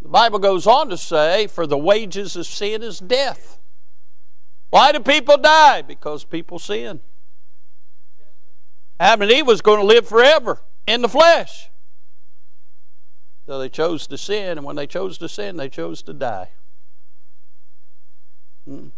The 0.00 0.08
Bible 0.08 0.38
goes 0.38 0.66
on 0.66 0.88
to 0.88 0.96
say, 0.96 1.46
for 1.46 1.66
the 1.66 1.76
wages 1.76 2.34
of 2.34 2.46
sin 2.46 2.82
is 2.82 3.00
death. 3.00 3.58
Why 4.70 4.92
do 4.92 5.00
people 5.00 5.36
die? 5.36 5.82
Because 5.82 6.24
people 6.24 6.58
sin. 6.58 7.00
Adam 8.98 9.22
and 9.22 9.30
Eve 9.30 9.46
was 9.46 9.60
going 9.60 9.80
to 9.80 9.86
live 9.86 10.08
forever 10.08 10.60
in 10.86 11.02
the 11.02 11.08
flesh. 11.08 11.70
So 13.46 13.58
they 13.58 13.68
chose 13.68 14.06
to 14.06 14.16
sin, 14.16 14.58
and 14.58 14.64
when 14.64 14.76
they 14.76 14.86
chose 14.86 15.18
to 15.18 15.28
sin, 15.28 15.56
they 15.56 15.68
chose 15.68 16.02
to 16.02 16.14
die. 16.14 16.50
Hmm. 18.64 18.88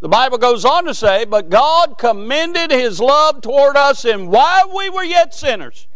The 0.00 0.08
Bible 0.08 0.38
goes 0.38 0.64
on 0.64 0.84
to 0.84 0.94
say, 0.94 1.24
But 1.24 1.50
God 1.50 1.98
commended 1.98 2.70
his 2.70 3.00
love 3.00 3.40
toward 3.40 3.76
us, 3.76 4.04
and 4.04 4.28
while 4.28 4.74
we 4.74 4.88
were 4.90 5.02
yet 5.02 5.34
sinners, 5.34 5.88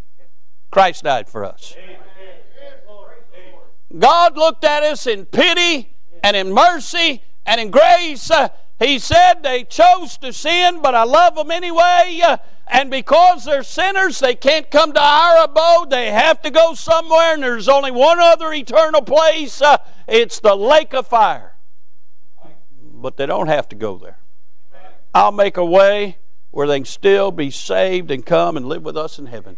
Christ 0.70 1.04
died 1.04 1.28
for 1.28 1.44
us. 1.44 1.76
God 3.96 4.36
looked 4.36 4.64
at 4.64 4.82
us 4.82 5.06
in 5.06 5.26
pity 5.26 5.94
and 6.24 6.36
in 6.36 6.52
mercy 6.52 7.22
and 7.46 7.60
in 7.60 7.70
grace. 7.70 8.30
He 8.80 8.98
said 8.98 9.42
they 9.42 9.64
chose 9.64 10.16
to 10.18 10.32
sin, 10.32 10.80
but 10.82 10.94
I 10.94 11.04
love 11.04 11.36
them 11.36 11.50
anyway. 11.50 12.20
And 12.66 12.90
because 12.90 13.44
they're 13.44 13.62
sinners, 13.62 14.18
they 14.18 14.34
can't 14.34 14.70
come 14.70 14.92
to 14.94 15.00
our 15.00 15.44
abode. 15.44 15.90
They 15.90 16.10
have 16.10 16.42
to 16.42 16.50
go 16.50 16.74
somewhere, 16.74 17.34
and 17.34 17.42
there's 17.42 17.68
only 17.68 17.90
one 17.90 18.18
other 18.18 18.52
eternal 18.52 19.02
place. 19.02 19.62
It's 20.08 20.40
the 20.40 20.56
lake 20.56 20.94
of 20.94 21.06
fire. 21.06 21.51
But 23.02 23.16
they 23.16 23.26
don't 23.26 23.48
have 23.48 23.68
to 23.70 23.76
go 23.76 23.98
there. 23.98 24.18
I'll 25.12 25.32
make 25.32 25.56
a 25.56 25.64
way 25.64 26.18
where 26.52 26.66
they 26.66 26.78
can 26.78 26.84
still 26.84 27.32
be 27.32 27.50
saved 27.50 28.10
and 28.10 28.24
come 28.24 28.56
and 28.56 28.66
live 28.66 28.82
with 28.84 28.96
us 28.96 29.18
in 29.18 29.26
heaven. 29.26 29.56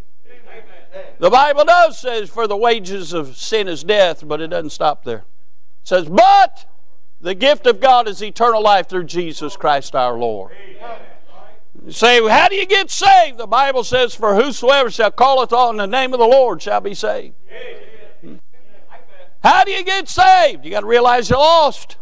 The 1.18 1.30
Bible 1.30 1.64
does 1.64 1.98
says, 1.98 2.30
for 2.30 2.46
the 2.46 2.56
wages 2.56 3.12
of 3.12 3.36
sin 3.36 3.68
is 3.68 3.84
death, 3.84 4.26
but 4.26 4.40
it 4.40 4.48
doesn't 4.48 4.70
stop 4.70 5.04
there. 5.04 5.18
It 5.82 5.88
says, 5.88 6.08
but 6.08 6.66
the 7.20 7.34
gift 7.34 7.66
of 7.66 7.80
God 7.80 8.08
is 8.08 8.22
eternal 8.22 8.62
life 8.62 8.88
through 8.88 9.04
Jesus 9.04 9.56
Christ 9.56 9.94
our 9.94 10.16
Lord. 10.16 10.52
You 11.84 11.92
say, 11.92 12.26
how 12.28 12.48
do 12.48 12.54
you 12.54 12.66
get 12.66 12.90
saved? 12.90 13.38
The 13.38 13.46
Bible 13.46 13.84
says, 13.84 14.14
for 14.14 14.34
whosoever 14.34 14.90
shall 14.90 15.10
calleth 15.10 15.52
on 15.52 15.76
the 15.76 15.86
name 15.86 16.12
of 16.12 16.18
the 16.18 16.26
Lord 16.26 16.62
shall 16.62 16.80
be 16.80 16.94
saved. 16.94 17.34
Hmm? 18.20 18.36
How 19.42 19.64
do 19.64 19.72
you 19.72 19.84
get 19.84 20.08
saved? 20.08 20.64
You 20.64 20.70
got 20.70 20.80
to 20.80 20.86
realize 20.86 21.28
you're 21.28 21.38
lost. 21.38 21.96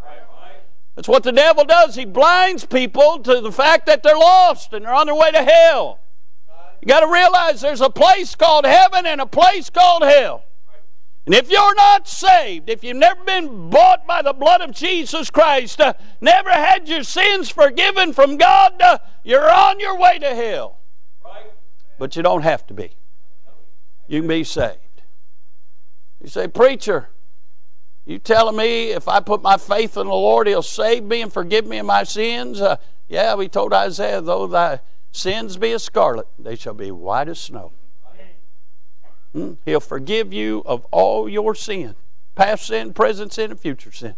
That's 0.95 1.09
what 1.09 1.23
the 1.23 1.33
devil 1.33 1.65
does. 1.65 1.95
He 1.95 2.05
blinds 2.05 2.67
people 2.67 3.19
to 3.21 3.41
the 3.41 3.53
fact 3.53 3.87
that 3.87 4.03
they're 4.03 4.17
lost 4.17 4.73
and 4.73 4.85
they're 4.85 4.95
on 4.95 5.07
their 5.07 5.15
way 5.15 5.31
to 5.31 5.43
hell. 5.43 6.01
You 6.81 6.87
got 6.87 7.01
to 7.01 7.11
realize 7.11 7.61
there's 7.61 7.81
a 7.81 7.91
place 7.91 8.35
called 8.35 8.65
heaven 8.65 9.07
and 9.07 9.21
a 9.21 9.27
place 9.27 9.71
called 9.71 10.03
hell. 10.03 10.45
And 11.25 11.35
if 11.35 11.51
you're 11.51 11.75
not 11.77 12.09
saved, 12.09 12.69
if 12.69 12.83
you've 12.83 12.97
never 12.97 13.23
been 13.23 13.71
bought 13.71 14.07
by 14.07 14.23
the 14.23 14.33
blood 14.33 14.61
of 14.61 14.73
Jesus 14.73 15.31
Christ, 15.31 15.81
uh, 15.81 15.95
never 16.21 16.51
had 16.51 16.89
your 16.89 17.05
sins 17.05 17.49
forgiven 17.49 18.13
from 18.13 18.37
God, 18.37 18.83
uh, 18.83 18.99
you're 19.23 19.49
on 19.49 19.79
your 19.79 19.97
way 19.97 20.19
to 20.19 20.35
hell. 20.35 20.81
But 21.99 22.17
you 22.17 22.23
don't 22.25 22.43
have 22.43 22.67
to 22.67 22.75
be. 22.75 22.97
You 24.09 24.21
can 24.21 24.29
be 24.29 24.43
saved. 24.43 25.03
You 26.21 26.29
say, 26.29 26.49
Preacher, 26.49 27.11
you 28.05 28.19
telling 28.19 28.57
me 28.57 28.91
if 28.91 29.09
I 29.09 29.21
put 29.21 29.43
my 29.43 29.57
faith 29.57 29.97
in 29.97 30.07
the 30.07 30.13
Lord, 30.13 30.47
He'll 30.47 30.63
save 30.63 31.05
me 31.05 31.23
and 31.23 31.33
forgive 31.33 31.67
me 31.67 31.79
of 31.79 31.87
my 31.87 32.05
sins? 32.05 32.61
Uh, 32.61 32.77
yeah, 33.09 33.35
we 33.35 33.49
told 33.49 33.73
Isaiah, 33.73 34.21
though 34.21 34.47
thy 34.47 34.81
sins 35.13 35.57
be 35.57 35.73
as 35.73 35.83
scarlet, 35.83 36.27
they 36.39 36.57
shall 36.57 36.75
be 36.75 36.91
white 36.91 37.29
as 37.29 37.39
snow. 37.41 37.73
Hmm? 39.33 39.55
He'll 39.65 39.81
forgive 39.81 40.33
you 40.33 40.63
of 40.67 40.85
all 40.91 41.29
your 41.29 41.55
sin 41.55 41.95
past 42.35 42.67
sin, 42.67 42.93
present 42.93 43.33
sin, 43.33 43.51
and 43.51 43.61
future 43.61 43.93
sin. 43.93 44.15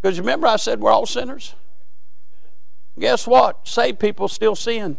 Because 0.00 0.18
remember, 0.18 0.46
I 0.46 0.56
said 0.56 0.80
we're 0.80 0.92
all 0.92 1.06
sinners? 1.06 1.54
Guess 2.98 3.26
what? 3.26 3.66
Saved 3.66 3.98
people 3.98 4.28
still 4.28 4.54
sin. 4.54 4.96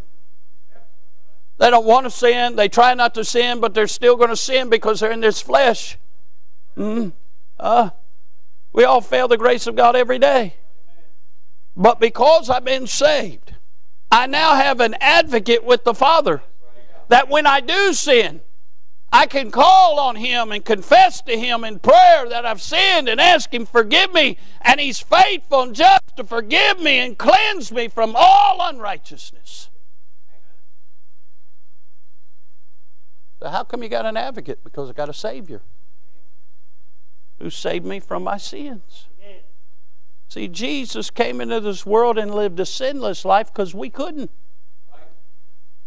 They 1.57 1.70
don't 1.70 1.86
want 1.86 2.05
to 2.05 2.09
sin. 2.09 2.55
They 2.57 2.68
try 2.68 2.93
not 2.93 3.13
to 3.16 3.24
sin, 3.24 3.61
but 3.61 3.74
they're 3.74 3.88
still 3.88 4.18
going 4.18 4.30
to 4.30 4.36
sin 4.36 4.70
because 4.70 4.99
they're 4.99 5.11
in 5.11 5.22
this 5.22 5.41
flesh. 5.41 5.97
Mm. 6.76 7.13
Uh, 7.57 7.91
we 8.76 8.84
all 8.84 8.99
fail 8.99 9.30
the 9.30 9.38
grace 9.38 9.67
of 9.67 9.78
God 9.78 9.95
every 9.95 10.19
day. 10.19 10.55
But 11.78 11.97
because 12.01 12.49
I've 12.49 12.65
been 12.65 12.88
saved, 12.88 13.55
I 14.11 14.28
now 14.28 14.55
have 14.55 14.82
an 14.82 14.95
advocate 14.99 15.63
with 15.63 15.86
the 15.86 15.93
Father. 15.93 16.43
That 17.07 17.30
when 17.30 17.47
I 17.47 17.61
do 17.61 17.93
sin, 17.93 18.41
I 19.13 19.28
can 19.28 19.49
call 19.49 19.97
on 19.97 20.17
Him 20.17 20.51
and 20.51 20.65
confess 20.65 21.21
to 21.21 21.39
Him 21.39 21.63
in 21.63 21.80
prayer 21.80 22.28
that 22.28 22.45
I've 22.45 22.61
sinned 22.61 23.07
and 23.07 23.21
ask 23.21 23.53
Him 23.53 23.65
forgive 23.65 24.13
me. 24.13 24.38
And 24.59 24.82
He's 24.82 24.99
faithful 24.99 25.61
and 25.61 25.73
just 25.73 26.17
to 26.17 26.26
forgive 26.26 26.82
me 26.82 26.99
and 26.99 27.17
cleanse 27.17 27.71
me 27.71 27.88
from 27.88 28.13
all 28.13 28.57
unrighteousness. 28.59 29.69
So, 33.41 33.49
how 33.49 33.63
come 33.63 33.84
you 33.84 33.89
got 33.89 34.05
an 34.05 34.17
advocate? 34.17 34.65
Because 34.65 34.89
I 34.89 34.93
got 34.93 35.07
a 35.07 35.13
Savior 35.13 35.61
who 37.39 37.49
saved 37.49 37.86
me 37.86 37.99
from 37.99 38.23
my 38.23 38.38
sins. 38.38 39.07
See, 40.27 40.47
Jesus 40.47 41.09
came 41.09 41.39
into 41.39 41.59
this 41.59 41.86
world 41.86 42.17
and 42.17 42.33
lived 42.33 42.59
a 42.59 42.65
sinless 42.65 43.23
life 43.23 43.53
because 43.53 43.73
we 43.73 43.89
couldn't. 43.89 44.31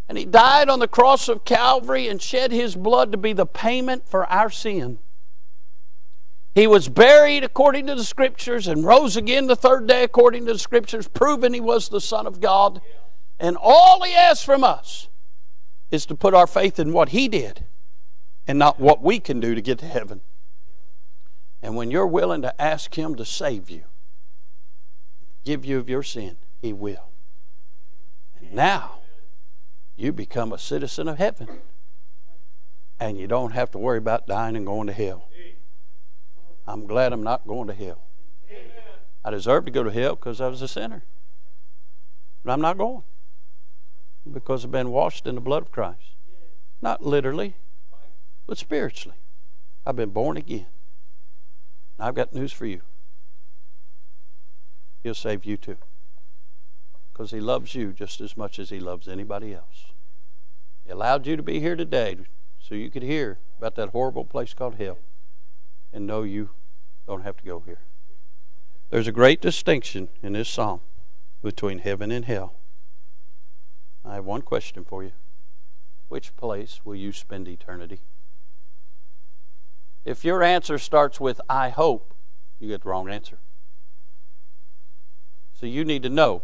And 0.08 0.16
he 0.16 0.24
died 0.24 0.70
on 0.70 0.78
the 0.78 0.88
cross 0.88 1.28
of 1.28 1.44
Calvary 1.44 2.08
and 2.08 2.22
shed 2.22 2.50
his 2.50 2.74
blood 2.74 3.12
to 3.12 3.18
be 3.18 3.34
the 3.34 3.44
payment 3.44 4.08
for 4.08 4.24
our 4.26 4.48
sin. 4.48 5.00
He 6.54 6.66
was 6.66 6.88
buried 6.88 7.44
according 7.44 7.86
to 7.88 7.94
the 7.94 8.04
Scriptures 8.04 8.66
and 8.66 8.84
rose 8.84 9.16
again 9.16 9.48
the 9.48 9.54
third 9.54 9.86
day 9.86 10.02
according 10.02 10.46
to 10.46 10.54
the 10.54 10.58
Scriptures, 10.58 11.08
proving 11.08 11.52
he 11.52 11.60
was 11.60 11.88
the 11.88 12.00
Son 12.00 12.26
of 12.26 12.40
God. 12.40 12.80
And 13.38 13.56
all 13.60 14.02
he 14.02 14.14
asks 14.14 14.44
from 14.44 14.64
us 14.64 15.08
is 15.90 16.06
to 16.06 16.14
put 16.14 16.34
our 16.34 16.46
faith 16.46 16.78
in 16.78 16.92
what 16.92 17.10
he 17.10 17.28
did 17.28 17.66
and 18.46 18.58
not 18.58 18.80
what 18.80 19.02
we 19.02 19.20
can 19.20 19.40
do 19.40 19.54
to 19.54 19.60
get 19.60 19.78
to 19.80 19.86
heaven. 19.86 20.22
And 21.68 21.76
when 21.76 21.90
you're 21.90 22.06
willing 22.06 22.40
to 22.40 22.58
ask 22.58 22.94
him 22.94 23.14
to 23.16 23.26
save 23.26 23.68
you, 23.68 23.84
give 25.44 25.66
you 25.66 25.76
of 25.78 25.86
your 25.86 26.02
sin, 26.02 26.38
He 26.62 26.72
will. 26.72 27.10
And 28.40 28.54
now 28.54 29.00
you 29.94 30.10
become 30.14 30.50
a 30.50 30.58
citizen 30.58 31.08
of 31.08 31.18
heaven. 31.18 31.46
And 32.98 33.18
you 33.18 33.26
don't 33.26 33.50
have 33.50 33.70
to 33.72 33.78
worry 33.78 33.98
about 33.98 34.26
dying 34.26 34.56
and 34.56 34.64
going 34.64 34.86
to 34.86 34.94
hell. 34.94 35.28
I'm 36.66 36.86
glad 36.86 37.12
I'm 37.12 37.22
not 37.22 37.46
going 37.46 37.66
to 37.66 37.74
hell. 37.74 38.00
I 39.22 39.30
deserve 39.30 39.66
to 39.66 39.70
go 39.70 39.82
to 39.82 39.90
hell 39.90 40.16
because 40.16 40.40
I 40.40 40.48
was 40.48 40.62
a 40.62 40.68
sinner. 40.68 41.02
But 42.42 42.52
I'm 42.52 42.62
not 42.62 42.78
going 42.78 43.02
because 44.32 44.64
I've 44.64 44.70
been 44.70 44.88
washed 44.88 45.26
in 45.26 45.34
the 45.34 45.42
blood 45.42 45.64
of 45.64 45.70
Christ. 45.70 46.14
Not 46.80 47.04
literally, 47.04 47.56
but 48.46 48.56
spiritually. 48.56 49.18
I've 49.84 49.96
been 49.96 50.08
born 50.08 50.38
again. 50.38 50.64
I've 51.98 52.14
got 52.14 52.32
news 52.32 52.52
for 52.52 52.66
you. 52.66 52.82
He'll 55.02 55.14
save 55.14 55.44
you 55.44 55.56
too. 55.56 55.78
Because 57.12 57.30
He 57.30 57.40
loves 57.40 57.74
you 57.74 57.92
just 57.92 58.20
as 58.20 58.36
much 58.36 58.58
as 58.58 58.70
He 58.70 58.78
loves 58.78 59.08
anybody 59.08 59.54
else. 59.54 59.86
He 60.84 60.90
allowed 60.90 61.26
you 61.26 61.36
to 61.36 61.42
be 61.42 61.60
here 61.60 61.76
today 61.76 62.18
so 62.60 62.74
you 62.74 62.90
could 62.90 63.02
hear 63.02 63.38
about 63.58 63.74
that 63.76 63.90
horrible 63.90 64.24
place 64.24 64.54
called 64.54 64.76
hell 64.76 64.98
and 65.92 66.06
know 66.06 66.22
you 66.22 66.50
don't 67.06 67.24
have 67.24 67.36
to 67.38 67.44
go 67.44 67.60
here. 67.60 67.80
There's 68.90 69.06
a 69.06 69.12
great 69.12 69.40
distinction 69.40 70.08
in 70.22 70.34
this 70.34 70.48
psalm 70.48 70.80
between 71.42 71.78
heaven 71.80 72.10
and 72.10 72.24
hell. 72.24 72.54
I 74.04 74.14
have 74.14 74.24
one 74.24 74.42
question 74.42 74.84
for 74.84 75.02
you. 75.02 75.12
Which 76.08 76.34
place 76.36 76.80
will 76.84 76.94
you 76.94 77.12
spend 77.12 77.48
eternity? 77.48 78.00
If 80.04 80.24
your 80.24 80.42
answer 80.42 80.78
starts 80.78 81.20
with, 81.20 81.40
I 81.48 81.68
hope, 81.68 82.14
you 82.58 82.68
get 82.68 82.82
the 82.82 82.88
wrong 82.88 83.08
answer. 83.08 83.38
So 85.52 85.66
you 85.66 85.84
need 85.84 86.02
to 86.04 86.08
know 86.08 86.42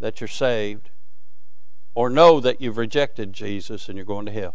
that 0.00 0.20
you're 0.20 0.28
saved 0.28 0.90
or 1.94 2.10
know 2.10 2.40
that 2.40 2.60
you've 2.60 2.76
rejected 2.76 3.32
Jesus 3.32 3.88
and 3.88 3.96
you're 3.96 4.04
going 4.04 4.26
to 4.26 4.32
hell. 4.32 4.54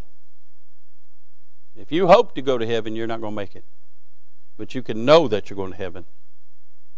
If 1.74 1.90
you 1.90 2.06
hope 2.06 2.34
to 2.34 2.42
go 2.42 2.58
to 2.58 2.66
heaven, 2.66 2.94
you're 2.94 3.06
not 3.06 3.20
going 3.20 3.32
to 3.32 3.36
make 3.36 3.56
it. 3.56 3.64
But 4.56 4.74
you 4.74 4.82
can 4.82 5.04
know 5.04 5.28
that 5.28 5.48
you're 5.48 5.56
going 5.56 5.72
to 5.72 5.78
heaven 5.78 6.04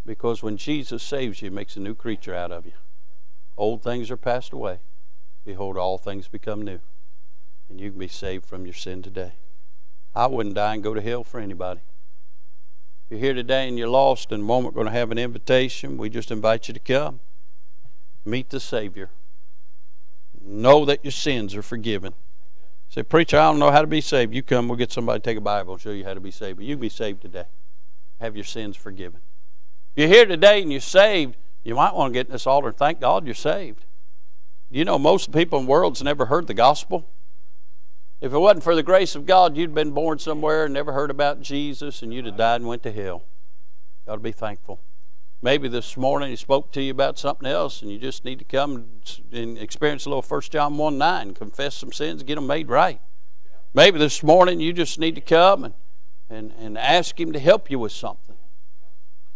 because 0.05 0.43
when 0.43 0.57
Jesus 0.57 1.03
saves 1.03 1.41
you, 1.41 1.51
he 1.51 1.55
makes 1.55 1.77
a 1.77 1.81
new 1.81 1.95
creature 1.95 2.35
out 2.35 2.53
of 2.53 2.67
you. 2.67 2.73
Old 3.57 3.83
things 3.83 4.11
are 4.11 4.17
passed 4.17 4.53
away. 4.53 4.81
Behold, 5.45 5.77
all 5.77 5.99
things 5.99 6.29
become 6.29 6.63
new. 6.63 6.81
And 7.69 7.81
you 7.81 7.91
can 7.91 7.99
be 7.99 8.09
saved 8.09 8.45
from 8.45 8.67
your 8.67 8.75
sin 8.75 9.03
today. 9.03 9.35
I 10.15 10.27
wouldn't 10.27 10.55
die 10.55 10.75
and 10.75 10.83
go 10.83 10.95
to 10.95 11.01
hell 11.01 11.25
for 11.25 11.41
anybody. 11.41 11.81
If 13.05 13.11
you're 13.11 13.21
here 13.21 13.35
today 13.35 13.69
and 13.69 13.79
you're 13.79 13.89
lost, 13.89 14.33
in 14.33 14.41
a 14.41 14.45
moment 14.45 14.75
going 14.75 14.87
to 14.87 14.93
have 14.93 15.11
an 15.11 15.19
invitation. 15.19 15.99
We 15.99 16.09
just 16.09 16.31
invite 16.31 16.69
you 16.69 16.75
to 16.75 16.81
come. 16.81 17.21
Meet 18.25 18.51
the 18.51 18.61
Savior. 18.61 19.11
Know 20.41 20.85
that 20.85 21.05
your 21.05 21.13
sins 21.13 21.55
are 21.55 21.63
forgiven. 21.63 22.15
Say, 22.89 23.03
preacher, 23.03 23.39
I 23.39 23.51
don't 23.51 23.59
know 23.59 23.71
how 23.71 23.81
to 23.81 23.87
be 23.87 24.01
saved. 24.01 24.35
You 24.35 24.43
come, 24.43 24.69
we'll 24.69 24.79
get 24.79 24.93
somebody 24.93 25.19
to 25.19 25.25
take 25.25 25.37
a 25.37 25.41
Bible 25.41 25.75
and 25.75 25.83
show 25.83 25.91
you 25.91 26.05
how 26.05 26.15
to 26.15 26.21
be 26.21 26.31
saved. 26.31 26.59
But 26.59 26.67
you 26.67 26.77
can 26.77 26.81
be 26.81 26.89
saved 26.89 27.23
today. 27.23 27.47
Have 28.21 28.37
your 28.37 28.45
sins 28.45 28.77
forgiven. 28.77 29.21
You're 29.97 30.09
here 30.09 30.27
today 30.27 30.63
and 30.63 30.71
you're 30.71 30.81
saved, 30.81 31.37
you 31.63 31.75
might 31.75 31.95
want 31.95 32.13
to 32.13 32.19
get 32.19 32.27
in 32.27 32.33
this 32.33 32.47
altar 32.47 32.69
and 32.69 32.77
thank 32.77 33.01
God 33.01 33.27
you're 33.27 33.35
saved. 33.35 33.85
You 34.71 34.85
know, 34.85 34.99
most 34.99 35.33
people 35.33 35.59
in 35.59 35.67
the 35.67 35.71
world's 35.71 36.03
never 36.03 36.27
heard 36.27 36.47
the 36.47 36.55
gospel. 36.55 37.07
If 38.25 38.33
it 38.33 38.39
wasn't 38.39 38.65
for 38.65 38.75
the 38.75 38.83
grace 38.83 39.15
of 39.15 39.27
God, 39.27 39.55
you'd 39.55 39.75
been 39.75 39.91
born 39.91 40.19
somewhere 40.19 40.65
and 40.65 40.73
never 40.73 40.95
heard 40.95 41.11
about 41.11 41.43
Jesus, 41.43 42.01
and 42.01 42.11
you'd 42.11 42.25
have 42.25 42.39
died 42.39 42.63
and 42.63 42.67
went 42.67 42.83
to 42.85 42.91
hell. 42.91 43.23
You 44.07 44.15
ought 44.15 44.17
to 44.17 44.23
be 44.23 44.33
thankful. 44.33 44.81
Maybe 45.43 45.69
this 45.69 45.95
morning 45.95 46.31
he 46.31 46.37
spoke 46.37 46.73
to 46.73 46.81
you 46.81 46.91
about 46.91 47.19
something 47.19 47.47
else, 47.47 47.83
and 47.83 47.91
you 47.91 47.99
just 47.99 48.25
need 48.25 48.39
to 48.39 48.47
come 48.47 48.87
and 49.31 49.59
experience 49.59 50.07
a 50.07 50.09
little 50.09 50.23
1 50.23 50.41
John 50.49 50.79
1 50.79 50.97
9, 50.97 51.35
confess 51.35 51.75
some 51.75 51.93
sins, 51.93 52.23
get 52.23 52.37
them 52.37 52.47
made 52.47 52.71
right. 52.71 52.99
Maybe 53.75 53.99
this 53.99 54.23
morning 54.23 54.59
you 54.59 54.73
just 54.73 54.99
need 54.99 55.17
to 55.17 55.21
come 55.21 55.65
and, 55.65 55.75
and, 56.31 56.55
and 56.59 56.79
ask 56.79 57.21
him 57.21 57.31
to 57.35 57.39
help 57.39 57.71
you 57.71 57.79
with 57.79 57.93
something. 57.93 58.37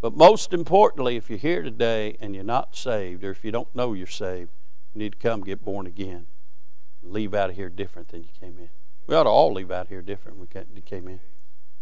But 0.01 0.17
most 0.17 0.55
importantly, 0.55 1.17
if 1.17 1.29
you're 1.29 1.39
here 1.39 1.61
today 1.61 2.17
and 2.23 2.35
you're 2.35 2.43
not 2.43 2.75
saved, 2.75 3.23
or 3.23 3.33
if 3.33 3.45
you 3.45 3.51
don't 3.51 3.75
know 3.77 3.93
you're 3.93 4.07
saved, 4.07 4.49
you 4.95 5.01
need 5.01 5.13
to 5.13 5.19
come 5.19 5.43
get 5.43 5.63
born 5.63 5.87
again. 5.87 6.25
Leave 7.03 7.35
out 7.35 7.51
of 7.51 7.57
here 7.57 7.69
different 7.69 8.09
than 8.09 8.23
you 8.23 8.31
came 8.41 8.57
in. 8.59 8.71
We 9.09 9.15
ought 9.15 9.23
to 9.25 9.31
all 9.31 9.55
leave 9.55 9.71
out 9.71 9.89
here 9.89 10.03
different 10.03 10.39
than 10.53 10.67
we 10.75 10.83
came 10.83 11.09
in. 11.09 11.21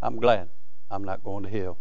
I'm 0.00 0.16
glad 0.16 0.48
I'm 0.90 1.02
not 1.02 1.24
going 1.24 1.42
to 1.42 1.50
hell. 1.50 1.76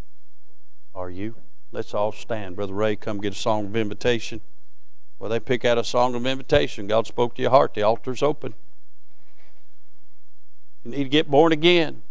Are 0.96 1.12
you? 1.12 1.36
Let's 1.72 1.94
all 1.94 2.12
stand. 2.12 2.56
Brother 2.56 2.74
Ray, 2.74 2.96
come 2.96 3.22
get 3.22 3.34
a 3.34 3.38
song 3.38 3.68
of 3.68 3.76
invitation. 3.76 4.42
Well, 5.20 5.30
they 5.30 5.40
pick 5.40 5.64
out 5.64 5.78
a 5.78 5.84
song 5.84 6.16
of 6.16 6.26
invitation. 6.26 6.88
God 6.88 7.06
spoke 7.06 7.36
to 7.36 7.44
your 7.44 7.52
heart. 7.52 7.76
The 7.76 7.84
altar's 7.84 8.24
open. 8.24 8.56
You 10.84 10.92
need 10.92 11.04
to 11.04 11.10
get 11.10 11.30
born 11.30 11.52
again. 11.52 12.02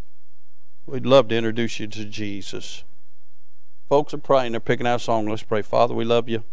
We'd 0.86 1.04
love 1.04 1.28
to 1.28 1.34
introduce 1.34 1.80
you 1.80 1.88
to 1.88 2.04
Jesus. 2.04 2.84
Folks 3.88 4.14
are 4.14 4.18
praying. 4.18 4.52
They're 4.52 4.60
picking 4.60 4.86
out 4.86 5.00
a 5.00 5.02
song. 5.02 5.28
Let's 5.28 5.42
pray. 5.42 5.62
Father, 5.62 5.92
we 5.92 6.04
love 6.04 6.28
you. 6.28 6.44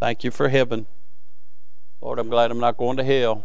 Thank 0.00 0.24
you 0.24 0.32
for 0.32 0.48
heaven. 0.48 0.86
Lord, 2.00 2.18
I'm 2.18 2.30
glad 2.30 2.50
I'm 2.50 2.58
not 2.58 2.76
going 2.76 2.96
to 2.96 3.04
hell. 3.04 3.44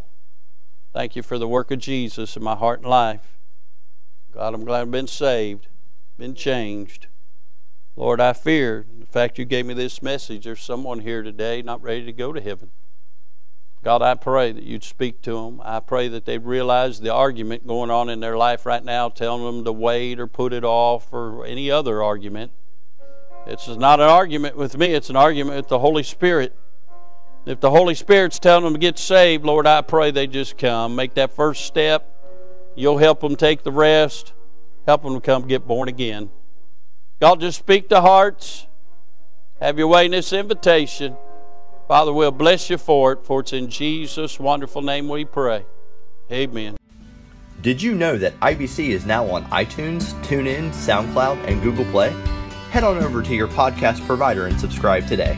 Thank 0.91 1.15
you 1.15 1.21
for 1.21 1.37
the 1.37 1.47
work 1.47 1.69
of 1.69 1.79
Jesus 1.79 2.35
in 2.35 2.43
my 2.43 2.55
heart 2.55 2.79
and 2.79 2.89
life. 2.89 3.37
God, 4.33 4.55
I'm 4.55 4.65
glad 4.65 4.81
I've 4.81 4.91
been 4.91 5.07
saved, 5.07 5.67
been 6.17 6.33
changed. 6.33 7.07
Lord, 7.95 8.19
I 8.19 8.33
fear 8.33 8.85
the 8.99 9.05
fact 9.05 9.37
you 9.37 9.45
gave 9.45 9.67
me 9.67 9.75
this 9.75 10.01
message. 10.01 10.45
There's 10.45 10.61
someone 10.63 11.01
here 11.01 11.21
today 11.21 11.61
not 11.61 11.83
ready 11.83 12.05
to 12.05 12.13
go 12.13 12.33
to 12.33 12.41
heaven. 12.41 12.71
God, 13.83 14.01
I 14.01 14.15
pray 14.15 14.51
that 14.51 14.63
you'd 14.63 14.83
speak 14.83 15.21
to 15.21 15.33
them. 15.33 15.61
I 15.63 15.79
pray 15.79 16.07
that 16.07 16.25
they'd 16.25 16.43
realize 16.43 16.99
the 16.99 17.13
argument 17.13 17.67
going 17.67 17.91
on 17.91 18.09
in 18.09 18.19
their 18.19 18.35
life 18.35 18.65
right 18.65 18.83
now, 18.83 19.09
telling 19.09 19.45
them 19.45 19.65
to 19.65 19.71
wait 19.71 20.19
or 20.19 20.25
put 20.25 20.53
it 20.53 20.63
off 20.63 21.13
or 21.13 21.45
any 21.45 21.69
other 21.69 22.01
argument. 22.01 22.51
It's 23.45 23.67
not 23.67 23.99
an 23.99 24.09
argument 24.09 24.57
with 24.57 24.77
me, 24.77 24.87
it's 24.87 25.09
an 25.09 25.15
argument 25.15 25.55
with 25.55 25.67
the 25.69 25.79
Holy 25.79 26.03
Spirit. 26.03 26.55
If 27.45 27.59
the 27.59 27.71
Holy 27.71 27.95
Spirit's 27.95 28.39
telling 28.39 28.63
them 28.63 28.73
to 28.73 28.79
get 28.79 28.99
saved, 28.99 29.45
Lord, 29.45 29.65
I 29.65 29.81
pray 29.81 30.11
they 30.11 30.27
just 30.27 30.57
come. 30.57 30.95
Make 30.95 31.15
that 31.15 31.33
first 31.33 31.65
step. 31.65 32.05
You'll 32.75 32.97
help 32.97 33.21
them 33.21 33.35
take 33.35 33.63
the 33.63 33.71
rest. 33.71 34.33
Help 34.85 35.03
them 35.03 35.19
come 35.21 35.47
get 35.47 35.67
born 35.67 35.89
again. 35.89 36.29
God, 37.19 37.41
just 37.41 37.59
speak 37.59 37.89
to 37.89 38.01
hearts. 38.01 38.67
Have 39.59 39.77
your 39.77 39.87
way 39.87 40.05
in 40.05 40.11
this 40.11 40.31
invitation. 40.31 41.17
Father, 41.87 42.13
we'll 42.13 42.31
bless 42.31 42.69
you 42.69 42.77
for 42.77 43.13
it, 43.13 43.25
for 43.25 43.39
it's 43.41 43.51
in 43.51 43.69
Jesus' 43.69 44.39
wonderful 44.39 44.81
name 44.81 45.09
we 45.09 45.25
pray. 45.25 45.65
Amen. 46.31 46.77
Did 47.61 47.81
you 47.81 47.93
know 47.93 48.17
that 48.17 48.39
IBC 48.39 48.89
is 48.89 49.05
now 49.05 49.29
on 49.29 49.43
iTunes, 49.45 50.13
TuneIn, 50.23 50.69
SoundCloud, 50.69 51.45
and 51.45 51.61
Google 51.61 51.85
Play? 51.85 52.11
Head 52.69 52.83
on 52.83 52.99
over 52.99 53.21
to 53.21 53.35
your 53.35 53.47
podcast 53.47 54.05
provider 54.05 54.45
and 54.45 54.57
subscribe 54.59 55.07
today. 55.07 55.37